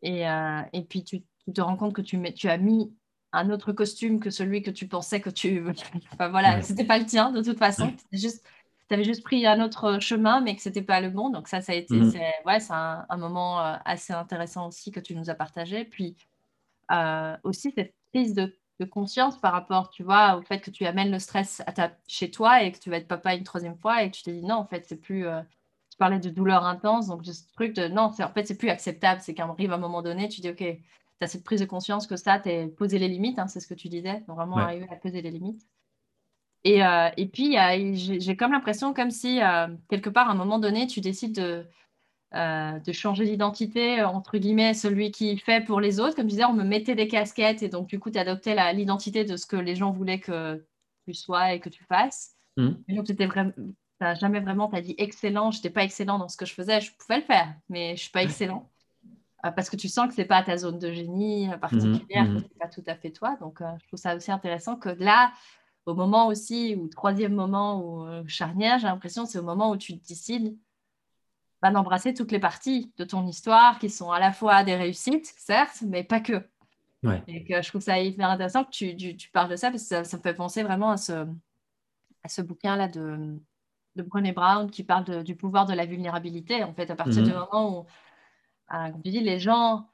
et, 0.03 0.29
euh, 0.29 0.61
et 0.73 0.83
puis 0.83 1.05
tu, 1.05 1.23
te 1.55 1.61
rends 1.61 1.77
compte 1.77 1.95
que 1.95 2.03
tu, 2.03 2.19
mets, 2.19 2.35
tu 2.35 2.49
as 2.49 2.59
mis 2.59 2.93
un 3.33 3.51
autre 3.51 3.73
costume 3.73 4.21
que 4.21 4.31
celui 4.31 4.63
que 4.63 4.71
tu 4.71 4.89
pensais 4.89 5.21
que 5.21 5.31
tu. 5.31 5.65
enfin 6.13 6.29
voilà, 6.29 6.61
c'était 6.61 6.85
pas 6.85 6.99
le 6.99 7.07
tien 7.07 7.31
de 7.31 7.41
toute 7.41 7.59
façon. 7.59 7.93
C'était 7.97 8.19
juste 8.19 8.45
tu 8.93 8.97
avais 8.97 9.05
juste 9.05 9.25
pris 9.25 9.47
un 9.47 9.65
autre 9.65 10.01
chemin, 10.01 10.43
mais 10.43 10.55
que 10.55 10.61
ce 10.61 10.69
n'était 10.69 10.83
pas 10.83 11.01
le 11.01 11.09
bon. 11.09 11.31
Donc 11.31 11.49
ça, 11.49 11.63
ça 11.63 11.73
a 11.73 11.75
été, 11.75 11.95
mhm. 11.95 12.11
c'est, 12.11 12.33
ouais, 12.45 12.61
c'est 12.61 12.75
un, 12.75 13.17
moment 13.17 13.59
euh, 13.61 13.77
assez 13.87 14.13
intéressant 14.13 14.69
aussi 14.69 14.91
que 14.91 15.01
tu 15.01 15.15
nous 15.15 15.31
as 15.31 15.35
partagé. 15.35 15.87
Puis 15.87 16.15
euh, 16.91 17.35
aussi 17.43 17.73
cette 17.75 17.95
prise 18.13 18.35
de, 18.35 18.55
conscience 18.91 19.41
par 19.41 19.53
rapport, 19.53 19.91
tu 19.91 20.03
vois, 20.03 20.37
au 20.37 20.43
fait 20.43 20.59
que 20.59 20.69
tu 20.73 20.85
amènes 20.87 21.13
le 21.13 21.21
stress 21.21 21.63
à 21.69 21.73
ta, 21.73 21.93
chez 22.09 22.33
toi 22.33 22.65
et 22.65 22.73
que 22.73 22.81
tu 22.81 22.91
vas 22.91 22.97
être 22.97 23.07
papa 23.07 23.37
une 23.37 23.45
troisième 23.45 23.77
fois 23.77 24.03
et 24.03 24.11
que 24.11 24.17
tu 24.17 24.25
te 24.25 24.31
dis 24.31 24.43
non, 24.43 24.57
en 24.57 24.67
fait, 24.67 24.85
c'est 24.87 24.97
plus... 24.97 25.25
Euh, 25.25 25.41
tu 25.89 25.97
parlais 25.99 26.19
de 26.19 26.31
douleur 26.31 26.65
intense, 26.65 27.07
donc 27.07 27.25
ce 27.25 27.45
truc 27.55 27.75
de 27.75 27.87
non, 27.87 28.11
c'est, 28.11 28.25
en 28.25 28.33
fait, 28.33 28.45
c'est 28.45 28.59
plus 28.59 28.71
acceptable. 28.71 29.21
C'est 29.23 29.35
qu'à 29.35 29.45
un 29.45 29.79
moment 29.79 30.03
donné, 30.03 30.29
tu 30.29 30.41
dis, 30.41 30.51
OK, 30.51 30.57
tu 30.57 30.77
as 31.21 31.29
cette 31.29 31.45
prise 31.45 31.61
de 31.61 31.67
conscience 31.67 32.09
que 32.09 32.17
ça, 32.17 32.41
tu 32.41 32.49
es 32.49 32.67
posé 32.67 32.99
les 32.99 33.09
limites, 33.09 33.39
hein, 33.39 33.47
c'est 33.47 33.61
ce 33.61 33.69
que 33.69 33.75
tu 33.75 33.89
disais, 33.89 34.25
donc 34.27 34.37
vraiment 34.37 34.57
arriver 34.57 34.89
à 34.91 34.97
poser 34.97 35.23
les 35.23 35.31
limites. 35.31 35.63
Et, 36.65 36.85
euh, 36.85 37.09
et 37.17 37.27
puis, 37.27 37.57
j'ai 38.21 38.37
comme 38.37 38.53
l'impression, 38.53 38.95
comme 38.95 39.11
si, 39.11 39.43
euh, 39.43 39.69
quelque 39.89 40.11
part, 40.11 40.29
à 40.29 40.33
un 40.33 40.37
moment 40.37 40.59
donné, 40.59 40.87
tu 40.87 41.01
décides 41.01 41.35
de, 41.35 41.67
euh, 42.35 42.79
de 42.79 42.93
changer 42.93 43.25
d'identité, 43.25 44.03
entre 44.03 44.39
guillemets, 44.39 44.75
celui 44.75 45.11
qui 45.11 45.37
fait 45.39 45.65
pour 45.65 45.81
les 45.81 45.99
autres. 45.99 46.15
Comme 46.15 46.27
je 46.27 46.31
disais, 46.31 46.45
on 46.45 46.53
me 46.53 46.65
mettait 46.65 46.95
des 46.95 47.09
casquettes 47.09 47.63
et 47.63 47.69
donc, 47.69 47.89
du 47.89 47.99
coup, 47.99 48.11
tu 48.11 48.19
adoptais 48.19 48.73
l'identité 48.75 49.25
de 49.25 49.37
ce 49.37 49.47
que 49.47 49.57
les 49.57 49.75
gens 49.75 49.91
voulaient 49.91 50.21
que 50.21 50.65
tu 51.07 51.15
sois 51.15 51.53
et 51.53 51.61
que 51.61 51.69
tu 51.69 51.83
fasses. 51.85 52.37
Mmh. 52.57 52.71
Et 52.89 52.95
donc, 52.95 53.07
tu 53.07 53.17
n'as 54.01 54.15
jamais 54.15 54.41
vraiment, 54.41 54.69
tu 54.69 54.77
as 54.77 54.83
dit 54.83 54.95
excellent, 54.99 55.51
je 55.51 55.59
n'étais 55.59 55.71
pas 55.71 55.83
excellent 55.83 56.19
dans 56.19 56.29
ce 56.29 56.37
que 56.37 56.47
je 56.47 56.55
faisais, 56.55 56.81
je 56.81 56.93
pouvais 56.95 57.17
le 57.17 57.25
faire, 57.25 57.53
mais 57.69 57.89
je 57.89 57.93
ne 57.93 57.97
suis 57.97 58.11
pas 58.11 58.23
excellent. 58.23 58.71
parce 59.43 59.69
que 59.69 59.77
tu 59.77 59.89
sens 59.89 60.07
que 60.07 60.15
ce 60.15 60.21
n'est 60.21 60.27
pas 60.29 60.41
ta 60.45 60.57
zone 60.57 60.79
de 60.79 60.93
génie 60.93 61.49
particulière, 61.61 62.25
mmh. 62.25 62.35
que 62.35 62.39
ce 62.39 62.45
n'est 62.45 62.59
pas 62.61 62.69
tout 62.69 62.85
à 62.87 62.95
fait 62.95 63.11
toi. 63.11 63.37
Donc, 63.41 63.59
je 63.61 63.87
trouve 63.89 63.99
ça 63.99 64.15
aussi 64.15 64.31
intéressant 64.31 64.77
que 64.77 64.91
là, 64.91 65.33
au 65.87 65.95
moment 65.95 66.29
aussi, 66.29 66.77
ou 66.77 66.89
troisième 66.89 67.35
moment 67.35 67.81
ou 67.81 68.07
euh, 68.07 68.23
charnière, 68.27 68.79
j'ai 68.79 68.87
l'impression 68.87 69.27
c'est 69.27 69.39
au 69.39 69.43
moment 69.43 69.71
où 69.71 69.77
tu 69.77 69.95
décides 69.95 70.57
bah, 71.61 71.71
d'embrasser 71.71 72.15
toutes 72.15 72.33
les 72.33 72.39
parties 72.39 72.93
de 72.97 73.05
ton 73.05 73.27
histoire 73.27 73.79
qui 73.79 73.91
sont 73.91 74.11
à 74.11 74.21
la 74.21 74.33
fois 74.33 74.65
des 74.65 74.75
réussites, 74.75 75.33
certes, 75.37 75.83
mais 75.87 76.05
pas 76.05 76.21
que. 76.21 76.47
Et 77.27 77.43
que 77.43 77.61
je 77.61 77.69
trouve 77.69 77.81
ça 77.81 77.99
hyper 77.99 78.31
intéressant 78.31 78.63
que 78.63 78.71
tu, 78.71 78.97
tu, 78.97 79.31
parles 79.31 79.51
de 79.51 79.57
ça 79.57 79.71
parce 79.73 79.83
que 79.83 79.89
ça, 79.89 80.05
ça, 80.05 80.17
me 80.17 80.23
fait 80.23 80.35
penser 80.35 80.63
vraiment 80.63 80.91
à 80.91 80.97
ce, 80.97 81.27
à 82.23 82.29
ce 82.29 82.43
bouquin-là 82.43 82.87
de, 82.87 83.41
de 83.97 84.03
Brené 84.03 84.33
Brown 84.33 84.71
qui 84.71 84.85
parle 84.85 85.25
du 85.25 85.37
pouvoir 85.37 85.67
de 85.67 85.75
la 85.75 85.87
vulnérabilité. 85.87 86.63
En 86.65 86.73
fait, 86.75 86.91
à 86.91 86.97
partir 86.97 87.23
du 87.23 87.31
mhm. 87.31 87.39
moment 87.39 87.79
où, 87.79 87.87
euh, 88.75 88.91
comme 88.91 89.03
tu 89.03 89.11
dis, 89.11 89.21
les 89.21 89.39
gens 89.39 89.89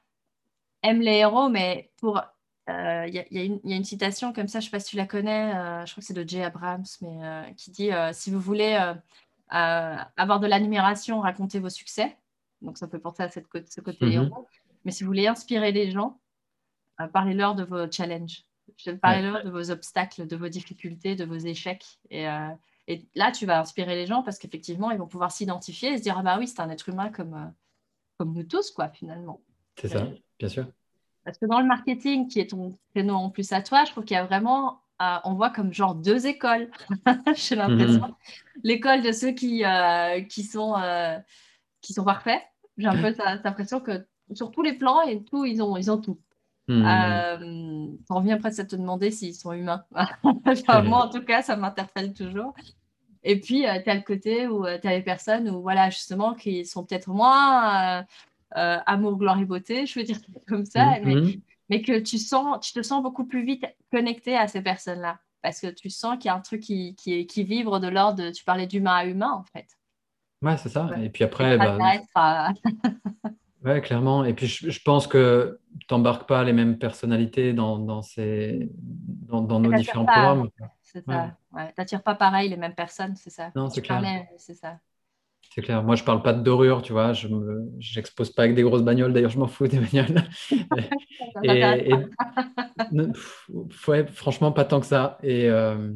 aiment 0.83 1.01
les 1.01 1.17
héros, 1.17 1.49
mais 1.49 1.91
pour 1.97 2.21
euh, 2.69 3.07
il 3.07 3.15
y, 3.15 3.73
a 3.73 3.75
une 3.75 3.83
citation 3.83 4.31
comme 4.31 4.47
ça, 4.47 4.59
je 4.59 4.65
ne 4.65 4.69
sais 4.69 4.71
pas 4.71 4.79
si 4.79 4.91
tu 4.91 4.97
la 4.97 5.07
connais, 5.07 5.55
euh, 5.55 5.85
je 5.85 5.91
crois 5.91 6.01
que 6.01 6.05
c'est 6.07 6.13
de 6.13 6.27
Jay 6.27 6.43
Abrams, 6.43 6.85
mais 7.01 7.23
euh, 7.23 7.43
qui 7.53 7.71
dit 7.71 7.89
Si 8.13 8.31
vous 8.31 8.39
voulez 8.39 8.77
avoir 9.49 10.39
de 10.39 10.47
l'admiration, 10.47 11.19
racontez 11.21 11.59
vos 11.59 11.69
succès. 11.69 12.17
Donc 12.61 12.77
ça 12.77 12.87
peut 12.87 12.99
penser 12.99 13.23
à 13.23 13.29
cette, 13.29 13.47
ce 13.69 13.81
côté 13.81 14.05
mhm. 14.05 14.11
héros. 14.11 14.47
Mais 14.85 14.91
si 14.91 15.03
vous 15.03 15.07
voulez 15.07 15.27
inspirer 15.27 15.71
les 15.71 15.91
gens, 15.91 16.19
parlez-leur 17.13 17.55
de 17.55 17.63
vos 17.63 17.89
challenges. 17.91 18.43
Parlez-leur 19.01 19.43
de 19.43 19.49
vos 19.49 19.71
obstacles, 19.71 20.27
de 20.27 20.35
vos 20.35 20.49
difficultés, 20.49 21.15
de 21.15 21.25
vos 21.25 21.37
échecs. 21.37 21.99
Et, 22.11 22.25
et 22.87 23.07
là, 23.15 23.31
tu 23.31 23.45
vas 23.45 23.59
inspirer 23.59 23.95
les 23.95 24.05
gens 24.05 24.21
parce 24.21 24.37
qu'effectivement, 24.37 24.91
ils 24.91 24.97
vont 24.97 25.07
pouvoir 25.07 25.31
s'identifier 25.31 25.93
et 25.93 25.97
se 25.97 26.03
dire 26.03 26.17
Ah 26.17 26.23
bah 26.23 26.37
oui, 26.37 26.47
c'est 26.47 26.59
un 26.59 26.69
être 26.69 26.87
humain 26.89 27.09
comme, 27.09 27.53
comme 28.17 28.33
nous 28.33 28.43
tous, 28.43 28.71
quoi, 28.71 28.89
finalement. 28.89 29.41
C'est 29.75 29.87
ça, 29.87 30.07
bien 30.37 30.49
sûr. 30.49 30.67
Parce 31.29 31.37
que 31.37 31.45
dans 31.45 31.59
le 31.59 31.67
marketing, 31.67 32.27
qui 32.27 32.39
est 32.39 32.49
ton 32.49 32.75
créneau 32.89 33.13
en 33.13 33.29
plus 33.29 33.53
à 33.53 33.61
toi, 33.61 33.83
je 33.85 33.91
trouve 33.91 34.03
qu'il 34.03 34.15
y 34.15 34.17
a 34.17 34.25
vraiment, 34.25 34.81
euh, 34.99 35.17
on 35.25 35.35
voit 35.35 35.51
comme 35.51 35.71
genre 35.71 35.93
deux 35.93 36.25
écoles, 36.25 36.71
j'ai 37.35 37.55
l'impression. 37.55 38.07
Mhm. 38.07 38.15
L'école 38.63 39.03
de 39.03 39.11
ceux 39.11 39.29
qui, 39.33 39.63
euh, 39.63 40.21
qui, 40.21 40.41
sont, 40.41 40.75
euh, 40.75 41.19
qui 41.81 41.93
sont 41.93 42.03
parfaits. 42.03 42.41
J'ai 42.79 42.87
un 42.87 42.99
peu 42.99 43.13
cette 43.13 43.45
impression 43.45 43.79
que 43.79 44.07
sur 44.33 44.49
tous 44.49 44.63
les 44.63 44.73
plans 44.73 45.01
et 45.03 45.23
tout, 45.23 45.45
ils 45.45 45.61
ont, 45.61 45.77
ils 45.77 45.91
ont 45.91 45.99
tout. 45.99 46.17
Mmh. 46.67 46.85
on 48.11 48.15
revient 48.15 48.37
presque 48.39 48.59
à 48.59 48.63
te 48.63 48.75
demander 48.75 49.11
s'ils 49.11 49.35
sont 49.35 49.53
humains. 49.53 49.85
moi, 49.91 51.05
en 51.05 51.09
tout 51.09 51.23
cas, 51.23 51.43
ça 51.43 51.55
m'interpelle 51.55 52.13
toujours. 52.13 52.55
Et 53.23 53.39
puis, 53.39 53.65
tu 53.83 53.89
as 53.89 53.95
le 53.95 54.01
côté 54.01 54.47
où 54.47 54.65
tu 54.81 54.87
as 54.87 54.91
les 54.91 55.03
personnes 55.03 55.49
où, 55.49 55.61
voilà, 55.61 55.91
justement, 55.91 56.33
qui 56.33 56.65
sont 56.65 56.85
peut-être 56.85 57.09
moins 57.09 58.03
euh, 58.57 58.77
amour, 58.85 59.17
gloire 59.17 59.39
et 59.39 59.45
beauté, 59.45 59.85
je 59.85 59.99
veux 59.99 60.05
dire 60.05 60.17
comme 60.47 60.65
ça, 60.65 60.99
mhm. 61.01 61.41
mais, 61.69 61.81
que 61.81 61.99
tu, 61.99 62.17
sens, 62.17 62.59
tu 62.65 62.73
te 62.73 62.81
sens 62.81 63.03
beaucoup 63.03 63.25
plus 63.25 63.45
vite 63.45 63.65
connecté 63.91 64.35
à 64.35 64.47
ces 64.47 64.61
personnes-là. 64.61 65.19
Parce 65.41 65.61
que 65.61 65.67
tu 65.67 65.89
sens 65.89 66.17
qu'il 66.17 66.25
y 66.25 66.29
a 66.29 66.35
un 66.35 66.41
truc 66.41 66.61
qui, 66.61 66.95
qui, 66.95 67.25
qui 67.25 67.43
vibre 67.43 67.79
de 67.79 67.87
l'ordre, 67.87 68.31
tu 68.31 68.43
parlais 68.43 68.67
d'humain 68.67 68.95
à 68.95 69.05
humain 69.05 69.31
en 69.31 69.43
fait. 69.43 69.67
Ouais, 70.41 70.57
c'est 70.57 70.69
ça. 70.69 70.89
Et 71.01 71.09
puis 71.09 71.23
après, 71.23 71.57
bah... 71.57 71.77
ouais, 73.63 73.81
clairement. 73.81 74.25
Et 74.25 74.33
puis 74.33 74.47
je, 74.47 74.81
pense 74.83 75.07
que 75.07 75.59
tu 75.79 75.93
n'embarques 75.93 76.27
pas 76.27 76.43
les 76.43 76.53
mêmes 76.53 76.77
personnalités 76.77 77.53
dans, 77.53 77.77
dans, 77.77 78.01
ces... 78.01 78.69
dans, 78.73 79.41
dans 79.41 79.59
nos 79.59 79.71
différents 79.73 80.05
programmes. 80.05 80.49
C'est 80.81 81.05
ça. 81.05 81.37
Ouais. 81.53 81.67
Tu 81.67 81.73
n'attires 81.77 82.03
pas 82.03 82.15
pareil 82.15 82.49
les 82.49 82.57
mêmes 82.57 82.73
personnes, 82.73 83.15
c'est 83.15 83.29
ça. 83.29 83.51
Non, 83.55 83.69
c'est 83.69 83.81
clair. 83.81 84.25
C'est 84.37 84.55
ça. 84.55 84.79
C'est 85.49 85.61
clair. 85.61 85.83
Moi, 85.83 85.95
je 85.95 86.03
parle 86.03 86.21
pas 86.21 86.33
de 86.33 86.43
dorure, 86.43 86.83
tu 86.83 86.93
vois. 86.93 87.13
Je 87.13 87.27
n'expose 87.95 88.29
pas 88.29 88.43
avec 88.43 88.55
des 88.55 88.61
grosses 88.61 88.83
bagnoles. 88.83 89.13
D'ailleurs, 89.13 89.31
je 89.31 89.39
m'en 89.39 89.47
fous 89.47 89.67
des 89.67 89.79
bagnoles. 89.79 90.23
et, 91.43 91.91
franchement, 94.13 94.51
pas 94.51 94.65
tant 94.65 94.79
que 94.79 94.85
ça. 94.85 95.17
Et, 95.23 95.49
euh, 95.49 95.91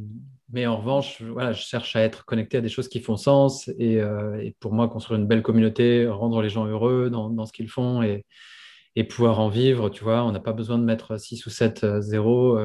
mais 0.51 0.65
en 0.65 0.77
revanche, 0.77 1.21
voilà, 1.21 1.51
je 1.51 1.61
cherche 1.61 1.95
à 1.95 2.01
être 2.01 2.25
connecté 2.25 2.57
à 2.57 2.61
des 2.61 2.69
choses 2.69 2.87
qui 2.87 2.99
font 2.99 3.15
sens. 3.15 3.69
Et, 3.77 4.01
euh, 4.01 4.49
pour 4.59 4.73
moi, 4.73 4.87
construire 4.87 5.19
une 5.19 5.27
belle 5.27 5.43
communauté, 5.43 6.07
rendre 6.07 6.41
les 6.41 6.49
gens 6.49 6.65
heureux 6.65 7.11
dans, 7.11 7.29
dans 7.29 7.45
ce 7.45 7.53
qu'ils 7.53 7.69
font 7.69 8.01
et, 8.01 8.25
pouvoir 9.07 9.39
en 9.39 9.49
vivre, 9.49 9.89
tu 9.89 10.03
vois. 10.03 10.23
On 10.23 10.31
n'a 10.31 10.39
pas 10.39 10.53
besoin 10.53 10.79
de 10.79 10.83
mettre 10.83 11.19
6 11.19 11.45
ou 11.45 11.51
7 11.51 11.83
euh, 11.83 12.01
zéros. 12.01 12.57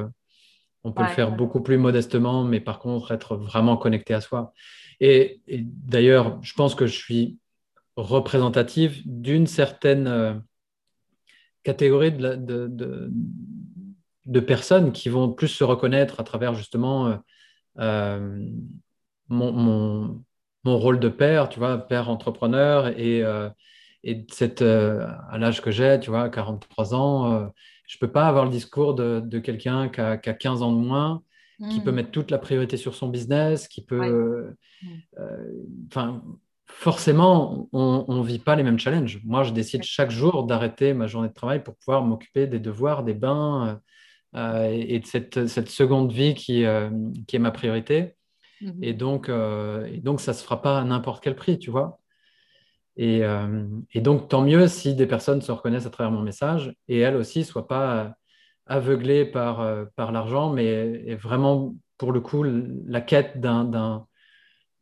On 0.84 0.92
peut 0.92 1.02
le 1.02 1.08
faire 1.08 1.32
beaucoup 1.32 1.60
plus 1.60 1.76
modestement, 1.76 2.44
mais 2.44 2.60
par 2.60 2.78
contre, 2.78 3.12
être 3.12 3.36
vraiment 3.36 3.76
connecté 3.76 4.14
à 4.14 4.20
soi. 4.20 4.52
Et, 5.00 5.40
d'ailleurs, 5.48 6.38
je 6.42 6.54
pense 6.54 6.74
que 6.74 6.86
je 6.86 6.96
suis 6.96 7.38
représentatif 7.96 9.06
d'une 9.06 9.46
certaine 9.46 10.06
euh, 10.06 10.34
catégorie 11.64 12.12
de, 12.12 12.36
de, 14.24 14.40
personnes 14.40 14.92
qui 14.92 15.08
vont 15.08 15.32
plus 15.32 15.48
se 15.48 15.64
reconnaître 15.64 16.20
à 16.20 16.24
travers 16.24 16.54
justement 16.54 17.08
euh, 17.08 17.16
euh, 17.78 18.48
mon, 19.28 19.52
mon, 19.52 20.24
mon, 20.64 20.78
rôle 20.78 21.00
de 21.00 21.08
père, 21.08 21.48
tu 21.48 21.58
vois, 21.58 21.76
père 21.78 22.08
entrepreneur 22.08 22.88
et, 22.98 23.22
et 24.04 24.26
cette, 24.30 24.62
à 24.62 25.38
l'âge 25.38 25.60
que 25.60 25.70
j'ai, 25.70 25.98
tu 26.00 26.10
vois, 26.10 26.28
43 26.28 26.94
ans, 26.94 27.50
je 27.88 27.96
ne 27.96 28.06
peux 28.06 28.12
pas 28.12 28.28
avoir 28.28 28.44
le 28.44 28.50
discours 28.50 28.94
de, 28.94 29.38
quelqu'un 29.40 29.88
qui 29.88 30.00
a, 30.00 30.16
qui 30.16 30.30
a 30.30 30.34
15 30.34 30.62
ans 30.62 30.72
de 30.72 30.78
moins 30.78 31.22
qui 31.70 31.80
peut 31.80 31.90
mm. 31.90 31.94
mettre 31.94 32.10
toute 32.10 32.30
la 32.30 32.38
priorité 32.38 32.76
sur 32.76 32.94
son 32.94 33.08
business, 33.08 33.66
qui 33.66 33.84
peut. 33.84 34.00
Euh, 34.00 34.56
euh, 35.18 36.18
forcément, 36.66 37.68
on 37.72 38.14
ne 38.14 38.24
vit 38.24 38.38
pas 38.38 38.54
les 38.54 38.62
mêmes 38.62 38.78
challenges. 38.78 39.20
Moi, 39.24 39.42
je 39.42 39.52
décide 39.52 39.82
chaque 39.82 40.10
jour 40.10 40.44
d'arrêter 40.44 40.94
ma 40.94 41.06
journée 41.06 41.28
de 41.28 41.34
travail 41.34 41.62
pour 41.62 41.74
pouvoir 41.76 42.04
m'occuper 42.04 42.46
des 42.46 42.60
devoirs, 42.60 43.02
des 43.02 43.14
bains 43.14 43.80
euh, 44.36 44.68
et 44.70 45.00
de 45.00 45.06
cette, 45.06 45.48
cette, 45.48 45.68
seconde 45.68 46.12
vie 46.12 46.34
qui, 46.34 46.64
qui 47.26 47.36
est 47.36 47.40
ma 47.40 47.50
priorité. 47.50 48.14
Mm-hmm. 48.62 48.78
Et, 48.82 48.92
donc, 48.92 49.28
et 49.28 50.00
donc, 50.00 50.20
ça 50.20 50.32
ne 50.32 50.36
se 50.36 50.44
fera 50.44 50.62
pas 50.62 50.78
à 50.78 50.84
n'importe 50.84 51.24
quel 51.24 51.34
prix, 51.34 51.58
tu 51.58 51.70
vois. 51.70 51.98
Et, 53.00 53.22
et, 53.94 54.00
donc, 54.00 54.28
tant 54.28 54.42
mieux 54.42 54.66
si 54.66 54.94
des 54.94 55.06
personnes 55.06 55.40
se 55.40 55.52
reconnaissent 55.52 55.86
à 55.86 55.90
travers 55.90 56.10
mon 56.10 56.22
message 56.22 56.74
et 56.88 56.98
elles 56.98 57.14
aussi 57.14 57.38
ne 57.38 57.44
soient 57.44 57.68
pas 57.68 58.18
aveuglé 58.68 59.24
par, 59.24 59.60
euh, 59.60 59.86
par 59.96 60.12
l'argent, 60.12 60.52
mais 60.52 61.14
vraiment, 61.16 61.74
pour 61.96 62.12
le 62.12 62.20
coup, 62.20 62.44
la 62.44 63.00
quête 63.00 63.40
d'un 63.40 64.06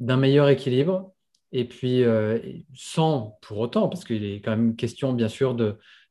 meilleur 0.00 0.48
équilibre. 0.48 1.12
Et 1.52 1.64
puis, 1.64 2.02
euh, 2.02 2.38
sans 2.74 3.38
pour 3.40 3.58
autant, 3.58 3.88
parce 3.88 4.04
qu'il 4.04 4.24
est 4.24 4.40
quand 4.40 4.50
même 4.50 4.76
question, 4.76 5.12
bien 5.12 5.28
sûr, 5.28 5.56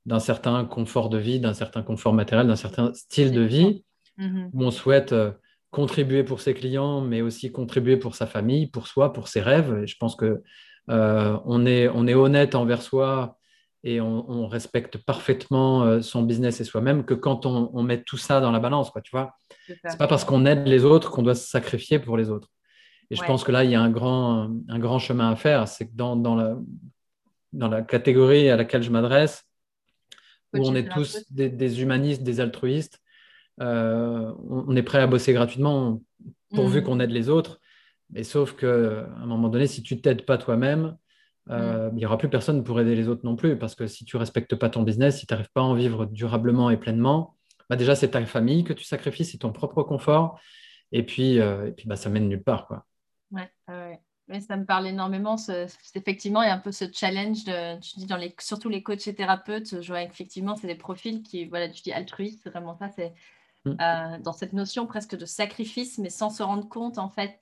d'un 0.05 0.19
certain 0.19 0.65
confort 0.65 1.09
de 1.09 1.17
vie, 1.17 1.39
d'un 1.39 1.53
certain 1.53 1.83
confort 1.83 2.13
matériel, 2.13 2.47
d'un 2.47 2.55
certain 2.55 2.93
style 2.93 3.31
de 3.31 3.41
vie, 3.41 3.83
où 4.17 4.63
on 4.63 4.71
souhaite 4.71 5.11
euh, 5.11 5.31
contribuer 5.71 6.23
pour 6.23 6.39
ses 6.39 6.53
clients, 6.53 7.01
mais 7.01 7.21
aussi 7.21 7.51
contribuer 7.51 7.97
pour 7.97 8.15
sa 8.15 8.25
famille, 8.25 8.67
pour 8.67 8.87
soi, 8.87 9.11
pour 9.11 9.27
ses 9.27 9.41
rêves. 9.41 9.81
Et 9.83 9.87
je 9.87 9.97
pense 9.97 10.15
que 10.15 10.41
on, 10.87 11.65
est, 11.65 11.87
on 11.89 12.07
est 12.07 12.13
honnête 12.13 12.55
envers 12.55 12.81
soi 12.81 13.37
et 13.85 14.01
on, 14.01 14.47
respecte 14.47 14.97
parfaitement 14.97 15.83
euh, 15.83 16.01
son 16.01 16.23
business 16.23 16.59
et 16.59 16.63
soi-même 16.63 17.05
que 17.05 17.13
quand 17.13 17.45
on, 17.45 17.83
met 17.83 18.01
tout 18.01 18.17
ça 18.17 18.41
dans 18.41 18.49
la 18.49 18.59
balance, 18.59 18.89
quoi, 18.89 19.01
tu 19.01 19.11
vois. 19.11 19.35
C'est 19.67 19.99
pas 19.99 20.07
parce 20.07 20.25
qu'on 20.25 20.47
aide 20.47 20.67
les 20.67 20.83
autres 20.85 21.11
qu'on 21.11 21.21
doit 21.21 21.35
se 21.35 21.47
sacrifier 21.47 21.99
pour 21.99 22.17
les 22.17 22.31
autres. 22.31 22.49
Et 23.11 23.15
je 23.15 23.23
pense 23.23 23.43
que 23.43 23.51
là, 23.51 23.63
il 23.63 23.69
y 23.69 23.75
a 23.75 23.81
un 23.81 23.91
grand, 23.91 24.49
un 24.67 24.79
grand 24.79 24.97
chemin 24.97 25.29
à 25.29 25.35
faire. 25.35 25.67
C'est 25.67 25.85
que 25.85 25.93
dans, 25.93 26.15
dans, 26.15 26.33
la, 26.33 26.57
dans 27.53 27.67
la 27.67 27.83
catégorie 27.83 28.49
à 28.49 28.55
laquelle 28.57 28.81
je 28.81 28.89
m'adresse, 28.89 29.43
où 30.55 30.67
on 30.67 30.73
est 30.73 30.89
tous 30.91 31.23
des, 31.29 31.81
humanistes, 31.83 32.23
des 32.23 32.39
altruistes, 32.39 32.99
euh, 33.61 34.33
on, 34.49 34.75
est 34.75 34.83
prêt 34.83 34.99
à 34.99 35.05
bosser 35.05 35.33
gratuitement 35.33 36.01
pourvu 36.55 36.81
mmh. 36.81 36.83
qu'on 36.83 36.99
aide 36.99 37.11
les 37.11 37.29
autres. 37.29 37.59
Mais 38.09 38.23
sauf 38.23 38.55
qu'à 38.55 38.67
un 38.67 39.25
moment 39.25 39.49
donné, 39.49 39.67
si 39.67 39.81
tu 39.81 39.99
t'aides 39.99 40.25
pas 40.25 40.37
toi-même, 40.37 40.95
euh, 41.49 41.89
il 41.93 41.97
n'y 41.97 42.05
aura 42.05 42.17
plus 42.17 42.29
personne 42.29 42.63
pour 42.63 42.79
aider 42.79 42.95
les 42.95 43.07
autres 43.07 43.21
non 43.23 43.35
plus, 43.35 43.57
parce 43.57 43.75
que 43.75 43.87
si 43.87 44.05
tu 44.05 44.17
respectes 44.17 44.55
pas 44.55 44.69
ton 44.69 44.83
business, 44.83 45.19
si 45.19 45.27
tu 45.27 45.33
n'arrives 45.33 45.51
pas 45.53 45.61
à 45.61 45.65
en 45.65 45.75
vivre 45.75 46.05
durablement 46.05 46.69
et 46.69 46.77
pleinement, 46.77 47.35
bah 47.69 47.75
déjà 47.75 47.95
c'est 47.95 48.11
ta 48.11 48.25
famille 48.25 48.63
que 48.63 48.73
tu 48.73 48.83
sacrifies, 48.83 49.25
c'est 49.25 49.37
ton 49.37 49.51
propre 49.51 49.83
confort, 49.83 50.39
et 50.91 51.03
puis, 51.03 51.39
euh, 51.39 51.67
et 51.67 51.71
puis 51.71 51.87
bah, 51.87 51.95
ça 51.95 52.09
mène 52.09 52.27
nulle 52.27 52.43
part. 52.43 52.67
Quoi. 52.67 52.85
Ouais, 53.31 53.51
Mais 54.27 54.39
ça 54.39 54.57
me 54.57 54.65
parle 54.65 54.87
énormément. 54.87 55.35
effectivement, 55.93 56.41
il 56.41 56.47
y 56.47 56.51
a 56.51 56.55
un 56.55 56.59
peu 56.59 56.71
ce 56.71 56.85
challenge, 56.91 57.43
de, 57.43 57.79
tu 57.79 57.99
dis 57.99 58.05
dans 58.07 58.17
les, 58.17 58.33
surtout 58.39 58.69
les 58.69 58.81
coachs 58.81 59.07
et 59.07 59.13
thérapeutes, 59.13 59.81
je 59.81 59.87
vois 59.87 60.01
effectivement, 60.01 60.55
c'est 60.55 60.67
des 60.67 60.75
profils 60.75 61.21
qui, 61.21 61.45
voilà, 61.45 61.69
tu 61.69 61.83
dis 61.83 61.91
altruistes, 61.91 62.41
c'est 62.43 62.49
vraiment 62.49 62.75
ça, 62.75 62.89
c'est 62.89 63.13
mm. 63.65 63.75
euh, 63.79 64.17
dans 64.19 64.33
cette 64.33 64.53
notion 64.53 64.87
presque 64.87 65.15
de 65.15 65.25
sacrifice, 65.25 65.99
mais 65.99 66.09
sans 66.09 66.31
se 66.31 66.41
rendre 66.41 66.67
compte, 66.67 66.97
en 66.97 67.09
fait, 67.09 67.37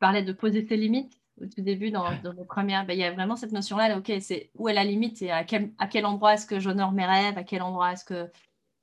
parlais 0.00 0.22
de 0.22 0.32
poser 0.32 0.66
tes 0.66 0.76
limites 0.76 1.20
au 1.40 1.46
tout 1.46 1.62
début, 1.62 1.90
dans, 1.90 2.04
dans 2.22 2.34
nos 2.34 2.44
premières, 2.44 2.86
ben, 2.86 2.94
il 2.94 3.00
y 3.00 3.04
a 3.04 3.12
vraiment 3.12 3.36
cette 3.36 3.52
notion-là, 3.52 3.96
ok, 3.96 4.12
c'est 4.20 4.50
où 4.56 4.68
est 4.68 4.74
la 4.74 4.84
limite 4.84 5.22
et 5.22 5.30
à 5.30 5.44
quel, 5.44 5.72
à 5.78 5.86
quel 5.86 6.06
endroit 6.06 6.34
est-ce 6.34 6.46
que 6.46 6.60
j'honore 6.60 6.92
mes 6.92 7.06
rêves, 7.06 7.38
à 7.38 7.44
quel 7.44 7.62
endroit 7.62 7.92
est-ce 7.92 8.04
que 8.04 8.30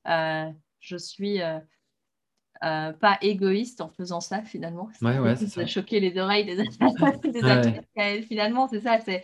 euh, 0.08 0.50
je 0.80 0.96
suis 0.96 1.40
euh, 1.40 1.58
euh, 2.64 2.92
pas 2.92 3.18
égoïste 3.20 3.80
en 3.80 3.88
faisant 3.88 4.20
ça 4.20 4.42
finalement. 4.42 4.88
Ouais, 5.02 5.18
ouais, 5.18 5.36
c'est 5.36 5.66
choquer 5.66 6.00
les 6.00 6.18
oreilles 6.18 6.44
des, 6.44 6.56
des 7.96 8.22
Finalement, 8.22 8.66
c'est 8.68 8.80
ça, 8.80 8.98
c'est 9.00 9.22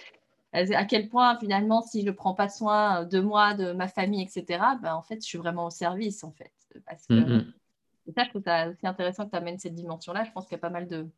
à 0.53 0.85
quel 0.85 1.09
point 1.09 1.37
finalement, 1.39 1.83
si 1.83 2.03
je 2.03 2.07
ne 2.07 2.13
prends 2.13 2.35
pas 2.35 2.49
soin 2.49 3.05
de 3.05 3.19
moi, 3.19 3.55
de 3.55 3.73
ma 3.73 3.89
famille, 3.89 4.23
etc., 4.23 4.63
ben, 4.81 4.95
en 4.95 5.03
fait, 5.03 5.17
je 5.17 5.27
suis 5.27 5.39
vraiment 5.39 5.67
au 5.67 5.71
service 5.71 6.23
en 6.23 6.31
fait. 6.31 6.53
Parce 6.87 7.07
que, 7.07 7.15
mm, 7.15 7.37
mm. 7.39 8.13
ça, 8.17 8.25
je 8.25 8.29
trouve 8.31 8.43
ça 8.43 8.69
aussi 8.69 8.87
intéressant 8.87 9.25
que 9.25 9.31
tu 9.31 9.37
amènes 9.37 9.59
cette 9.59 9.75
dimension-là. 9.75 10.23
Je 10.23 10.31
pense 10.31 10.45
qu'il 10.45 10.53
y 10.53 10.57
a 10.57 10.59
pas 10.59 10.71
mal 10.71 10.87
de, 10.87 11.09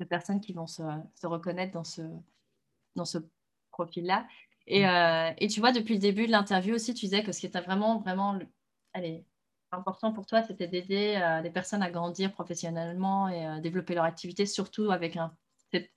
de 0.00 0.04
personnes 0.04 0.40
qui 0.40 0.52
vont 0.52 0.66
se, 0.66 0.82
se 1.14 1.26
reconnaître 1.26 1.72
dans 1.72 1.84
ce, 1.84 2.02
dans 2.94 3.04
ce 3.04 3.18
profil-là. 3.70 4.26
Et, 4.66 4.82
mm. 4.82 4.88
euh, 4.88 5.30
et, 5.38 5.48
tu 5.48 5.60
vois, 5.60 5.72
depuis 5.72 5.94
le 5.94 6.00
début 6.00 6.26
de 6.26 6.32
l'interview 6.32 6.74
aussi, 6.74 6.94
tu 6.94 7.06
disais 7.06 7.22
que 7.22 7.32
ce 7.32 7.40
qui 7.40 7.46
était 7.46 7.60
vraiment, 7.60 7.98
vraiment 7.98 8.38
allez, 8.92 9.24
important 9.70 10.12
pour 10.12 10.26
toi, 10.26 10.42
c'était 10.42 10.66
d'aider 10.66 11.20
euh, 11.20 11.40
les 11.40 11.50
personnes 11.50 11.82
à 11.82 11.90
grandir 11.90 12.32
professionnellement 12.32 13.28
et 13.28 13.44
à 13.44 13.60
développer 13.60 13.94
leur 13.94 14.04
activité, 14.04 14.46
surtout 14.46 14.90
avec 14.90 15.16
un, 15.16 15.32
cette, 15.72 15.90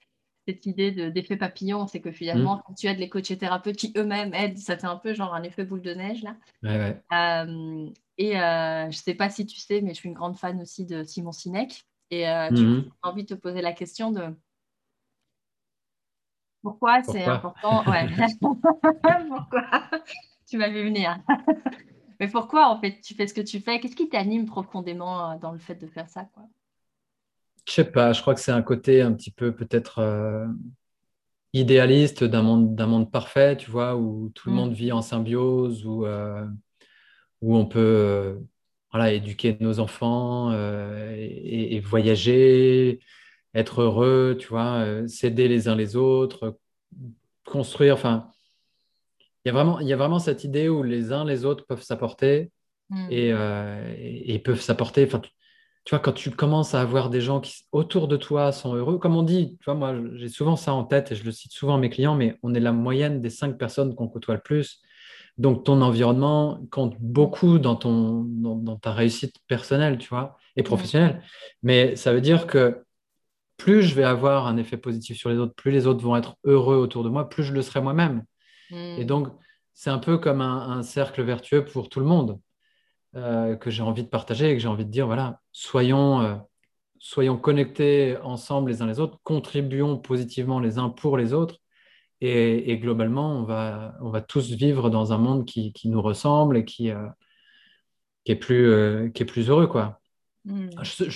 cette, 0.47 0.65
idée 0.65 1.11
d'effet 1.11 1.37
papillon. 1.37 1.87
C'est 1.87 2.01
que 2.01 2.11
finalement, 2.11 2.57
mm. 2.57 2.61
quand 2.65 2.73
tu 2.73 2.87
aides 2.87 2.99
les 2.99 3.09
coachs 3.09 3.31
et 3.31 3.37
thérapeutes 3.37 3.77
qui 3.77 3.93
eux-mêmes 3.97 4.33
aident, 4.33 4.57
ça 4.57 4.77
fait 4.77 4.87
un 4.87 4.97
peu 4.97 5.13
genre 5.13 5.33
un 5.33 5.43
effet 5.43 5.65
boule 5.65 5.81
de 5.81 5.93
neige. 5.93 6.23
là. 6.23 6.35
Euh, 6.65 7.89
et 8.17 8.33
je 8.33 8.87
ne 8.87 8.91
sais 8.91 9.15
pas 9.15 9.29
si 9.29 9.45
tu 9.45 9.59
sais, 9.59 9.81
mais 9.81 9.93
je 9.93 9.99
suis 9.99 10.09
une 10.09 10.15
grande 10.15 10.37
fan 10.37 10.61
aussi 10.61 10.85
de 10.85 11.03
Simon 11.03 11.31
Sinek. 11.31 11.85
Et 12.11 12.27
euh, 12.27 12.49
mhm. 12.49 12.83
j'ai 12.83 12.91
envie 13.03 13.23
de 13.23 13.35
te 13.35 13.39
poser 13.39 13.61
la 13.61 13.73
question 13.73 14.11
de 14.11 14.33
pourquoi, 16.61 17.01
c'est 17.03 17.23
important. 17.23 17.83
pourquoi 19.29 19.81
Tu 20.45 20.57
m'as 20.57 20.69
vu 20.69 20.83
venir? 20.83 21.17
Mais 22.19 22.27
pourquoi, 22.27 22.67
en 22.69 22.81
fait, 22.81 22.99
tu 23.01 23.13
fais 23.13 23.27
ce 23.27 23.33
que 23.33 23.39
tu 23.39 23.61
fais? 23.61 23.79
Qu'est-ce 23.79 23.95
qui 23.95 24.09
t'anime 24.09 24.45
profondément 24.45 25.31
euh, 25.31 25.37
dans 25.37 25.53
le 25.53 25.57
fait 25.57 25.75
de 25.75 25.87
faire 25.87 26.09
ça 26.09 26.25
quoi? 26.33 26.43
Je 27.65 27.71
sais 27.73 27.85
pas, 27.85 28.11
je 28.11 28.21
crois 28.21 28.33
que 28.33 28.41
c'est 28.41 28.51
un 28.51 28.61
côté 28.61 29.01
un 29.01 29.13
petit 29.13 29.31
peu 29.31 29.55
peut-être 29.55 29.99
euh, 29.99 30.47
idéaliste 31.53 32.25
d'un 32.25 32.41
monde, 32.41 32.75
d'un 32.75 32.87
monde 32.87 33.09
parfait, 33.09 33.55
tu 33.55 33.71
vois, 33.71 33.95
où 33.95 34.29
tout 34.35 34.49
le 34.49 34.55
mm. 34.55 34.57
monde 34.57 34.73
vit 34.73 34.91
en 34.91 35.01
symbiose, 35.01 35.85
où, 35.85 36.05
où 37.41 37.55
on 37.55 37.65
peut 37.67 38.41
voilà, 38.91 39.13
éduquer 39.13 39.57
nos 39.59 39.79
enfants 39.79 40.51
euh, 40.51 41.13
et, 41.15 41.79
voyager, 41.79 42.99
être 43.53 43.81
heureux, 43.81 44.37
tu 44.39 44.47
vois, 44.47 44.79
euh, 44.83 45.07
s'aider 45.07 45.47
les 45.47 45.67
uns 45.67 45.75
les 45.75 45.95
autres, 45.95 46.57
construire. 47.45 47.93
Enfin, 47.93 48.29
il 49.45 49.49
y 49.49 49.51
a 49.51 49.53
vraiment, 49.53 49.79
il 49.79 49.87
y 49.87 49.93
a 49.93 49.97
vraiment 49.97 50.19
cette 50.19 50.43
idée 50.43 50.69
où 50.69 50.83
les 50.83 51.11
uns 51.11 51.23
les 51.23 51.45
autres 51.45 51.65
peuvent 51.65 51.83
s'apporter 51.83 52.51
hmm. 52.89 53.07
euh, 53.11 53.95
et, 53.97 54.39
peuvent 54.39 54.61
s'apporter. 54.61 55.05
Enfin, 55.05 55.19
tu, 55.19 55.91
vois, 55.91 55.99
quand 55.99 56.13
tu 56.13 56.31
commences 56.31 56.73
à 56.73 56.81
avoir 56.81 57.11
des 57.11 57.21
gens 57.21 57.41
qui 57.41 57.63
autour 57.71 58.07
de 58.07 58.17
toi 58.17 58.51
sont 58.51 58.73
heureux, 58.73 58.97
comme 58.97 59.15
on 59.15 59.23
dit, 59.23 59.57
tu 59.59 59.65
vois, 59.65 59.75
moi 59.75 59.95
j'ai 60.15 60.29
souvent 60.29 60.55
ça 60.55 60.73
en 60.73 60.83
tête 60.83 61.11
et 61.11 61.15
je 61.15 61.23
le 61.23 61.31
cite 61.31 61.51
souvent 61.51 61.75
à 61.75 61.77
mes 61.77 61.89
clients, 61.91 62.15
mais 62.15 62.37
on 62.41 62.55
est 62.55 62.59
la 62.59 62.71
moyenne 62.71 63.21
des 63.21 63.29
cinq 63.29 63.57
personnes 63.57 63.93
qu'on 63.95 64.07
côtoie 64.07 64.35
le 64.35 64.41
plus. 64.41 64.81
Donc, 65.39 65.63
ton 65.63 65.81
environnement 65.81 66.59
compte 66.69 66.97
beaucoup 66.99 67.59
dans, 67.59 67.77
ton, 67.77 68.25
dans, 68.25 68.75
ta 68.75 68.91
réussite 68.91 69.35
personnelle, 69.47 69.97
tu 69.97 70.09
vois, 70.09 70.37
et 70.57 70.63
professionnelle. 70.63 71.23
Mais 71.63 71.95
ça 71.95 72.13
veut 72.13 72.19
dire 72.19 72.45
que 72.45 72.83
plus 73.55 73.83
je 73.83 73.95
vais 73.95 74.03
avoir 74.03 74.47
un 74.47 74.57
effet 74.57 74.75
positif 74.75 75.17
sur 75.17 75.29
les 75.29 75.37
autres, 75.37 75.53
plus 75.55 75.71
les 75.71 75.87
autres 75.87 76.03
vont 76.03 76.17
être 76.17 76.35
heureux 76.43 76.75
autour 76.75 77.05
de 77.05 77.09
moi, 77.09 77.29
plus 77.29 77.43
je 77.43 77.53
le 77.53 77.61
serai 77.61 77.79
moi-même. 77.79 78.25
Et 78.71 79.03
hmm. 79.03 79.05
donc, 79.05 79.29
c'est 79.73 79.89
un 79.89 79.97
peu 79.97 80.17
comme 80.17 80.41
un, 80.41 80.83
cercle 80.83 81.21
vertueux 81.23 81.63
pour 81.63 81.87
tout 81.87 82.01
le 82.01 82.05
monde 82.05 82.37
euh, 83.15 83.55
que 83.55 83.69
j'ai 83.69 83.81
envie 83.81 84.03
de 84.03 84.09
partager 84.09 84.51
et 84.51 84.53
que 84.55 84.61
j'ai 84.61 84.67
envie 84.67 84.85
de 84.85 84.91
dire, 84.91 85.05
voilà, 85.05 85.39
soyons, 85.53 86.21
euh, 86.21 86.35
soyons 86.99 87.37
connectés 87.37 88.17
ensemble 88.23 88.71
les 88.71 88.81
uns 88.81 88.87
les 88.87 88.99
autres, 88.99 89.17
contribuons 89.23 89.97
positivement 89.97 90.59
les 90.59 90.79
uns 90.79 90.89
pour 90.89 91.17
les 91.17 91.31
autres 91.31 91.59
Et, 92.21 92.77
globalement, 92.79 93.39
on 93.39 93.43
va, 93.43 93.95
on 94.01 94.09
va 94.09 94.21
tous 94.21 94.51
vivre 94.51 94.89
dans 94.89 95.13
un 95.13 95.17
monde 95.17 95.45
qui, 95.45 95.71
qui 95.71 95.87
nous 95.87 96.01
ressemble 96.01 96.57
et 96.57 96.65
qui, 96.65 96.91
euh, 96.91 97.07
qui, 98.25 98.33
est, 98.33 98.35
plus, 98.35 98.69
euh, 98.69 99.09
qui 99.09 99.23
est 99.23 99.25
plus 99.25 99.49
heureux. 99.49 99.67
Quoi. 99.67 100.01
Hmm. 100.43 100.67
Je 100.81 101.05
ne 101.05 101.11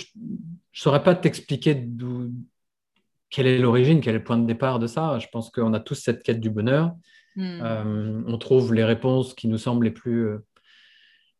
saurais 0.72 1.02
pas 1.02 1.14
t'expliquer 1.14 1.86
quelle 3.28 3.46
est 3.46 3.58
l'origine, 3.58 4.00
quel 4.00 4.14
est 4.14 4.18
le 4.18 4.24
point 4.24 4.38
de 4.38 4.46
départ 4.46 4.78
de 4.78 4.86
ça. 4.86 5.18
Je 5.18 5.26
pense 5.30 5.50
qu'on 5.50 5.74
a 5.74 5.80
tous 5.80 5.96
cette 5.96 6.22
quête 6.22 6.40
du 6.40 6.48
bonheur. 6.48 6.94
Hmm. 7.36 7.60
Euh, 7.62 8.22
on 8.26 8.38
trouve 8.38 8.72
les 8.72 8.84
réponses 8.84 9.34
qui 9.34 9.46
nous 9.48 9.58
semblent 9.58 9.84
les 9.84 9.90
plus, 9.90 10.30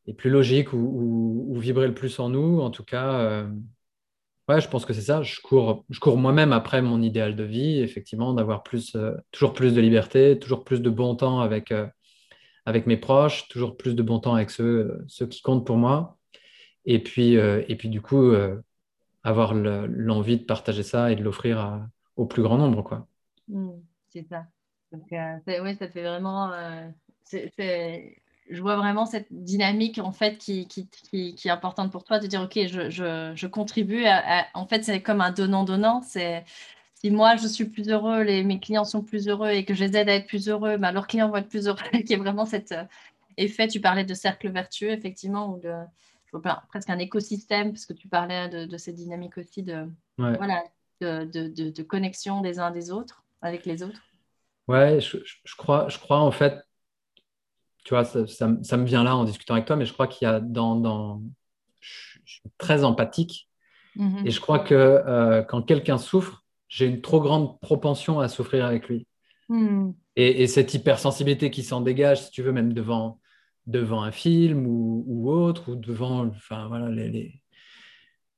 les 0.06 0.12
plus 0.12 0.28
logiques 0.28 0.74
ou, 0.74 1.46
ou, 1.48 1.58
vibrer 1.58 1.86
le 1.86 1.94
plus 1.94 2.18
en 2.18 2.28
nous. 2.28 2.60
En 2.60 2.68
tout 2.68 2.84
cas, 2.84 3.46
Ouais, 4.49 4.61
je 4.61 4.68
pense 4.68 4.84
que 4.84 4.92
c'est 4.92 5.01
ça. 5.01 5.22
Je 5.22 5.40
cours, 5.40 5.84
je 5.88 5.99
cours 6.01 6.18
moi-même 6.18 6.53
après 6.53 6.82
mon 6.82 7.01
idéal 7.01 7.34
de 7.34 7.45
vie, 7.45 7.80
effectivement, 7.80 8.34
d'avoir 8.34 8.62
plus, 8.62 8.95
euh, 8.95 9.14
toujours 9.30 9.55
plus 9.55 9.72
de 9.74 9.80
liberté, 9.80 10.38
toujours 10.38 10.64
plus 10.64 10.82
de 10.82 10.90
bon 10.90 11.14
temps 11.14 11.40
avec, 11.40 11.72
euh, 11.72 11.86
avec 12.66 12.86
mes 12.86 12.99
proches, 12.99 13.49
toujours 13.49 13.76
plus 13.76 13.95
de 13.95 14.03
bon 14.03 14.18
temps 14.18 14.34
avec 14.34 14.51
ceux, 14.51 15.03
ceux 15.09 15.26
qui 15.26 15.40
comptent 15.40 15.66
pour 15.66 15.78
moi. 15.78 16.18
Et 16.84 17.03
puis, 17.03 17.38
euh, 17.38 17.62
et 17.68 17.76
puis 17.76 17.88
du 17.88 18.03
coup, 18.03 18.34
avoir 19.22 19.55
l'envie 19.55 20.38
de 20.38 20.45
partager 20.45 20.82
ça 20.82 21.11
et 21.11 21.16
de 21.16 21.22
l'offrir 21.22 21.80
au 22.16 22.26
plus 22.26 22.42
grand 22.42 22.59
nombre. 22.59 22.82
Quoi. 22.82 23.07
Mmh, 23.49 23.70
c'est 24.11 24.26
ça. 24.28 24.45
Donc, 24.92 25.07
oui, 25.11 25.74
ça 25.76 25.88
fait 25.88 26.03
vraiment. 26.03 26.53
Je 28.51 28.61
vois 28.61 28.76
vraiment 28.76 29.07
cette 29.07 29.26
dynamique 29.30 29.99
en 29.99 30.12
fait 30.12 30.36
qui, 30.36 30.68
qui, 30.68 30.86
qui, 30.88 31.49
est 31.49 31.51
importante 31.51 31.90
pour 31.90 32.05
toi 32.05 32.18
de 32.18 32.26
dire 32.26 32.42
ok 32.42 32.66
je, 32.66 32.90
je, 32.90 33.32
je 33.34 33.47
contribue 33.47 34.05
en 34.55 34.66
fait 34.66 34.84
c'est 34.84 35.01
comme 35.01 35.20
un 35.20 35.30
donnant 35.30 35.64
donnant 35.64 36.03
c'est 36.03 36.45
si 36.95 37.11
moi 37.11 37.36
je 37.36 37.47
suis 37.47 37.64
plus 37.64 37.88
heureux 37.88 38.22
les 38.22 38.45
mes 38.45 38.61
clients 38.61 38.84
sont 38.84 39.03
plus 39.03 39.28
heureux 39.28 39.51
et 39.51 39.64
que 39.64 39.74
je 39.74 39.84
les 39.84 39.97
aide 39.97 40.09
à 40.09 40.14
être 40.14 40.26
plus 40.26 40.49
heureux 40.49 40.76
ben, 40.76 40.92
leurs 40.92 41.07
clients 41.07 41.28
vont 41.28 41.36
être 41.36 41.49
plus 41.49 41.68
heureux. 41.68 41.80
Qui 42.07 42.12
est 42.12 42.18
vraiment 42.18 42.45
cet 42.45 42.72
euh, 42.72 42.84
effet 43.38 43.66
tu 43.66 43.80
parlais 43.80 44.05
de 44.05 44.14
cercle 44.14 44.51
vertueux 44.51 44.90
effectivement 44.90 45.51
ou 45.51 45.59
de 45.59 45.72
presque 46.68 46.90
un 46.90 46.99
écosystème 46.99 47.72
parce 47.72 47.86
que 47.86 47.92
tu 47.92 48.09
parlais 48.09 48.49
de, 48.49 48.64
de 48.66 48.76
cette 48.76 48.97
dynamique 48.97 49.38
aussi 49.38 49.62
de 49.62 49.86
voilà 50.18 50.64
de, 51.01 51.24
de, 51.24 51.70
de, 51.70 51.82
connexion 51.82 52.40
des 52.40 52.59
uns 52.59 52.70
des 52.70 52.90
autres 52.90 53.24
avec 53.42 53.66
les 53.66 53.82
autres. 53.82 54.01
Ouais 54.68 55.01
je, 55.01 55.18
je 55.45 55.57
crois 55.57 55.88
je 55.88 55.99
crois 55.99 56.20
en 56.20 56.30
fait 56.30 56.63
tu 57.85 57.93
vois, 57.93 58.05
ça, 58.05 58.49
me 58.49 58.85
vient 58.85 59.05
là 59.05 59.14
en 59.14 59.24
discutant 59.24 59.55
avec 59.55 59.66
toi, 59.66 59.76
mais 59.76 59.85
je 59.85 59.93
crois 59.93 60.07
qu'il 60.07 60.26
y 60.26 60.30
a 60.30 60.41
dans, 60.41 61.22
Je 61.80 61.91
suis 62.24 62.51
très 62.57 62.82
empathique 62.82 63.51
mm-hmm. 63.97 64.26
et 64.26 64.30
je 64.30 64.41
crois 64.41 64.59
que 64.59 64.74
euh, 64.74 65.43
quand 65.43 65.62
quelqu'un 65.62 65.99
souffre, 65.99 66.45
j'ai 66.68 66.87
une 66.87 67.03
trop 67.03 67.20
grande 67.20 67.61
propension 67.61 68.20
à 68.20 68.28
souffrir 68.28 68.64
avec 68.64 68.89
lui. 68.89 69.07
Mm. 69.51 69.91
Et, 70.16 70.47
cette 70.47 70.72
hypersensibilité 70.72 71.51
qui 71.51 71.62
s'en 71.62 71.82
dégage, 71.82 72.22
si 72.22 72.30
tu 72.30 72.43
veux, 72.43 72.53
même 72.53 72.72
devant, 72.72 73.20
devant 73.66 74.03
un 74.03 74.12
film 74.12 74.66
ou, 74.66 75.30
autre, 75.30 75.72
ou 75.72 75.76
devant 75.76 76.26
enfin, 76.26 76.68
voilà, 76.68 76.89
les, 76.89 77.43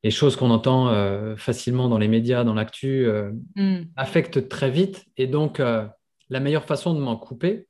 les, 0.03 0.11
choses 0.11 0.35
qu'on 0.35 0.51
entend 0.51 0.89
euh, 0.89 1.37
facilement 1.37 1.89
dans 1.89 1.99
les 1.99 2.09
médias, 2.09 2.43
dans 2.43 2.55
l'actu, 2.55 3.07
euh, 3.07 3.31
mm. 3.55 3.83
affectent 3.95 4.49
très 4.49 4.71
vite. 4.73 5.07
Et 5.17 5.29
donc, 5.29 5.59
la 5.59 6.41
meilleure 6.41 6.65
façon 6.65 6.95
de 6.95 6.99
m'en 6.99 7.17
couper, 7.17 7.69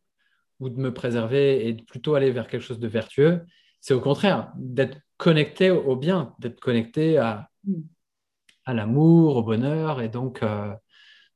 ou 0.61 0.68
de 0.68 0.78
me 0.78 0.92
préserver 0.92 1.66
et 1.66 1.72
de 1.74 1.82
plutôt 1.82 2.14
aller 2.14 2.30
vers 2.30 2.48
quelque 2.48 2.62
chose 2.62 2.78
de 2.78 2.88
vertueux, 2.88 3.44
c'est 3.80 3.94
au 3.94 4.00
contraire 4.00 4.52
d'être 4.57 4.98
connecté 5.16 5.70
au 5.70 5.96
bien, 5.96 6.34
d'être 6.38 6.61
connecté 6.61 7.18
à, 7.18 7.48
l'amour, 8.66 9.36
au 9.36 9.42
bonheur, 9.42 10.00
et 10.00 10.09
donc, 10.09 10.42
euh, 10.42 10.74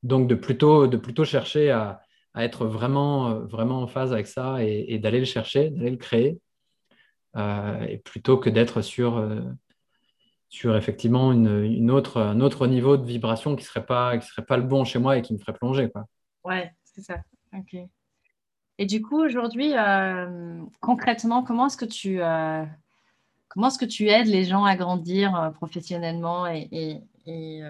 donc 0.03 0.27
de, 0.27 0.35
plutôt, 0.35 0.87
de 0.87 0.97
plutôt 0.97 1.23
chercher 1.23 1.71
à, 1.71 2.01
être 2.35 2.65
vraiment, 2.65 3.39
vraiment 3.39 3.81
en 3.81 3.87
phase 3.87 4.13
avec 4.13 4.25
ça 4.27 4.63
et, 4.63 4.97
d'aller 4.99 5.19
le 5.19 5.25
chercher, 5.25 5.69
d'aller 5.69 5.91
le 5.91 5.97
créer, 5.97 6.39
euh, 7.35 7.81
et 7.83 7.97
plutôt 7.97 8.37
que 8.37 8.49
d'être 8.49 8.81
sur, 8.81 9.17
euh, 9.17 9.41
sur 10.49 10.75
effectivement 10.75 11.31
une, 11.31 11.91
autre, 11.91 12.19
un 12.19 12.41
autre 12.41 12.67
niveau 12.67 12.97
de 12.97 13.05
vibration 13.05 13.55
qui 13.55 13.63
ne 13.63 13.67
serait, 13.67 13.85
pas, 13.85 14.19
serait 14.21 14.45
pas 14.45 14.57
le 14.57 14.63
bon 14.63 14.83
chez 14.83 14.99
moi 14.99 15.17
et 15.17 15.21
qui 15.21 15.33
me 15.33 15.39
ferait 15.39 15.53
plonger. 15.53 15.89
Quoi. 15.89 16.05
Ouais, 16.43 16.73
c'est 16.83 17.01
ça. 17.01 17.21
Ok. 17.53 17.77
Et 18.81 18.87
du 18.87 19.03
coup, 19.03 19.23
aujourd'hui, 19.23 19.73
euh, 19.77 20.59
concrètement, 20.79 21.43
comment 21.43 21.67
est-ce 21.67 21.77
que 21.77 21.85
tu 21.85 22.19
euh, 22.19 22.65
comment 23.47 23.67
est-ce 23.67 23.77
que 23.77 23.85
tu 23.85 24.07
aides 24.07 24.25
les 24.25 24.43
gens 24.43 24.65
à 24.65 24.75
grandir 24.75 25.35
euh, 25.35 25.51
professionnellement 25.51 26.47
et, 26.47 26.99
et, 27.27 27.61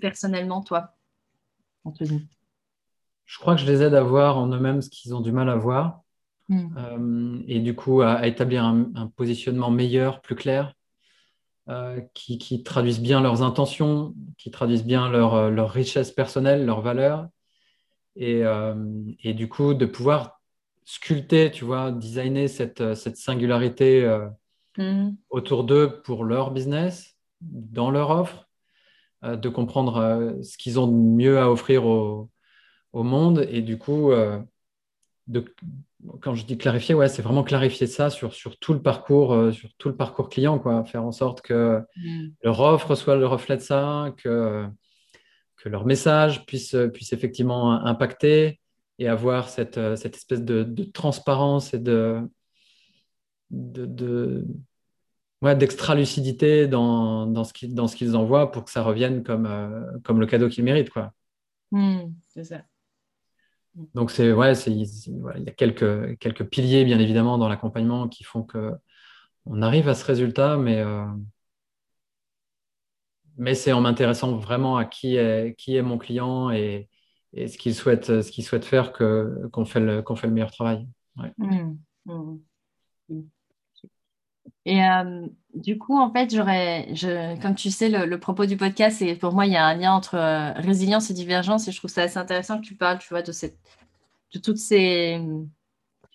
personnellement, 0.00 0.62
toi, 0.62 0.96
Anthony? 1.84 2.26
Je 3.24 3.38
crois 3.38 3.54
que 3.54 3.60
je 3.60 3.66
les 3.66 3.84
aide 3.84 3.94
à 3.94 4.02
voir 4.02 4.36
en 4.36 4.48
eux-mêmes 4.48 4.82
ce 4.82 4.90
qu'ils 4.90 5.14
ont 5.14 5.20
du 5.20 5.30
mal 5.30 5.48
à 5.48 5.54
voir. 5.54 6.00
Hmm. 6.48 7.42
et 7.46 7.60
du 7.60 7.76
coup, 7.76 8.02
à, 8.02 8.26
établir 8.26 8.64
un, 8.64 9.12
positionnement 9.14 9.70
meilleur, 9.70 10.22
plus 10.22 10.34
clair, 10.34 10.74
qui, 12.14 12.38
qui, 12.38 12.64
traduisent 12.64 13.00
bien 13.00 13.20
leurs 13.20 13.42
intentions, 13.42 14.12
qui 14.38 14.50
traduisent 14.50 14.84
bien 14.84 15.08
leur, 15.08 15.52
leur 15.52 15.70
richesse 15.70 16.10
personnelle, 16.10 16.66
leurs 16.66 16.80
valeurs, 16.80 17.28
euh, 18.20 18.74
et, 19.22 19.34
du 19.34 19.48
coup, 19.48 19.74
de 19.74 19.86
pouvoir 19.86 20.40
sculpter, 20.84 21.50
tu 21.50 21.64
vois, 21.64 21.90
designer 21.90 22.48
cette, 22.48 22.80
euh, 22.80 22.94
cette 22.94 23.16
singularité 23.16 24.04
euh, 24.04 24.28
mm-hmm. 24.78 25.16
autour 25.30 25.64
d'eux 25.64 26.00
pour 26.02 26.24
leur 26.24 26.50
business, 26.50 27.16
dans 27.40 27.90
leur 27.90 28.10
offre, 28.10 28.48
de 29.22 29.48
comprendre 29.48 30.38
ce 30.42 30.56
qu'ils 30.56 30.78
ont 30.78 30.86
de 30.86 30.92
mieux 30.92 31.38
à 31.38 31.50
offrir 31.50 31.84
au, 31.84 32.30
au 32.92 33.02
monde. 33.02 33.46
Et 33.50 33.60
du 33.60 33.76
coup, 33.76 34.12
de, 35.26 35.44
quand 36.20 36.34
je 36.34 36.46
dis 36.46 36.56
clarifier, 36.56 36.94
ouais, 36.94 37.08
c'est 37.08 37.22
vraiment 37.22 37.42
clarifier 37.42 37.86
ça 37.86 38.08
sur, 38.08 38.34
sur, 38.34 38.58
tout 38.58 38.72
le 38.72 38.80
parcours, 38.80 39.52
sur 39.52 39.74
tout 39.78 39.88
le 39.88 39.96
parcours 39.96 40.28
client, 40.28 40.58
quoi. 40.58 40.84
Faire 40.84 41.04
en 41.04 41.12
sorte 41.12 41.40
que 41.42 41.82
mm. 41.96 42.28
leur 42.42 42.60
offre 42.60 42.94
soit 42.94 43.16
le 43.16 43.26
reflet 43.26 43.56
de 43.56 43.62
ça, 43.62 44.14
que 44.16 44.68
que 45.66 45.70
leur 45.72 45.84
message 45.84 46.46
puisse, 46.46 46.76
puisse 46.94 47.12
effectivement 47.12 47.72
impacter 47.72 48.60
et 49.00 49.08
avoir 49.08 49.48
cette, 49.48 49.80
cette 49.96 50.14
espèce 50.14 50.44
de, 50.44 50.84
transparence 50.84 51.74
et 51.74 51.80
de, 51.80 52.20
de, 53.50 54.46
d'extra-lucidité 55.42 56.68
dans, 56.68 57.26
dans, 57.26 57.42
ce 57.42 57.52
qu'ils, 57.52 57.74
dans 57.74 57.88
ce 57.88 57.96
qu'ils 57.96 58.14
envoient 58.14 58.52
pour 58.52 58.64
que 58.64 58.70
ça 58.70 58.84
revienne 58.84 59.24
comme, 59.24 59.46
euh, 59.46 59.98
comme 60.04 60.20
le 60.20 60.26
cadeau 60.26 60.48
qu'ils 60.48 60.62
méritent. 60.62 60.90
Quoi. 60.90 61.12
Hmm, 61.72 62.12
c'est 62.28 62.44
ça. 62.44 62.62
Donc, 63.92 64.12
c'est, 64.12 64.32
ouais, 64.32 64.54
c'est, 64.54 64.70
il 64.70 65.42
y 65.44 65.48
a 65.48 65.52
quelques, 65.52 66.16
quelques 66.18 66.44
piliers, 66.44 66.84
bien 66.84 67.00
évidemment, 67.00 67.38
dans 67.38 67.48
l'accompagnement 67.48 68.06
qui 68.06 68.22
font 68.22 68.44
que 68.44 68.70
on 69.46 69.62
arrive 69.62 69.88
à 69.88 69.96
ce 69.96 70.04
résultat, 70.04 70.58
mais, 70.58 70.78
euh, 70.78 71.04
mais 73.36 73.54
c'est 73.54 73.72
en 73.72 73.80
m'intéressant 73.80 74.36
vraiment 74.36 74.76
à 74.76 74.84
qui 74.84 75.16
est, 75.16 75.56
qui 75.58 75.76
est 75.76 75.82
mon 75.82 75.98
client 75.98 76.50
et, 76.50 76.88
et 77.32 77.48
ce 77.48 77.58
qu'il 77.58 77.74
souhaite, 77.74 78.22
souhaite 78.22 78.64
faire 78.64 78.92
qu'on, 78.92 79.64
fait 79.64 79.80
le, 79.80 80.02
fait 80.16 80.26
le 80.26 80.32
meilleur 80.32 80.50
travail. 80.50 80.86
Mmh, 81.38 81.76
mmh. 82.06 82.36
Et 84.64 84.82
euh, 84.82 85.26
du 85.54 85.78
coup, 85.78 85.96
en 85.96 86.12
fait, 86.12 86.34
j'aurais, 86.34 86.88
comme 87.40 87.54
tu 87.54 87.70
sais, 87.70 87.88
le, 87.88 88.18
propos 88.18 88.46
du 88.46 88.56
podcast, 88.56 88.96
c'est 88.98 89.14
pour 89.14 89.32
moi, 89.32 89.46
il 89.46 89.52
y 89.52 89.56
a 89.56 89.64
un 89.64 89.74
lien 89.74 89.92
entre 89.92 90.16
euh, 90.16 90.52
résilience 90.54 91.08
et 91.08 91.14
divergence, 91.14 91.68
et 91.68 91.72
je 91.72 91.78
trouve 91.78 91.90
ça 91.90 92.02
assez 92.02 92.18
intéressant 92.18 92.60
que 92.60 92.66
tu 92.66 92.74
parles, 92.74 92.98
tu 92.98 93.08
vois, 93.10 93.22
de, 93.22 93.30
cette, 93.30 93.56
de 94.34 94.40
toutes 94.40 94.58
ces 94.58 95.20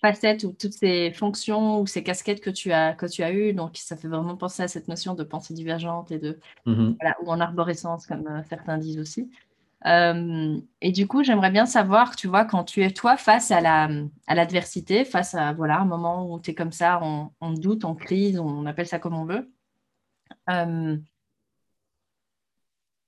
facettes 0.02 0.44
ou 0.44 0.52
toutes 0.52 0.72
ces 0.72 1.12
fonctions 1.12 1.80
ou 1.80 1.86
ces 1.86 2.02
casquettes 2.02 2.40
que 2.40 2.50
tu 2.50 2.72
as 2.72 2.92
que 2.94 3.06
tu 3.06 3.22
as 3.22 3.32
eues. 3.32 3.52
Donc, 3.54 3.76
ça 3.76 3.96
fait 3.96 4.08
vraiment 4.08 4.36
penser 4.36 4.62
à 4.62 4.68
cette 4.68 4.88
notion 4.88 5.14
de 5.14 5.22
pensée 5.24 5.54
divergente 5.54 6.10
et 6.10 6.18
de 6.18 6.38
mm-hmm. 6.66 6.96
ou 7.22 7.30
en 7.30 7.40
arborescence, 7.40 8.06
comme 8.06 8.26
euh, 8.26 8.42
certains 8.48 8.78
disent 8.78 8.98
aussi. 8.98 9.30
Euh, 9.86 10.60
et 10.80 10.92
du 10.92 11.06
coup, 11.08 11.24
j'aimerais 11.24 11.50
bien 11.50 11.66
savoir, 11.66 12.14
tu 12.14 12.28
vois, 12.28 12.44
quand 12.44 12.64
tu 12.64 12.84
es 12.84 12.90
toi 12.90 13.16
face 13.16 13.50
à 13.50 13.60
la 13.60 13.88
à 14.26 14.34
l'adversité, 14.34 15.04
face 15.04 15.34
à 15.34 15.52
voilà 15.52 15.78
un 15.80 15.84
moment 15.84 16.32
où 16.32 16.40
tu 16.40 16.50
es 16.50 16.54
comme 16.54 16.72
ça, 16.72 17.00
on, 17.02 17.52
doute, 17.52 17.84
on 17.84 17.94
crise, 17.94 18.38
on 18.38 18.66
appelle 18.66 18.86
ça 18.86 18.98
comme 18.98 19.14
on 19.14 19.24
veut. 19.24 19.50
Euh, 20.50 20.96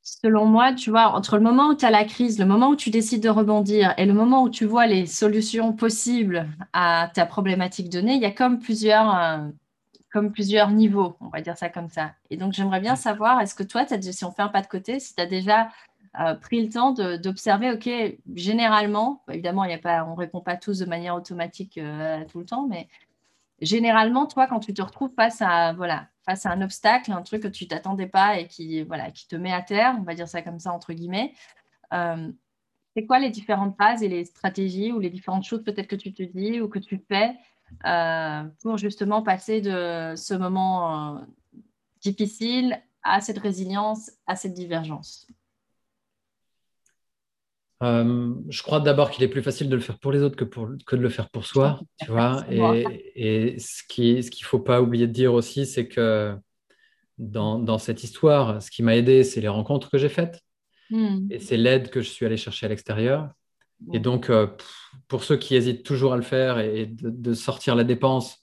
Selon 0.06 0.44
moi, 0.44 0.74
tu 0.74 0.90
vois, 0.90 1.14
entre 1.14 1.38
le 1.38 1.42
moment 1.42 1.68
où 1.68 1.74
tu 1.74 1.86
as 1.86 1.90
la 1.90 2.04
crise, 2.04 2.38
le 2.38 2.44
moment 2.44 2.68
où 2.68 2.76
tu 2.76 2.90
décides 2.90 3.22
de 3.22 3.30
rebondir 3.30 3.94
et 3.96 4.04
le 4.04 4.12
moment 4.12 4.42
où 4.42 4.50
tu 4.50 4.66
vois 4.66 4.86
les 4.86 5.06
solutions 5.06 5.72
possibles 5.72 6.46
à 6.74 7.10
ta 7.14 7.24
problématique 7.24 7.88
donnée, 7.88 8.12
il 8.12 8.20
y 8.20 8.26
a 8.26 8.30
comme 8.30 8.58
plusieurs, 8.58 9.16
euh, 9.16 9.48
comme 10.12 10.30
plusieurs 10.30 10.70
niveaux, 10.72 11.16
on 11.20 11.28
va 11.28 11.40
dire 11.40 11.56
ça 11.56 11.70
comme 11.70 11.88
ça. 11.88 12.12
Et 12.28 12.36
donc, 12.36 12.52
j'aimerais 12.52 12.80
bien 12.80 12.96
savoir, 12.96 13.40
est-ce 13.40 13.54
que 13.54 13.62
toi, 13.62 13.86
as, 13.90 14.12
si 14.12 14.24
on 14.26 14.30
fait 14.30 14.42
un 14.42 14.48
pas 14.48 14.60
de 14.60 14.66
côté, 14.66 15.00
si 15.00 15.14
tu 15.14 15.22
as 15.22 15.26
déjà 15.26 15.70
euh, 16.20 16.34
pris 16.34 16.62
le 16.62 16.70
temps 16.70 16.92
d'observer, 16.92 17.72
OK, 17.72 17.88
généralement, 18.34 19.22
évidemment, 19.30 19.64
il 19.64 19.70
y 19.70 19.74
a 19.74 19.78
pas, 19.78 20.04
on 20.04 20.12
ne 20.12 20.18
répond 20.18 20.42
pas 20.42 20.58
tous 20.58 20.80
de 20.80 20.84
manière 20.84 21.14
automatique 21.14 21.78
euh, 21.78 22.22
tout 22.30 22.40
le 22.40 22.44
temps, 22.44 22.66
mais 22.68 22.88
généralement, 23.60 24.26
toi, 24.26 24.46
quand 24.46 24.60
tu 24.60 24.74
te 24.74 24.82
retrouves 24.82 25.12
face 25.14 25.40
à, 25.40 25.72
voilà, 25.72 26.08
face 26.24 26.46
à 26.46 26.50
un 26.50 26.62
obstacle, 26.62 27.12
un 27.12 27.22
truc 27.22 27.42
que 27.42 27.48
tu 27.48 27.66
t'attendais 27.66 28.06
pas 28.06 28.38
et 28.38 28.46
qui, 28.46 28.82
voilà, 28.82 29.10
qui 29.10 29.28
te 29.28 29.36
met 29.36 29.52
à 29.52 29.62
terre, 29.62 29.96
on 29.98 30.02
va 30.02 30.14
dire 30.14 30.28
ça 30.28 30.42
comme 30.42 30.58
ça 30.58 30.72
entre 30.72 30.92
guillemets, 30.92 31.32
euh, 31.92 32.30
c'est 32.96 33.06
quoi 33.06 33.18
les 33.18 33.30
différentes 33.30 33.76
phases 33.76 34.02
et 34.02 34.08
les 34.08 34.24
stratégies 34.24 34.92
ou 34.92 35.00
les 35.00 35.10
différentes 35.10 35.44
choses 35.44 35.64
peut-être 35.64 35.88
que 35.88 35.96
tu 35.96 36.12
te 36.12 36.22
dis 36.22 36.60
ou 36.60 36.68
que 36.68 36.78
tu 36.78 37.02
fais 37.08 37.34
euh, 37.86 38.44
pour 38.62 38.78
justement 38.78 39.22
passer 39.22 39.60
de 39.60 40.14
ce 40.16 40.34
moment 40.34 41.16
euh, 41.16 41.20
difficile 42.00 42.80
à 43.02 43.20
cette 43.20 43.38
résilience, 43.38 44.12
à 44.26 44.36
cette 44.36 44.54
divergence? 44.54 45.26
Euh, 47.84 48.34
je 48.48 48.62
crois 48.62 48.80
d'abord 48.80 49.10
qu'il 49.10 49.22
est 49.24 49.28
plus 49.28 49.42
facile 49.42 49.68
de 49.68 49.74
le 49.74 49.82
faire 49.82 49.98
pour 49.98 50.10
les 50.10 50.22
autres 50.22 50.36
que, 50.36 50.44
pour, 50.44 50.68
que 50.86 50.96
de 50.96 51.00
le 51.00 51.08
faire 51.08 51.28
pour 51.30 51.44
soi, 51.44 51.80
tu 52.00 52.10
vois. 52.10 52.44
Et, 52.50 52.94
et, 53.14 53.58
ce 53.58 53.82
qu'il 53.88 54.24
ce 54.24 54.30
qu'il 54.30 54.44
faut 54.44 54.58
pas 54.58 54.80
oublier 54.80 55.06
de 55.06 55.12
dire 55.12 55.34
aussi, 55.34 55.66
c'est 55.66 55.86
que 55.86 56.34
dans, 57.18 57.58
dans, 57.58 57.78
cette 57.78 58.02
histoire, 58.02 58.62
ce 58.62 58.70
qui 58.70 58.82
m'a 58.82 58.96
aidé, 58.96 59.22
c'est 59.22 59.40
les 59.40 59.48
rencontres 59.48 59.90
que 59.90 59.98
j'ai 59.98 60.08
faites. 60.08 60.40
Hmm. 60.90 61.26
Et 61.30 61.38
c'est 61.38 61.56
l'aide 61.56 61.90
que 61.90 62.00
je 62.00 62.08
suis 62.08 62.26
allé 62.26 62.36
chercher 62.36 62.66
à 62.66 62.68
l'extérieur. 62.68 63.30
Et 63.92 64.00
donc, 64.00 64.30
euh, 64.30 64.46
pour 65.08 65.24
ceux 65.24 65.36
qui 65.36 65.54
hésitent 65.54 65.84
toujours 65.84 66.12
à 66.12 66.16
le 66.16 66.22
faire 66.22 66.58
et, 66.58 66.86
de, 66.86 67.34
sortir 67.34 67.74
la 67.74 67.84
dépense, 67.84 68.38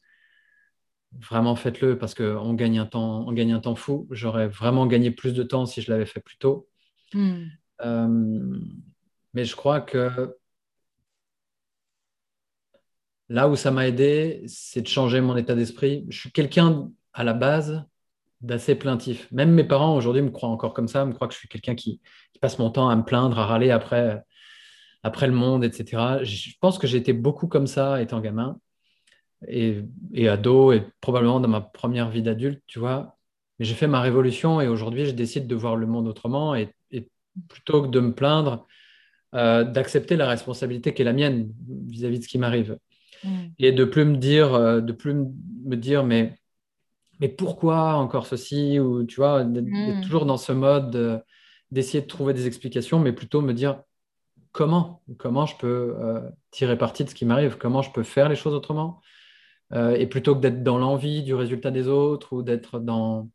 vraiment 1.20 1.56
faites-le 1.56 1.98
parce 1.98 2.14
qu'on 2.14 2.54
gagne, 2.54 2.80
un 2.80 2.86
temps, 2.86 3.28
on 3.28 3.32
gagne 3.32 3.54
un 3.54 3.60
temps 3.60 3.76
fou. 3.76 4.08
J'aurais 4.12 4.48
vraiment 4.48 4.86
gagné 4.86 5.12
plus 5.12 5.34
de 5.34 5.44
temps 5.44 5.66
si 5.66 5.82
je 5.82 5.92
l'avais 5.92 6.06
fait 6.06 6.20
plus 6.20 6.38
tôt. 6.38 6.68
Hmm. 7.14 7.46
Euh, 7.84 8.60
mais 9.34 9.46
je 9.46 9.56
crois 9.56 9.82
que 9.82 10.36
là 13.30 13.48
où 13.50 13.56
ça 13.56 13.72
m'a 13.72 13.88
aidé, 13.88 14.44
c'est 14.48 14.82
de 14.82 14.88
changer 14.88 15.22
mon 15.22 15.38
état 15.38 15.56
d'esprit. 15.56 16.06
Je 16.10 16.20
suis 16.20 16.32
quelqu'un 16.32 16.90
à 17.14 17.24
la 17.24 17.34
base 17.34 17.86
d'assez 18.42 18.76
plaintif. 18.76 19.32
Même 19.32 19.52
mes 19.52 19.64
parents 19.64 19.96
aujourd'hui 19.96 20.22
me 20.22 20.32
croient 20.32 20.50
encore 20.50 20.74
comme 20.74 20.88
ça, 20.88 21.06
me 21.06 21.14
croient 21.14 21.28
que 21.28 21.34
je 21.34 21.40
suis 21.40 21.48
quelqu'un 21.48 21.76
qui, 21.76 22.02
passe 22.42 22.58
mon 22.58 22.72
temps 22.72 22.90
à 22.90 22.96
me 22.96 23.04
plaindre, 23.04 23.38
à 23.38 23.46
râler 23.46 23.70
après, 23.70 24.20
après 25.04 25.28
le 25.28 25.34
monde, 25.34 25.64
etc. 25.64 26.24
Je 26.24 26.54
pense 26.60 26.80
que 26.80 26.88
j'ai 26.88 26.98
été 26.98 27.14
beaucoup 27.14 27.48
comme 27.48 27.68
ça 27.68 28.02
étant 28.02 28.20
gamin 28.20 28.58
et, 29.48 29.84
ado 30.28 30.72
et 30.72 30.84
probablement 31.02 31.40
dans 31.40 31.48
ma 31.48 31.62
première 31.62 32.10
vie 32.10 32.24
d'adulte, 32.24 32.64
tu 32.68 32.80
vois. 32.80 33.18
Mais 33.60 33.66
j'ai 33.66 33.76
fait 33.76 33.88
ma 33.88 34.02
révolution 34.02 34.60
et 34.60 34.68
aujourd'hui, 34.68 35.06
je 35.06 35.12
décide 35.12 35.48
de 35.48 35.56
voir 35.56 35.76
le 35.76 35.86
monde 35.86 36.08
autrement 36.08 36.56
et, 36.56 36.74
plutôt 37.48 37.84
que 37.84 37.88
de 37.88 38.00
me 38.02 38.14
plaindre, 38.14 38.68
euh, 39.34 39.64
d'accepter 39.64 40.16
la 40.16 40.28
responsabilité 40.28 40.94
qui 40.94 41.02
est 41.02 41.06
la 41.06 41.14
mienne 41.14 41.52
vis-à-vis 41.88 42.20
de 42.20 42.24
ce 42.24 42.30
qui 42.30 42.38
m'arrive. 42.38 42.78
Mm. 43.24 43.30
Et 43.60 43.72
de 43.72 43.86
plus 43.86 44.06
me 44.06 44.18
dire, 44.18 44.54
euh, 44.54 44.82
de 44.82 44.92
plus 44.92 45.14
me 45.14 45.76
dire, 45.76 46.04
mais 46.04 46.38
mais 47.20 47.30
pourquoi 47.30 47.94
encore 47.94 48.26
ceci 48.26 48.80
Ou 48.80 49.04
tu 49.06 49.18
vois, 49.18 49.44
d'être 49.44 49.68
hmm. 49.68 50.02
toujours 50.02 50.26
dans 50.26 50.38
ce 50.38 50.52
mode 50.52 51.24
d'essayer 51.70 52.02
de 52.02 52.08
trouver 52.08 52.34
des 52.34 52.48
explications, 52.48 53.00
mais 53.00 53.14
plutôt 53.14 53.42
me 53.42 53.54
dire 53.54 53.84
comment 54.52 55.02
Comment 55.18 55.46
je 55.46 55.56
peux 55.58 55.96
euh, 56.00 56.22
tirer 56.52 56.78
parti 56.78 57.04
de 57.04 57.10
ce 57.10 57.16
qui 57.16 57.26
m'arrive? 57.26 57.58
Comment 57.58 57.82
je 57.82 57.92
peux 57.92 58.04
faire 58.04 58.30
les 58.30 58.36
choses 58.36 58.54
autrement? 58.54 59.02
Euh, 59.74 59.96
Et 59.96 60.08
plutôt 60.08 60.36
que 60.36 60.42
d'être 60.42 60.64
dans 60.64 60.78
l'envie 60.78 61.24
du 61.24 61.34
résultat 61.34 61.72
des 61.72 61.88
autres 61.88 62.34
ou 62.34 62.44
d'être 62.44 62.80
dans, 62.80 63.30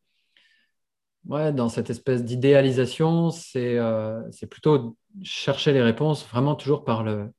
ouais, 1.28 1.52
dans 1.52 1.68
cette 1.68 1.90
espèce 1.90 2.24
d'idéalisation, 2.24 3.30
c'est 3.30 3.78
euh, 3.78 4.22
plutôt 4.50 4.96
chercher 5.22 5.72
les 5.72 5.82
réponses 5.82 6.26
vraiment 6.26 6.54
toujours 6.54 6.84
par 6.84 7.02
le 7.02 7.30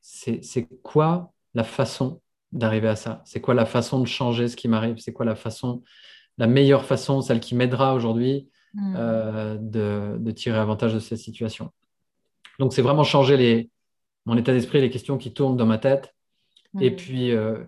c'est 0.00 0.68
quoi 0.82 1.32
la 1.54 1.62
façon 1.62 2.20
d'arriver 2.50 2.88
à 2.88 2.96
ça? 2.96 3.22
C'est 3.24 3.40
quoi 3.40 3.54
la 3.54 3.64
façon 3.64 4.00
de 4.00 4.06
changer 4.06 4.48
ce 4.48 4.56
qui 4.56 4.68
m'arrive? 4.68 4.98
C'est 4.98 5.12
quoi 5.12 5.24
la 5.24 5.36
façon, 5.36 5.82
la 6.38 6.48
meilleure 6.48 6.84
façon, 6.84 7.22
celle 7.22 7.40
qui 7.40 7.54
m'aidera 7.54 7.94
aujourd'hui 7.94 8.48
hmm. 8.74 8.94
euh, 8.96 9.56
de, 9.60 10.30
tirer 10.32 10.58
avantage 10.58 10.92
de 10.92 10.98
cette 10.98 11.18
situation 11.18 11.70
Donc, 12.58 12.72
c'est 12.72 12.82
vraiment 12.82 13.04
changer 13.04 13.36
les, 13.36 13.70
mon 14.26 14.36
état 14.36 14.52
d'esprit, 14.52 14.80
les 14.80 14.90
questions 14.90 15.18
qui 15.18 15.32
tournent 15.32 15.56
dans 15.56 15.66
ma 15.66 15.78
tête. 15.78 16.14
Et 16.80 16.90
hmm. 16.90 16.96
puis, 16.96 17.30
euh, 17.30 17.62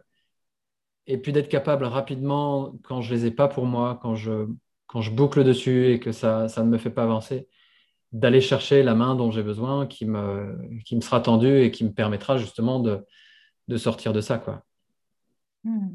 et 1.06 1.18
puis 1.18 1.32
d'être 1.32 1.48
capable 1.48 1.84
rapidement, 1.84 2.74
quand 2.82 3.00
je 3.00 3.14
les 3.14 3.26
ai 3.26 3.30
pas 3.30 3.46
pour 3.46 3.66
moi, 3.66 3.98
quand 4.02 4.16
je, 4.16 4.46
quand 4.86 5.00
je 5.00 5.10
boucle 5.10 5.44
dessus 5.44 5.92
et 5.92 6.00
que 6.00 6.12
ça, 6.12 6.48
ça 6.48 6.62
ne 6.62 6.68
me 6.68 6.78
fait 6.78 6.90
pas 6.90 7.04
avancer, 7.04 7.48
d'aller 8.12 8.40
chercher 8.40 8.82
la 8.82 8.94
main 8.94 9.14
dont 9.14 9.30
j'ai 9.30 9.42
besoin, 9.42 9.86
qui 9.86 10.06
me, 10.06 10.58
qui 10.84 10.96
me 10.96 11.00
sera 11.00 11.20
tendue 11.20 11.62
et 11.62 11.70
qui 11.70 11.84
me 11.84 11.92
permettra 11.92 12.36
justement 12.38 12.80
de, 12.80 13.04
de 13.68 13.76
sortir 13.76 14.12
de 14.12 14.20
ça. 14.20 14.38
Quoi. 14.38 14.62
Hmm. 15.64 15.88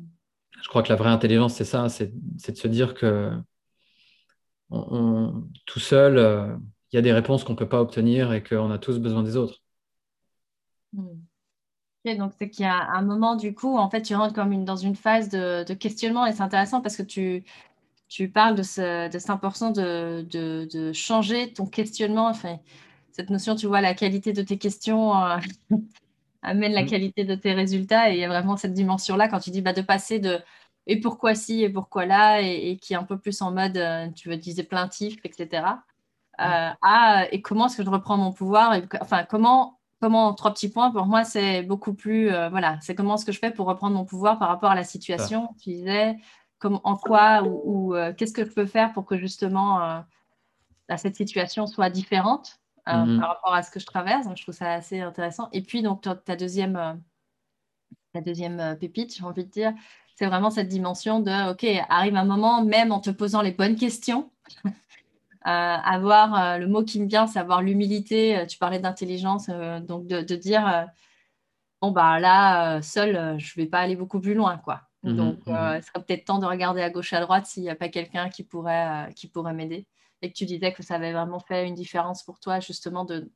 Je 0.61 0.67
crois 0.67 0.83
que 0.83 0.89
la 0.89 0.95
vraie 0.95 1.09
intelligence, 1.09 1.53
c'est 1.53 1.65
ça, 1.65 1.87
c'est 1.89 2.11
de 2.11 2.57
se 2.57 2.67
dire 2.67 2.93
que 2.93 3.31
tout 5.65 5.79
seul, 5.79 6.17
euh, 6.17 6.55
il 6.91 6.95
y 6.95 6.99
a 6.99 7.01
des 7.01 7.13
réponses 7.13 7.43
qu'on 7.43 7.53
ne 7.53 7.57
peut 7.57 7.69
pas 7.69 7.81
obtenir 7.81 8.33
et 8.33 8.43
qu'on 8.43 8.71
a 8.71 8.77
tous 8.77 8.99
besoin 8.99 9.23
des 9.23 9.37
autres. 9.37 9.61
Hmm. 10.93 11.21
donc 12.17 12.33
c'est 12.37 12.49
qu'il 12.49 12.65
y 12.65 12.67
a 12.67 12.89
un 12.91 13.01
moment, 13.03 13.35
du 13.35 13.53
coup, 13.53 13.77
en 13.77 13.89
fait, 13.89 14.01
tu 14.01 14.15
rentres 14.15 14.33
comme 14.33 14.65
dans 14.65 14.75
une 14.75 14.95
phase 14.95 15.29
de, 15.29 15.73
questionnement 15.73 16.25
et 16.25 16.33
c'est 16.33 16.41
intéressant 16.41 16.81
parce 16.81 16.97
que 16.97 17.03
tu, 17.03 17.43
tu 18.09 18.29
parles 18.29 18.55
de, 18.55 18.63
ce, 18.63 19.09
de 19.09 19.19
cet 19.19 19.29
important 19.29 19.71
de, 19.71 20.25
de, 20.29 20.93
changer 20.93 21.53
ton 21.53 21.65
questionnement. 21.65 22.27
Enfin, 22.27 22.59
cette 23.11 23.29
notion, 23.29 23.55
tu 23.55 23.67
vois, 23.67 23.81
la 23.81 23.93
qualité 23.93 24.33
de 24.33 24.41
tes 24.41 24.57
questions. 24.57 25.15
Euh, 25.15 25.37
amène 26.41 26.71
la 26.73 26.83
mm. 26.83 26.87
qualité 26.87 27.25
de 27.25 27.35
tes 27.35 27.53
résultats. 27.53 28.11
Et 28.11 28.15
il 28.15 28.19
y 28.19 28.23
a 28.23 28.27
vraiment 28.29 28.57
cette 28.57 28.73
dimension-là 28.73 29.27
quand 29.27 29.39
tu 29.39 29.51
dis 29.51 29.61
bah, 29.61 29.73
de 29.73 29.81
passer 29.81 30.19
de 30.19 30.39
et 30.87 30.99
pourquoi 30.99 31.35
si 31.35 31.63
et 31.63 31.69
pourquoi 31.69 32.05
là, 32.05 32.41
et, 32.41 32.77
qui 32.77 32.93
est 32.93 32.95
un 32.95 33.03
peu 33.03 33.17
plus 33.19 33.41
en 33.41 33.51
mode, 33.51 33.77
euh, 33.77 34.09
tu 34.15 34.29
veux 34.29 34.37
disais 34.37 34.63
plaintif, 34.63 35.17
etc. 35.23 35.63
Euh, 36.39 36.69
mm. 36.69 36.75
à 36.81 37.27
et 37.31 37.41
comment 37.41 37.67
est-ce 37.67 37.77
que 37.77 37.83
je 37.83 37.89
reprends 37.89 38.17
mon 38.17 38.31
pouvoir? 38.31 38.73
et, 38.73 38.83
Enfin, 38.99 39.23
comment, 39.23 39.79
comment, 40.01 40.33
trois 40.33 40.51
petits 40.51 40.69
points, 40.69 40.91
pour 40.91 41.05
moi, 41.05 41.23
c'est 41.25 41.61
beaucoup 41.63 41.93
plus, 41.93 42.31
euh, 42.31 42.49
voilà, 42.49 42.79
c'est 42.81 42.95
comment 42.95 43.15
est-ce 43.15 43.25
que 43.25 43.31
je 43.31 43.39
fais 43.39 43.51
pour 43.51 43.67
reprendre 43.67 43.95
mon 43.95 44.05
pouvoir 44.05 44.39
par 44.39 44.47
rapport 44.47 44.71
à 44.71 44.75
la 44.75 44.83
situation. 44.83 45.49
Tu 45.61 45.69
disais, 45.71 46.17
comme, 46.59 46.79
en 46.83 46.95
quoi 46.95 47.43
ou, 47.43 47.95
qu'est-ce 48.17 48.33
que 48.33 48.45
je 48.45 48.51
peux 48.51 48.65
faire 48.65 48.93
pour 48.93 49.05
que 49.05 49.17
justement 49.17 50.03
cette 50.97 51.15
situation 51.15 51.67
soit 51.67 51.89
différente 51.89 52.59
euh, 52.87 53.05
mhm. 53.05 53.19
par 53.19 53.29
rapport 53.29 53.53
à 53.53 53.61
ce 53.61 53.71
que 53.71 53.79
je 53.79 53.85
traverse. 53.85 54.25
Donc, 54.25 54.37
je 54.37 54.43
trouve 54.43 54.55
ça 54.55 54.71
assez 54.73 54.99
intéressant. 54.99 55.49
Et 55.51 55.61
puis, 55.61 55.81
donc, 55.81 56.01
ta 56.01 56.35
deuxième, 56.35 56.75
euh, 56.75 56.93
ta 58.13 58.21
deuxième 58.21 58.59
euh, 58.59 58.75
pépite, 58.75 59.15
j'ai 59.15 59.23
envie 59.23 59.45
de 59.45 59.51
dire, 59.51 59.73
c'est 60.15 60.25
vraiment 60.25 60.49
cette 60.49 60.67
dimension 60.67 61.19
de, 61.19 61.51
OK, 61.51 61.65
arrive 61.89 62.15
un 62.15 62.25
moment, 62.25 62.63
même 62.63 62.91
en 62.91 62.99
te 62.99 63.09
posant 63.09 63.41
les 63.41 63.51
bonnes 63.51 63.75
questions, 63.75 64.31
avoir 65.43 66.59
le 66.59 66.67
mot 66.67 66.83
qui 66.83 66.99
me 66.99 67.07
vient, 67.07 67.25
c'est 67.25 67.39
avoir 67.39 67.61
l'humilité. 67.61 68.45
Tu 68.47 68.57
parlais 68.57 68.79
d'intelligence, 68.79 69.47
donc 69.47 70.05
de, 70.05 70.35
dire, 70.35 70.87
bon, 71.81 71.91
bah 71.91 72.19
là, 72.19 72.81
seul, 72.81 73.39
je 73.39 73.53
ne 73.57 73.63
vais 73.63 73.69
pas 73.69 73.79
aller 73.79 73.95
beaucoup 73.95 74.19
plus 74.19 74.33
loin, 74.33 74.57
quoi. 74.57 74.88
Mhm, 75.03 75.15
donc, 75.15 75.47
mhm. 75.47 75.77
il 75.77 75.83
serait 75.83 76.03
peut-être 76.03 76.25
temps 76.25 76.39
de 76.39 76.45
regarder 76.45 76.81
à 76.81 76.89
gauche, 76.89 77.13
à 77.13 77.21
droite 77.21 77.45
s'il 77.45 77.63
n'y 77.63 77.69
a 77.69 77.75
pas 77.75 77.89
quelqu'un 77.89 78.29
qui 78.29 78.43
pourrait, 78.43 79.13
qui 79.15 79.27
pourrait 79.27 79.53
m'aider 79.53 79.87
et 80.21 80.31
que 80.31 80.37
tu 80.37 80.45
disais 80.45 80.73
que 80.73 80.83
ça 80.83 80.95
avait 80.95 81.13
vraiment 81.13 81.39
fait 81.39 81.67
une 81.67 81.75
différence 81.75 82.23
pour 82.23 82.39
toi, 82.39 82.59
justement, 82.59 83.05
de, 83.05 83.31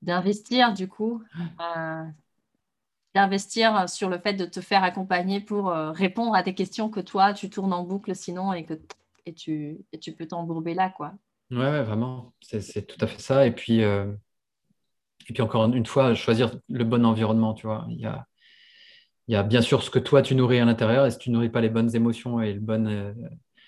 d'investir, 0.00 0.72
du 0.72 0.88
coup, 0.88 1.22
euh, 1.60 2.04
d'investir 3.14 3.88
sur 3.88 4.08
le 4.08 4.18
fait 4.18 4.34
de 4.34 4.46
te 4.46 4.60
faire 4.60 4.82
accompagner 4.82 5.40
pour 5.40 5.70
euh, 5.70 5.92
répondre 5.92 6.34
à 6.34 6.42
des 6.42 6.54
questions 6.54 6.88
que 6.88 7.00
toi, 7.00 7.34
tu 7.34 7.50
tournes 7.50 7.72
en 7.72 7.84
boucle 7.84 8.14
sinon 8.14 8.52
et 8.52 8.64
que 8.64 8.74
et 9.24 9.34
tu, 9.34 9.78
et 9.92 10.00
tu 10.00 10.12
peux 10.12 10.26
t'embourber 10.26 10.74
là, 10.74 10.90
quoi. 10.90 11.12
Ouais, 11.52 11.82
vraiment, 11.84 12.32
c'est, 12.40 12.86
tout 12.86 12.96
à 13.04 13.06
fait 13.06 13.20
ça. 13.20 13.46
Et 13.46 13.52
puis, 13.52 13.84
euh, 13.84 14.12
et 15.28 15.32
puis 15.32 15.42
encore 15.42 15.64
une 15.72 15.86
fois, 15.86 16.12
choisir 16.14 16.50
le 16.68 16.82
bon 16.82 17.04
environnement, 17.06 17.54
tu 17.54 17.68
vois. 17.68 17.86
Il 17.88 18.00
y 18.00 18.06
a, 18.06 18.26
il 19.32 19.34
y 19.34 19.38
a 19.38 19.42
bien 19.42 19.62
sûr 19.62 19.82
ce 19.82 19.88
que 19.88 19.98
toi, 19.98 20.20
tu 20.20 20.34
nourris 20.34 20.58
à 20.58 20.66
l'intérieur, 20.66 21.06
et 21.06 21.10
si 21.10 21.16
tu 21.16 21.30
nourris 21.30 21.48
pas 21.48 21.62
les 21.62 21.70
bonnes 21.70 21.96
émotions 21.96 22.42
et 22.42 22.52
le 22.52 22.60
bon 22.60 23.14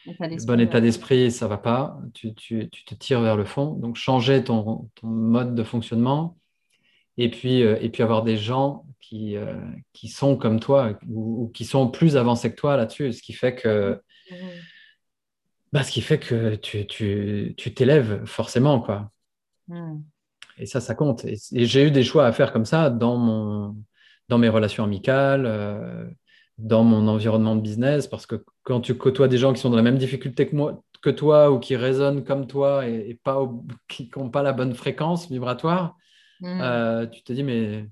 le 0.07 0.47
bon 0.47 0.61
état 0.61 0.83
d'esprit, 0.83 1.31
ça 1.31 1.49
va 1.49 1.57
pas, 1.57 1.99
tu, 2.13 2.35
te 2.35 2.95
tires 2.95 3.23
vers 3.23 3.35
le 3.35 3.47
fond. 3.47 3.73
Donc, 3.73 3.97
changer 3.97 4.45
ton, 4.45 4.91
mode 5.03 5.55
de 5.55 5.63
fonctionnement 5.63 6.37
et 7.17 7.31
puis, 7.31 7.63
euh, 7.63 7.79
et 7.81 7.89
puis 7.89 8.03
avoir 8.03 8.25
des 8.25 8.37
gens 8.37 8.85
qui, 9.01 9.37
euh, 9.39 9.59
qui 9.95 10.09
sont 10.09 10.37
comme 10.37 10.61
toi 10.61 10.99
ou, 11.09 11.51
qui 11.55 11.65
sont 11.65 11.89
plus 11.89 12.19
avancés 12.19 12.51
que 12.51 12.57
toi 12.57 12.77
là-dessus, 12.77 13.15
ce 13.15 13.23
qui 13.23 13.33
fait 13.33 13.55
que, 13.55 14.03
bah, 15.73 15.83
ce 15.83 15.91
qui 15.91 16.03
fait 16.03 16.19
que 16.19 16.57
tu 16.57 17.75
t'élèves 17.75 18.27
forcément. 18.27 18.81
Quoi. 18.81 19.11
Et 20.59 20.67
ça, 20.67 20.83
ça 20.83 20.95
compte. 20.95 21.25
Et, 21.25 21.39
j'ai 21.53 21.87
eu 21.87 21.91
des 21.91 22.03
choix 22.03 22.27
à 22.27 22.33
faire 22.33 22.53
comme 22.53 22.67
ça 22.67 22.91
dans, 22.91 23.17
mon, 23.17 23.77
dans 24.29 24.39
mes 24.39 24.49
relations 24.49 24.85
amicales. 24.85 25.45
Euh, 25.47 26.07
dans 26.59 26.85
mon 26.85 27.09
environnement 27.09 27.57
de 27.57 27.61
business 27.61 28.07
parce 28.07 28.27
que 28.27 28.45
quand 28.63 28.81
tu 28.81 28.97
côtoies 28.97 29.29
des 29.29 29.39
gens 29.39 29.53
qui 29.53 29.61
sont 29.61 29.71
dans 29.71 29.77
la 29.77 29.83
même 29.83 29.99
difficulté 29.99 30.49
que 30.49 30.55
moi, 30.55 30.83
que 31.03 31.11
toi 31.11 31.51
ou 31.51 31.59
qui 31.59 31.77
résonnent 31.77 32.25
comme 32.25 32.47
toi 32.47 32.87
et, 32.87 33.19
pas 33.23 33.41
qui 33.89 34.11
n'ont 34.17 34.31
pas 34.31 34.43
la 34.43 34.53
bonne 34.53 34.75
fréquence 34.75 35.31
vibratoire, 35.31 35.97
mm. 36.41 36.61
euh, 36.61 37.07
tu 37.07 37.23
te 37.23 37.33
dis 37.33 37.43
mais, 37.43 37.89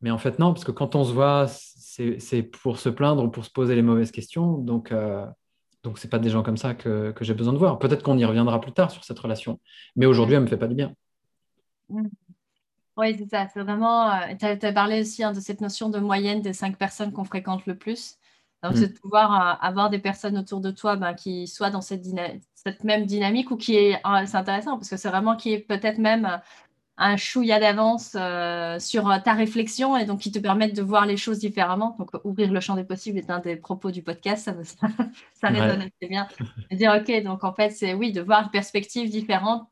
mais 0.00 0.10
en 0.10 0.18
fait 0.18 0.38
non, 0.38 0.52
parce 0.52 0.64
que 0.64 0.72
quand 0.72 0.94
on 0.94 1.04
se 1.04 1.12
voit, 1.12 1.46
c'est 1.48 2.42
pour 2.42 2.78
se 2.78 2.88
plaindre 2.88 3.24
ou 3.24 3.28
pour 3.28 3.44
se 3.44 3.50
poser 3.50 3.74
les 3.74 3.82
mauvaises 3.82 4.12
questions. 4.12 4.58
Donc, 4.58 4.92
euh, 4.92 5.26
donc 5.82 5.98
ce 5.98 6.06
n'est 6.06 6.10
pas 6.10 6.20
des 6.20 6.30
gens 6.30 6.42
comme 6.42 6.56
ça 6.56 6.74
que, 6.74 7.10
que 7.10 7.24
j'ai 7.24 7.34
besoin 7.34 7.52
de 7.52 7.58
voir. 7.58 7.78
Peut-être 7.78 8.02
qu'on 8.04 8.18
y 8.18 8.24
reviendra 8.24 8.60
plus 8.60 8.72
tard 8.72 8.90
sur 8.90 9.02
cette 9.02 9.18
relation, 9.18 9.58
mais 9.96 10.06
aujourd'hui, 10.06 10.34
elle 10.34 10.42
ne 10.42 10.44
me 10.44 10.50
fait 10.50 10.58
pas 10.58 10.68
du 10.68 10.76
bien. 10.76 10.92
Mm. 11.88 12.06
Oui, 12.98 13.16
c'est 13.16 13.28
ça. 13.30 13.46
C'est 13.54 13.62
vraiment. 13.62 14.10
tu 14.36 14.44
as, 14.44 14.72
parlé 14.72 15.00
aussi 15.00 15.22
hein, 15.22 15.32
de 15.32 15.40
cette 15.40 15.60
notion 15.60 15.88
de 15.88 16.00
moyenne 16.00 16.42
des 16.42 16.52
cinq 16.52 16.76
personnes 16.76 17.12
qu'on 17.12 17.24
fréquente 17.24 17.64
le 17.66 17.78
plus. 17.78 18.18
Donc, 18.64 18.76
c'est 18.76 18.88
de 18.88 18.98
pouvoir 18.98 19.62
avoir 19.64 19.88
des 19.88 20.00
personnes 20.00 20.36
autour 20.36 20.60
de 20.60 20.72
toi 20.72 20.96
ben, 20.96 21.14
qui 21.14 21.46
soient 21.46 21.70
dans 21.70 21.80
cette, 21.80 22.04
cette 22.54 22.82
même 22.82 23.06
dynamique 23.06 23.52
ou 23.52 23.56
qui 23.56 23.76
est. 23.76 24.02
c'est 24.26 24.36
intéressant 24.36 24.76
parce 24.76 24.90
que 24.90 24.96
c'est 24.96 25.08
vraiment 25.08 25.36
qui 25.36 25.52
est 25.52 25.60
peut-être 25.60 25.98
même 25.98 26.40
un 26.96 27.16
chouïa 27.16 27.60
d'avance 27.60 28.16
euh, 28.18 28.80
sur 28.80 29.08
euh, 29.08 29.18
ta 29.24 29.32
réflexion 29.34 29.96
et 29.96 30.04
donc 30.04 30.18
qui 30.20 30.32
te 30.32 30.40
permettent 30.40 30.74
de 30.74 30.82
voir 30.82 31.06
les 31.06 31.16
choses 31.16 31.38
différemment. 31.38 31.94
Donc, 31.98 32.10
ouvrir 32.24 32.50
le 32.50 32.58
champ 32.58 32.74
des 32.74 32.82
possibles 32.82 33.18
est 33.18 33.30
un 33.30 33.38
des 33.38 33.54
propos 33.54 33.92
du 33.92 34.02
podcast, 34.02 34.46
ça, 34.46 34.54
ça, 34.64 34.88
ça 35.34 35.48
résonne 35.48 35.82
assez 35.82 36.08
bien. 36.08 36.26
Dire, 36.72 37.00
OK, 37.00 37.22
donc 37.22 37.44
en 37.44 37.54
fait, 37.54 37.70
c'est 37.70 37.94
oui, 37.94 38.10
de 38.10 38.20
voir 38.20 38.42
une 38.42 38.50
perspective 38.50 39.08
différente 39.08 39.68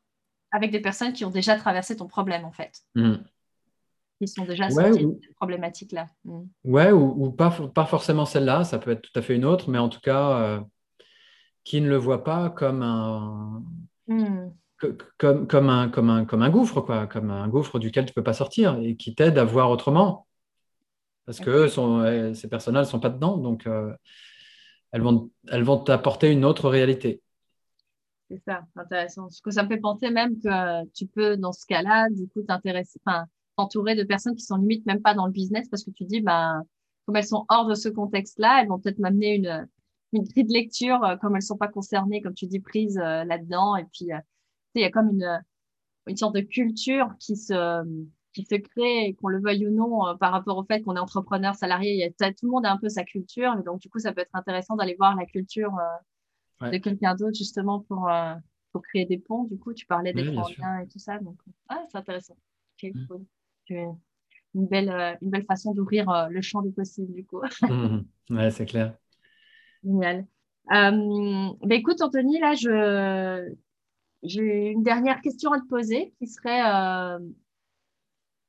avec 0.57 0.71
des 0.71 0.81
personnes 0.81 1.13
qui 1.13 1.23
ont 1.23 1.29
déjà 1.29 1.55
traversé 1.55 1.95
ton 1.95 2.07
problème, 2.07 2.43
en 2.45 2.51
fait. 2.51 2.81
Mm. 2.95 3.15
Qui 4.19 4.27
sont 4.27 4.45
déjà 4.45 4.65
ouais, 4.65 4.71
sorties 4.73 5.05
de 5.05 5.19
cette 5.21 5.35
problématique-là. 5.35 6.07
Mm. 6.25 6.41
Ouais, 6.65 6.91
ou, 6.91 7.31
pas, 7.31 7.51
pas 7.73 7.85
forcément 7.85 8.25
celle-là, 8.25 8.63
ça 8.63 8.79
peut 8.79 8.91
être 8.91 9.01
tout 9.01 9.17
à 9.17 9.21
fait 9.21 9.35
une 9.35 9.45
autre, 9.45 9.69
mais 9.69 9.77
en 9.77 9.89
tout 9.89 10.01
cas, 10.01 10.39
euh, 10.39 10.59
qui 11.63 11.79
ne 11.79 11.87
le 11.87 11.97
voit 11.97 12.23
pas 12.23 12.49
comme 12.49 12.81
un. 12.81 13.63
Mm 14.07 14.49
comme, 15.17 15.47
comme, 15.47 15.69
un, 15.69 15.89
comme, 15.89 16.09
un, 16.09 16.25
comme 16.25 16.43
un 16.43 16.49
gouffre, 16.49 16.81
quoi, 16.81 17.07
comme 17.07 17.31
un 17.31 17.47
gouffre 17.47 17.79
duquel 17.79 18.05
tu 18.05 18.11
ne 18.11 18.13
peux 18.13 18.23
pas 18.23 18.33
sortir 18.33 18.77
et 18.79 18.95
qui 18.95 19.15
t'aide 19.15 19.37
à 19.37 19.43
voir 19.43 19.71
autrement. 19.71 20.27
Parce 21.25 21.39
que 21.39 21.67
sont, 21.67 22.33
ces 22.33 22.47
personnes-là 22.47 22.81
ne 22.81 22.85
sont 22.85 22.99
pas 22.99 23.09
dedans, 23.09 23.37
donc 23.37 23.67
euh, 23.67 23.93
elles 24.91 25.01
vont 25.01 25.29
elles 25.49 25.63
vont 25.63 25.77
t'apporter 25.77 26.31
une 26.31 26.45
autre 26.45 26.69
réalité. 26.69 27.21
C'est 28.29 28.41
ça, 28.45 28.65
intéressant. 28.75 29.23
Parce 29.23 29.39
que 29.39 29.51
ça 29.51 29.63
me 29.63 29.69
fait 29.69 29.79
penser 29.79 30.09
même 30.09 30.37
que 30.39 30.85
tu 30.91 31.07
peux, 31.07 31.37
dans 31.37 31.53
ce 31.53 31.65
cas-là, 31.67 32.09
du 32.09 32.27
coup, 32.27 32.41
t'intéresser, 32.41 32.99
enfin, 33.05 33.25
t'entourer 33.55 33.95
de 33.95 34.03
personnes 34.03 34.35
qui 34.35 34.43
sont 34.43 34.57
limite 34.57 34.85
même 34.85 35.01
pas 35.01 35.13
dans 35.13 35.25
le 35.25 35.31
business 35.31 35.69
parce 35.69 35.83
que 35.83 35.91
tu 35.91 36.03
dis, 36.05 36.21
bah, 36.21 36.61
comme 37.05 37.15
elles 37.15 37.25
sont 37.25 37.45
hors 37.49 37.67
de 37.67 37.73
ce 37.73 37.87
contexte-là, 37.87 38.61
elles 38.61 38.67
vont 38.67 38.79
peut-être 38.79 38.99
m'amener 38.99 39.35
une, 39.35 39.67
une 40.11 40.23
grille 40.23 40.43
de 40.43 40.53
lecture, 40.53 41.03
euh, 41.05 41.15
comme 41.15 41.35
elles 41.35 41.41
sont 41.41 41.57
pas 41.57 41.69
concernées, 41.69 42.21
comme 42.21 42.33
tu 42.33 42.47
dis, 42.47 42.59
prises 42.59 42.97
euh, 42.97 43.23
là-dedans. 43.23 43.77
Et 43.77 43.85
puis, 43.85 44.09
il 44.75 44.81
y 44.81 44.83
a 44.83 44.91
comme 44.91 45.09
une, 45.09 45.43
une 46.07 46.17
sorte 46.17 46.35
de 46.35 46.41
culture 46.41 47.09
qui 47.19 47.37
se, 47.37 47.83
qui 48.33 48.43
se 48.43 48.55
crée, 48.55 49.15
qu'on 49.21 49.29
le 49.29 49.41
veuille 49.41 49.67
ou 49.67 49.71
non, 49.71 50.05
euh, 50.07 50.15
par 50.15 50.33
rapport 50.33 50.57
au 50.57 50.65
fait 50.65 50.81
qu'on 50.81 50.97
est 50.97 50.99
entrepreneur, 50.99 51.55
salarié. 51.55 51.93
Il 51.93 51.99
y 51.99 52.03
a, 52.03 52.33
tout 52.33 52.45
le 52.45 52.51
monde 52.51 52.65
a 52.65 52.71
un 52.73 52.77
peu 52.77 52.89
sa 52.89 53.05
culture. 53.05 53.55
Et 53.57 53.63
donc, 53.63 53.79
du 53.79 53.89
coup, 53.89 53.99
ça 53.99 54.11
peut 54.11 54.21
être 54.21 54.35
intéressant 54.35 54.75
d'aller 54.75 54.95
voir 54.95 55.15
la 55.15 55.25
culture 55.25 55.71
euh, 56.63 56.69
de 56.71 56.77
quelqu'un 56.77 57.15
d'autre, 57.15 57.37
justement, 57.37 57.81
pour, 57.81 58.09
euh, 58.09 58.33
pour 58.71 58.81
créer 58.83 59.05
des 59.05 59.17
ponts. 59.17 59.45
Du 59.45 59.57
coup, 59.57 59.73
tu 59.73 59.85
parlais 59.85 60.13
des 60.13 60.23
ponts 60.31 60.47
et 60.47 60.87
tout 60.87 60.99
ça. 60.99 61.19
Donc, 61.19 61.37
c'est 61.89 61.97
intéressant. 61.97 62.37
Okay, 62.75 62.93
mm. 62.93 63.95
Une 64.55 64.67
belle, 64.67 65.17
une 65.21 65.29
belle 65.29 65.45
façon 65.45 65.73
d'ouvrir 65.73 66.29
le 66.29 66.41
champ 66.41 66.61
des 66.61 66.71
possibles, 66.71 67.13
du 67.13 67.25
coup. 67.25 67.41
Mmh. 68.29 68.35
Ouais, 68.35 68.51
c'est 68.51 68.65
clair. 68.65 68.93
Génial. 69.83 70.25
Euh, 70.71 71.53
bah, 71.61 71.75
écoute, 71.75 72.01
Anthony, 72.01 72.39
là, 72.39 72.53
je, 72.53 73.53
j'ai 74.23 74.71
une 74.71 74.83
dernière 74.83 75.21
question 75.21 75.51
à 75.53 75.59
te 75.59 75.67
poser 75.67 76.13
qui 76.19 76.27
serait 76.27 76.61
euh, 76.65 77.19
une 77.19 77.33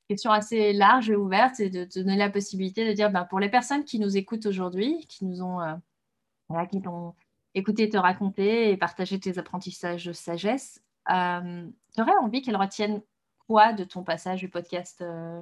question 0.09 0.32
assez 0.32 0.72
large 0.72 1.11
et 1.11 1.16
ouverte, 1.16 1.56
c'est 1.56 1.70
de 1.70 1.84
te 1.84 2.00
donner 2.00 2.16
la 2.16 2.30
possibilité 2.30 2.88
de 2.88 2.92
dire 2.92 3.11
ben, 3.11 3.24
pour 3.24 3.38
les 3.38 3.48
personnes 3.48 3.84
qui 3.84 4.00
nous 4.00 4.16
écoutent 4.16 4.46
aujourd'hui, 4.46 5.06
qui 5.09 5.24
nous 5.24 5.42
ont, 5.42 5.61
euh, 5.61 6.64
qui 6.70 6.80
t'ont 6.80 7.14
écouté 7.59 7.88
te 7.88 7.96
raconter 7.96 8.70
et 8.70 8.76
partager 8.76 9.20
tes 9.20 9.38
apprentissages 9.38 10.04
de 10.04 10.12
sagesse, 10.12 10.82
euh, 11.11 11.68
tu 11.94 12.00
aurais 12.00 12.16
envie 12.16 12.42
qu'elles 12.42 12.56
retiennent 12.56 13.02
quoi 13.46 13.72
de 13.72 13.84
ton 13.84 14.02
passage 14.02 14.40
du 14.40 14.48
podcast 14.48 15.00
euh, 15.02 15.40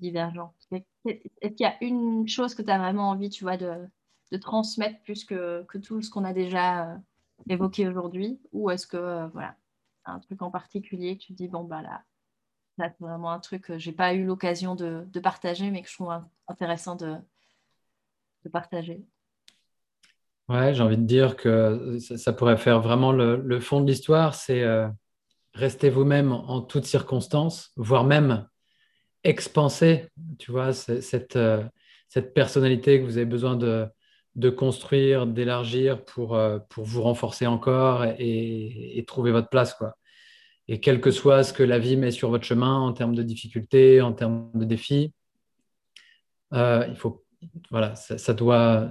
Divergent? 0.00 0.54
Est-ce 0.70 1.54
qu'il 1.54 1.60
y 1.60 1.64
a 1.64 1.82
une 1.82 2.26
chose 2.28 2.54
que 2.54 2.62
tu 2.62 2.70
as 2.70 2.78
vraiment 2.78 3.10
envie, 3.10 3.30
tu 3.30 3.44
vois, 3.44 3.56
de, 3.56 3.88
transmettre 4.40 5.00
plus 5.02 5.24
que, 5.24 5.64
que 5.68 5.78
tout 5.78 6.00
ce 6.00 6.10
qu'on 6.10 6.24
a 6.24 6.32
déjà 6.32 6.98
évoqué 7.48 7.86
aujourd'hui? 7.86 8.40
Ou 8.52 8.70
est-ce 8.70 8.86
que, 8.86 8.96
euh, 8.96 9.26
voilà, 9.28 9.56
un 10.04 10.18
truc 10.18 10.42
en 10.42 10.50
particulier 10.50 11.16
que 11.16 11.24
tu 11.24 11.32
dis, 11.32 11.48
bon, 11.48 11.64
bah 11.64 11.82
là, 11.82 12.04
c'est 12.78 12.94
vraiment 13.00 13.30
un 13.30 13.38
truc 13.38 13.62
que 13.62 13.78
j'ai 13.78 13.92
pas 13.92 14.14
eu 14.14 14.24
l'occasion 14.24 14.74
de, 14.74 15.06
partager, 15.22 15.70
mais 15.70 15.82
que 15.82 15.88
je 15.88 15.94
trouve 15.94 16.12
intéressant 16.48 16.96
de, 16.96 17.16
partager? 18.50 19.04
Ouais, 20.52 20.74
j'ai 20.74 20.82
envie 20.82 20.98
de 20.98 21.06
dire 21.06 21.36
que 21.36 21.98
ça, 21.98 22.32
pourrait 22.32 22.58
faire 22.58 22.80
vraiment 22.80 23.10
le, 23.12 23.60
fond 23.60 23.80
de 23.80 23.86
l'histoire, 23.86 24.34
c'est 24.34 24.62
euh, 24.62 24.86
rester 25.54 25.88
vous-même 25.88 26.32
en 26.32 26.60
toutes 26.60 26.84
circonstances, 26.84 27.72
voire 27.76 28.04
même 28.04 28.46
expanser, 29.24 30.08
tu 30.38 30.50
vois, 30.50 30.74
cette, 30.74 31.36
euh, 31.36 31.62
cette 32.08 32.34
personnalité 32.34 33.00
que 33.00 33.04
vous 33.06 33.16
avez 33.16 33.24
besoin 33.24 33.56
de, 33.56 33.86
de 34.34 34.50
construire, 34.50 35.26
d'élargir 35.26 36.04
pour, 36.04 36.34
euh, 36.34 36.58
pour 36.70 36.84
vous 36.84 37.02
renforcer 37.02 37.46
encore 37.46 38.04
et, 38.18 39.04
trouver 39.06 39.30
votre 39.30 39.48
place. 39.48 39.74
Quoi. 39.74 39.96
Et 40.68 40.80
quel 40.80 41.00
que 41.00 41.10
soit 41.10 41.44
ce 41.44 41.52
que 41.52 41.62
la 41.62 41.78
vie 41.78 41.96
met 41.96 42.10
sur 42.10 42.30
votre 42.30 42.44
chemin 42.44 42.78
en 42.78 42.92
termes 42.92 43.14
de 43.14 43.22
difficultés, 43.22 44.00
en 44.00 44.12
termes 44.12 44.50
de 44.54 44.64
défis, 44.64 45.12
euh, 46.54 46.86
il 46.88 46.96
faut, 46.96 47.24
voilà, 47.70 47.94
ça, 47.94 48.34
doit, 48.34 48.90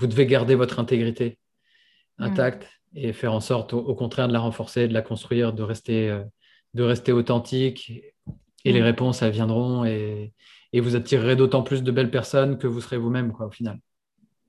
vous 0.00 0.06
devez 0.06 0.26
garder 0.26 0.54
votre 0.54 0.78
intégrité 0.78 1.38
mm. 2.18 2.24
intacte 2.24 2.68
et 2.94 3.12
faire 3.12 3.32
en 3.32 3.40
sorte, 3.40 3.72
au, 3.72 3.94
contraire, 3.94 4.26
de 4.26 4.32
la 4.32 4.40
renforcer, 4.40 4.88
de 4.88 4.94
la 4.94 5.02
construire, 5.02 5.52
de 5.52 5.62
rester, 5.62 6.10
euh, 6.10 6.24
de 6.74 6.82
rester 6.82 7.12
authentique. 7.12 7.92
Et 8.64 8.72
les 8.72 8.80
mm. 8.80 8.84
réponses, 8.84 9.22
elles 9.22 9.32
viendront 9.32 9.84
et, 9.84 10.32
et 10.72 10.80
vous 10.80 10.96
attirerez 10.96 11.36
d'autant 11.36 11.62
plus 11.62 11.82
de 11.82 11.92
belles 11.92 12.10
personnes 12.10 12.58
que 12.58 12.66
vous 12.66 12.80
serez 12.80 12.96
vous-même, 12.96 13.32
quoi, 13.32 13.46
au 13.46 13.50
final. 13.50 13.78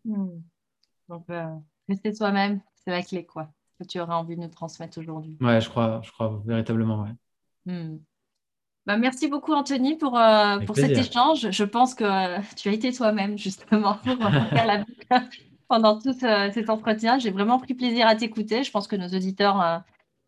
Donc, 0.05 1.29
euh, 1.29 1.45
rester 1.87 2.13
soi-même, 2.13 2.61
c'est 2.75 2.91
la 2.91 3.03
clé, 3.03 3.25
quoi, 3.25 3.51
que 3.77 3.83
tu 3.83 3.99
auras 3.99 4.15
envie 4.15 4.35
de 4.35 4.41
nous 4.41 4.47
transmettre 4.47 4.97
aujourd'hui. 4.97 5.37
Ouais, 5.41 5.61
je 5.61 5.69
crois, 5.69 6.01
je 6.03 6.11
crois 6.11 6.41
véritablement, 6.45 7.03
ouais. 7.03 7.75
Bah, 8.85 8.97
merci 8.97 9.27
beaucoup, 9.27 9.53
Anthony, 9.53 9.95
pour, 9.97 10.17
euh, 10.17 10.59
pour 10.59 10.75
cet 10.75 10.97
échange. 10.97 11.51
Je 11.51 11.63
pense 11.63 11.93
que 11.93 12.03
euh, 12.03 12.39
tu 12.55 12.69
as 12.69 12.71
été 12.71 12.91
toi-même, 12.91 13.37
justement, 13.37 13.95
pour 14.03 14.17
faire 14.49 14.65
la 14.65 14.83
pendant 15.67 15.99
tout 15.99 16.13
cet 16.13 16.69
entretien. 16.69 17.17
J'ai 17.17 17.31
vraiment 17.31 17.57
pris 17.57 17.73
plaisir 17.73 18.05
à 18.05 18.15
t'écouter. 18.15 18.63
Je 18.63 18.71
pense 18.71 18.87
que 18.87 18.97
nos 18.97 19.07
auditeurs 19.07 19.83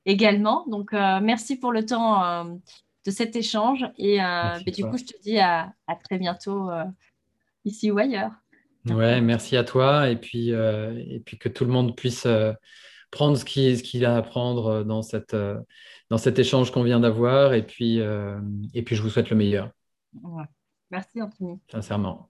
également. 0.05 0.65
Donc, 0.67 0.93
merci 0.93 1.57
pour 1.57 1.73
le 1.73 1.85
temps 1.85 2.45
de 3.05 3.11
cet 3.11 3.35
échange. 3.35 3.85
Et, 3.97 4.21
euh, 4.21 4.59
du 4.65 4.83
coup, 4.85 4.97
je 4.97 5.05
te 5.05 5.21
dis 5.21 5.39
à, 5.39 5.73
très 6.03 6.17
bientôt 6.17 6.69
euh, 6.69 6.83
ici 7.65 7.91
ou 7.91 7.97
ailleurs. 7.97 8.31
Ouais, 8.85 9.21
merci 9.21 9.55
à 9.57 9.63
toi. 9.63 10.09
Et 10.09 10.15
puis, 10.15 10.53
euh, 10.53 11.01
et 11.07 11.19
puis 11.19 11.37
que 11.37 11.49
tout 11.49 11.65
le 11.65 11.71
monde 11.71 11.95
puisse 11.95 12.27
prendre 13.11 13.37
ce 13.37 13.45
qu'il 13.45 13.77
ce 13.77 14.05
a 14.05 14.15
à 14.15 14.21
prendre 14.21 14.83
dans, 14.83 15.01
cette, 15.01 15.35
dans 16.13 16.19
cet 16.19 16.37
échange 16.37 16.69
qu'on 16.69 16.83
vient 16.83 16.99
d'avoir. 16.99 17.55
Et, 17.55 17.65
puis 17.65 17.97
et 17.97 18.83
puis, 18.83 18.95
je 18.95 19.01
vous 19.01 19.09
souhaite 19.09 19.31
le 19.31 19.35
meilleur. 19.35 19.71
Merci, 20.91 21.19
Anthony. 21.19 21.59
Sincèrement. 21.71 22.29